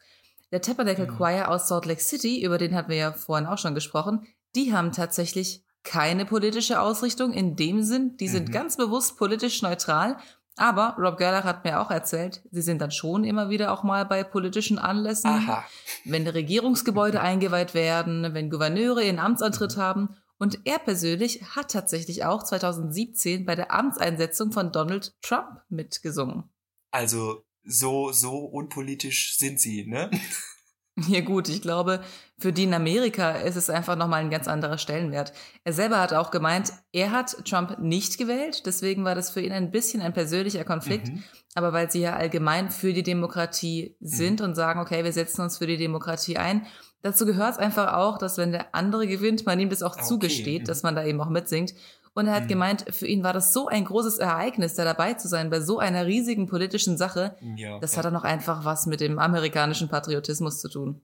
Der 0.50 0.62
Tabernacle 0.62 1.10
mhm. 1.10 1.16
Choir 1.16 1.50
aus 1.50 1.68
Salt 1.68 1.86
Lake 1.86 2.00
City, 2.00 2.42
über 2.42 2.56
den 2.56 2.74
hatten 2.74 2.90
wir 2.90 2.96
ja 2.96 3.12
vorhin 3.12 3.46
auch 3.46 3.58
schon 3.58 3.74
gesprochen, 3.74 4.26
die 4.54 4.72
haben 4.72 4.92
tatsächlich 4.92 5.64
keine 5.84 6.24
politische 6.24 6.80
Ausrichtung 6.80 7.32
in 7.32 7.56
dem 7.56 7.82
Sinn. 7.82 8.16
Die 8.18 8.28
sind 8.28 8.48
mhm. 8.48 8.52
ganz 8.52 8.76
bewusst 8.76 9.16
politisch 9.16 9.62
neutral. 9.62 10.16
Aber 10.56 10.96
Rob 10.98 11.16
Gerlach 11.16 11.44
hat 11.44 11.64
mir 11.64 11.80
auch 11.80 11.90
erzählt, 11.90 12.42
sie 12.50 12.60
sind 12.60 12.80
dann 12.80 12.90
schon 12.90 13.24
immer 13.24 13.48
wieder 13.48 13.72
auch 13.72 13.84
mal 13.84 14.04
bei 14.04 14.22
politischen 14.22 14.78
Anlässen, 14.78 15.30
Aha. 15.30 15.64
wenn 16.04 16.26
Regierungsgebäude 16.26 17.20
eingeweiht 17.22 17.72
werden, 17.72 18.34
wenn 18.34 18.50
Gouverneure 18.50 19.02
ihren 19.02 19.18
Amtsantritt 19.18 19.76
haben. 19.76 20.16
Und 20.38 20.60
er 20.64 20.78
persönlich 20.78 21.42
hat 21.56 21.70
tatsächlich 21.70 22.24
auch 22.24 22.42
2017 22.42 23.46
bei 23.46 23.54
der 23.54 23.72
Amtseinsetzung 23.72 24.52
von 24.52 24.72
Donald 24.72 25.14
Trump 25.22 25.62
mitgesungen. 25.68 26.50
Also 26.90 27.44
so, 27.64 28.12
so 28.12 28.38
unpolitisch 28.38 29.38
sind 29.38 29.60
sie, 29.60 29.86
ne? 29.86 30.10
Ja 30.96 31.22
gut, 31.22 31.48
ich 31.48 31.62
glaube, 31.62 32.00
für 32.38 32.52
die 32.52 32.64
in 32.64 32.74
Amerika 32.74 33.32
ist 33.32 33.56
es 33.56 33.70
einfach 33.70 33.96
nochmal 33.96 34.20
ein 34.20 34.30
ganz 34.30 34.46
anderer 34.46 34.76
Stellenwert. 34.76 35.32
Er 35.64 35.72
selber 35.72 35.98
hat 35.98 36.12
auch 36.12 36.30
gemeint, 36.30 36.70
er 36.92 37.12
hat 37.12 37.46
Trump 37.48 37.78
nicht 37.78 38.18
gewählt, 38.18 38.66
deswegen 38.66 39.02
war 39.02 39.14
das 39.14 39.30
für 39.30 39.40
ihn 39.40 39.52
ein 39.52 39.70
bisschen 39.70 40.02
ein 40.02 40.12
persönlicher 40.12 40.64
Konflikt. 40.64 41.08
Mhm. 41.08 41.22
Aber 41.54 41.72
weil 41.72 41.90
sie 41.90 42.00
ja 42.00 42.16
allgemein 42.16 42.70
für 42.70 42.92
die 42.92 43.02
Demokratie 43.02 43.96
sind 44.00 44.40
mhm. 44.40 44.46
und 44.46 44.54
sagen, 44.54 44.80
okay, 44.80 45.02
wir 45.02 45.12
setzen 45.12 45.40
uns 45.40 45.56
für 45.56 45.66
die 45.66 45.78
Demokratie 45.78 46.36
ein, 46.36 46.66
dazu 47.00 47.24
gehört 47.24 47.52
es 47.52 47.58
einfach 47.58 47.94
auch, 47.94 48.18
dass 48.18 48.36
wenn 48.36 48.52
der 48.52 48.74
andere 48.74 49.06
gewinnt, 49.06 49.46
man 49.46 49.60
ihm 49.60 49.70
das 49.70 49.82
auch 49.82 49.94
okay. 49.94 50.04
zugesteht, 50.04 50.62
mhm. 50.62 50.66
dass 50.66 50.82
man 50.82 50.94
da 50.94 51.04
eben 51.04 51.20
auch 51.22 51.30
mitsingt. 51.30 51.72
Und 52.14 52.26
er 52.26 52.34
hat 52.34 52.44
mhm. 52.44 52.48
gemeint, 52.48 52.84
für 52.94 53.06
ihn 53.06 53.22
war 53.22 53.32
das 53.32 53.52
so 53.52 53.68
ein 53.68 53.84
großes 53.84 54.18
Ereignis, 54.18 54.74
da 54.74 54.84
dabei 54.84 55.14
zu 55.14 55.28
sein 55.28 55.50
bei 55.50 55.60
so 55.60 55.78
einer 55.78 56.06
riesigen 56.06 56.46
politischen 56.46 56.98
Sache. 56.98 57.36
Ja, 57.56 57.78
das 57.78 57.92
ja. 57.92 57.98
hat 57.98 58.04
dann 58.04 58.16
auch 58.16 58.24
einfach 58.24 58.64
was 58.64 58.86
mit 58.86 59.00
dem 59.00 59.18
amerikanischen 59.18 59.88
Patriotismus 59.88 60.60
zu 60.60 60.68
tun. 60.68 61.02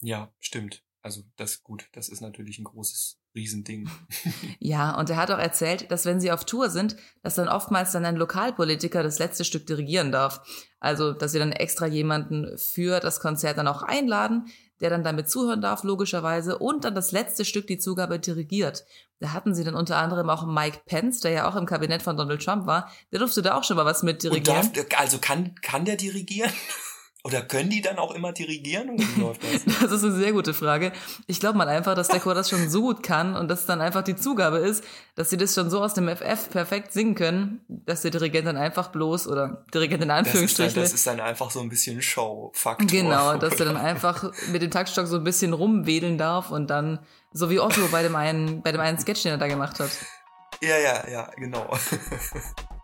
Ja, 0.00 0.32
stimmt. 0.38 0.82
Also 1.02 1.22
das 1.36 1.62
gut, 1.62 1.88
das 1.92 2.08
ist 2.08 2.20
natürlich 2.20 2.58
ein 2.58 2.64
großes 2.64 3.20
Riesending. 3.36 3.88
ja, 4.58 4.98
und 4.98 5.08
er 5.08 5.18
hat 5.18 5.30
auch 5.30 5.38
erzählt, 5.38 5.90
dass 5.92 6.04
wenn 6.04 6.20
sie 6.20 6.32
auf 6.32 6.44
Tour 6.44 6.68
sind, 6.68 6.96
dass 7.22 7.36
dann 7.36 7.46
oftmals 7.46 7.92
dann 7.92 8.04
ein 8.04 8.16
Lokalpolitiker 8.16 9.04
das 9.04 9.20
letzte 9.20 9.44
Stück 9.44 9.66
dirigieren 9.66 10.10
darf. 10.10 10.40
Also, 10.80 11.12
dass 11.12 11.30
sie 11.30 11.38
dann 11.38 11.52
extra 11.52 11.86
jemanden 11.86 12.58
für 12.58 12.98
das 12.98 13.20
Konzert 13.20 13.58
dann 13.58 13.68
auch 13.68 13.82
einladen, 13.82 14.46
der 14.80 14.90
dann 14.90 15.04
damit 15.04 15.30
zuhören 15.30 15.60
darf, 15.60 15.82
logischerweise, 15.84 16.58
und 16.58 16.84
dann 16.84 16.94
das 16.94 17.12
letzte 17.12 17.44
Stück 17.44 17.66
die 17.66 17.78
Zugabe 17.78 18.18
dirigiert. 18.18 18.84
Da 19.20 19.32
hatten 19.32 19.54
sie 19.54 19.64
dann 19.64 19.74
unter 19.74 19.96
anderem 19.96 20.28
auch 20.28 20.46
Mike 20.46 20.80
Pence, 20.86 21.20
der 21.20 21.30
ja 21.30 21.48
auch 21.48 21.56
im 21.56 21.66
Kabinett 21.66 22.02
von 22.02 22.16
Donald 22.16 22.44
Trump 22.44 22.66
war. 22.66 22.90
Der 23.12 23.18
durfte 23.18 23.40
da 23.40 23.56
auch 23.56 23.64
schon 23.64 23.76
mal 23.76 23.86
was 23.86 24.02
mit 24.02 24.22
dirigieren. 24.22 24.72
Darf, 24.72 24.86
also 24.98 25.18
kann, 25.18 25.54
kann 25.62 25.84
der 25.84 25.96
dirigieren? 25.96 26.52
Oder 27.26 27.42
können 27.42 27.70
die 27.70 27.80
dann 27.80 27.98
auch 27.98 28.14
immer 28.14 28.32
dirigieren? 28.32 28.90
Und 28.90 29.00
wie 29.00 29.20
läuft 29.20 29.42
das? 29.42 29.64
das 29.80 29.90
ist 29.90 30.04
eine 30.04 30.12
sehr 30.12 30.32
gute 30.32 30.54
Frage. 30.54 30.92
Ich 31.26 31.40
glaube 31.40 31.58
mal 31.58 31.68
einfach, 31.68 31.96
dass 31.96 32.06
der 32.06 32.20
Chor 32.20 32.34
das 32.34 32.48
schon 32.48 32.70
so 32.70 32.82
gut 32.82 33.02
kann 33.02 33.34
und 33.34 33.48
dass 33.48 33.66
dann 33.66 33.80
einfach 33.80 34.04
die 34.04 34.14
Zugabe 34.14 34.58
ist, 34.58 34.84
dass 35.16 35.30
sie 35.30 35.36
das 35.36 35.52
schon 35.52 35.68
so 35.68 35.82
aus 35.82 35.94
dem 35.94 36.08
FF 36.08 36.50
perfekt 36.50 36.92
singen 36.92 37.16
können, 37.16 37.62
dass 37.66 38.02
der 38.02 38.12
Dirigent 38.12 38.46
dann 38.46 38.56
einfach 38.56 38.92
bloß 38.92 39.26
oder 39.26 39.64
Dirigent 39.74 40.04
in 40.04 40.12
Anführungsstrichen. 40.12 40.80
Das, 40.80 40.92
das 40.92 41.00
ist 41.00 41.06
dann 41.08 41.18
einfach 41.18 41.50
so 41.50 41.58
ein 41.58 41.68
bisschen 41.68 42.00
Show-Faktor. 42.00 42.86
Genau, 42.86 43.36
dass 43.36 43.58
er 43.58 43.66
dann 43.66 43.76
einfach 43.76 44.30
mit 44.52 44.62
dem 44.62 44.70
Taktstock 44.70 45.08
so 45.08 45.16
ein 45.16 45.24
bisschen 45.24 45.52
rumwedeln 45.52 46.18
darf 46.18 46.52
und 46.52 46.70
dann, 46.70 47.00
so 47.32 47.50
wie 47.50 47.58
Otto 47.58 47.88
bei 47.90 48.04
dem 48.04 48.14
einen, 48.14 48.62
bei 48.62 48.70
dem 48.70 48.80
einen 48.80 49.00
Sketch, 49.00 49.24
den 49.24 49.32
er 49.32 49.38
da 49.38 49.48
gemacht 49.48 49.80
hat. 49.80 49.90
Ja, 50.62 50.78
ja, 50.78 51.08
ja, 51.08 51.30
genau. 51.36 51.76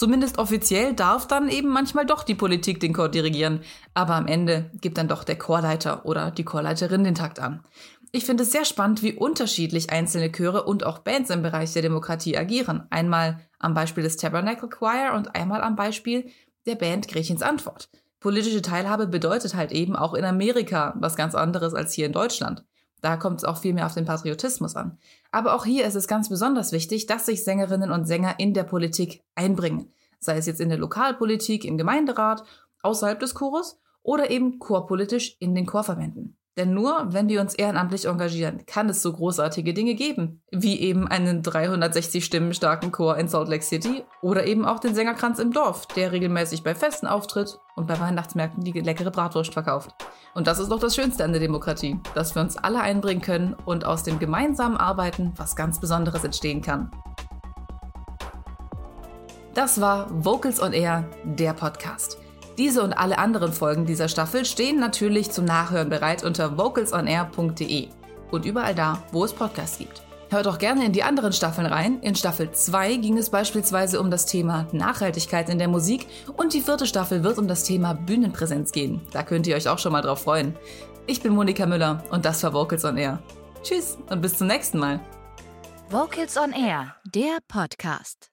Zumindest 0.00 0.38
offiziell 0.38 0.94
darf 0.94 1.28
dann 1.28 1.50
eben 1.50 1.68
manchmal 1.68 2.06
doch 2.06 2.22
die 2.22 2.34
Politik 2.34 2.80
den 2.80 2.94
Chor 2.94 3.10
dirigieren, 3.10 3.60
aber 3.92 4.14
am 4.14 4.28
Ende 4.28 4.70
gibt 4.80 4.96
dann 4.96 5.08
doch 5.08 5.24
der 5.24 5.36
Chorleiter 5.36 6.06
oder 6.06 6.30
die 6.30 6.42
Chorleiterin 6.42 7.04
den 7.04 7.14
Takt 7.14 7.38
an. 7.38 7.62
Ich 8.10 8.24
finde 8.24 8.44
es 8.44 8.50
sehr 8.50 8.64
spannend, 8.64 9.02
wie 9.02 9.12
unterschiedlich 9.12 9.90
einzelne 9.90 10.32
Chöre 10.32 10.62
und 10.62 10.86
auch 10.86 11.00
Bands 11.00 11.28
im 11.28 11.42
Bereich 11.42 11.74
der 11.74 11.82
Demokratie 11.82 12.38
agieren. 12.38 12.86
Einmal 12.88 13.40
am 13.58 13.74
Beispiel 13.74 14.02
des 14.02 14.16
Tabernacle 14.16 14.70
Choir 14.70 15.12
und 15.14 15.36
einmal 15.36 15.60
am 15.60 15.76
Beispiel 15.76 16.30
der 16.64 16.76
Band 16.76 17.06
Grechens 17.06 17.42
Antwort. 17.42 17.90
Politische 18.20 18.62
Teilhabe 18.62 19.06
bedeutet 19.06 19.54
halt 19.54 19.70
eben 19.70 19.96
auch 19.96 20.14
in 20.14 20.24
Amerika 20.24 20.94
was 20.96 21.14
ganz 21.14 21.34
anderes 21.34 21.74
als 21.74 21.92
hier 21.92 22.06
in 22.06 22.12
Deutschland. 22.12 22.64
Da 23.00 23.16
kommt 23.16 23.38
es 23.38 23.44
auch 23.44 23.58
viel 23.58 23.72
mehr 23.72 23.86
auf 23.86 23.94
den 23.94 24.04
Patriotismus 24.04 24.76
an. 24.76 24.98
Aber 25.30 25.54
auch 25.54 25.64
hier 25.64 25.86
ist 25.86 25.94
es 25.94 26.08
ganz 26.08 26.28
besonders 26.28 26.72
wichtig, 26.72 27.06
dass 27.06 27.26
sich 27.26 27.44
Sängerinnen 27.44 27.90
und 27.90 28.06
Sänger 28.06 28.34
in 28.38 28.54
der 28.54 28.64
Politik 28.64 29.22
einbringen. 29.34 29.92
Sei 30.18 30.36
es 30.36 30.46
jetzt 30.46 30.60
in 30.60 30.68
der 30.68 30.78
Lokalpolitik, 30.78 31.64
im 31.64 31.78
Gemeinderat, 31.78 32.44
außerhalb 32.82 33.18
des 33.18 33.34
Chores 33.34 33.78
oder 34.02 34.30
eben 34.30 34.58
chorpolitisch 34.58 35.36
in 35.38 35.54
den 35.54 35.66
Chorverbänden. 35.66 36.36
Denn 36.56 36.74
nur 36.74 37.06
wenn 37.10 37.28
wir 37.28 37.40
uns 37.40 37.54
ehrenamtlich 37.54 38.06
engagieren, 38.06 38.66
kann 38.66 38.88
es 38.88 39.02
so 39.02 39.12
großartige 39.12 39.72
Dinge 39.72 39.94
geben, 39.94 40.42
wie 40.50 40.80
eben 40.80 41.06
einen 41.06 41.42
360 41.42 42.24
Stimmen 42.24 42.52
starken 42.54 42.90
Chor 42.90 43.16
in 43.16 43.28
Salt 43.28 43.48
Lake 43.48 43.62
City 43.62 44.04
oder 44.20 44.46
eben 44.46 44.64
auch 44.64 44.80
den 44.80 44.94
Sängerkranz 44.94 45.38
im 45.38 45.52
Dorf, 45.52 45.86
der 45.86 46.10
regelmäßig 46.10 46.64
bei 46.64 46.74
Festen 46.74 47.06
auftritt 47.06 47.58
und 47.76 47.86
bei 47.86 47.98
Weihnachtsmärkten 48.00 48.64
die 48.64 48.72
leckere 48.72 49.12
Bratwurst 49.12 49.52
verkauft. 49.52 49.94
Und 50.34 50.48
das 50.48 50.58
ist 50.58 50.70
doch 50.70 50.80
das 50.80 50.96
Schönste 50.96 51.24
an 51.24 51.32
der 51.32 51.40
Demokratie, 51.40 51.98
dass 52.14 52.34
wir 52.34 52.42
uns 52.42 52.56
alle 52.56 52.80
einbringen 52.80 53.22
können 53.22 53.54
und 53.64 53.84
aus 53.84 54.02
dem 54.02 54.18
gemeinsamen 54.18 54.76
Arbeiten 54.76 55.32
was 55.36 55.54
ganz 55.54 55.80
Besonderes 55.80 56.24
entstehen 56.24 56.62
kann. 56.62 56.90
Das 59.54 59.80
war 59.80 60.08
Vocals 60.10 60.60
on 60.60 60.72
Air, 60.72 61.08
der 61.24 61.52
Podcast. 61.52 62.18
Diese 62.60 62.82
und 62.82 62.92
alle 62.92 63.16
anderen 63.16 63.54
Folgen 63.54 63.86
dieser 63.86 64.10
Staffel 64.10 64.44
stehen 64.44 64.78
natürlich 64.78 65.30
zum 65.30 65.46
Nachhören 65.46 65.88
bereit 65.88 66.22
unter 66.22 66.58
vocalsonair.de 66.58 67.88
und 68.30 68.44
überall 68.44 68.74
da, 68.74 69.02
wo 69.12 69.24
es 69.24 69.32
Podcasts 69.32 69.78
gibt. 69.78 70.02
Hört 70.28 70.46
auch 70.46 70.58
gerne 70.58 70.84
in 70.84 70.92
die 70.92 71.02
anderen 71.02 71.32
Staffeln 71.32 71.66
rein. 71.66 72.00
In 72.02 72.14
Staffel 72.14 72.52
2 72.52 72.96
ging 72.96 73.16
es 73.16 73.30
beispielsweise 73.30 73.98
um 73.98 74.10
das 74.10 74.26
Thema 74.26 74.66
Nachhaltigkeit 74.72 75.48
in 75.48 75.58
der 75.58 75.68
Musik 75.68 76.06
und 76.36 76.52
die 76.52 76.60
vierte 76.60 76.84
Staffel 76.84 77.24
wird 77.24 77.38
um 77.38 77.48
das 77.48 77.64
Thema 77.64 77.94
Bühnenpräsenz 77.94 78.72
gehen. 78.72 79.00
Da 79.10 79.22
könnt 79.22 79.46
ihr 79.46 79.56
euch 79.56 79.70
auch 79.70 79.78
schon 79.78 79.92
mal 79.92 80.02
drauf 80.02 80.24
freuen. 80.24 80.54
Ich 81.06 81.22
bin 81.22 81.32
Monika 81.32 81.64
Müller 81.64 82.04
und 82.10 82.26
das 82.26 82.42
war 82.42 82.52
Vocals 82.52 82.84
on 82.84 82.98
Air. 82.98 83.22
Tschüss 83.62 83.96
und 84.10 84.20
bis 84.20 84.36
zum 84.36 84.48
nächsten 84.48 84.78
Mal. 84.78 85.00
Vocals 85.88 86.36
on 86.36 86.52
Air, 86.52 86.94
der 87.06 87.38
Podcast. 87.48 88.29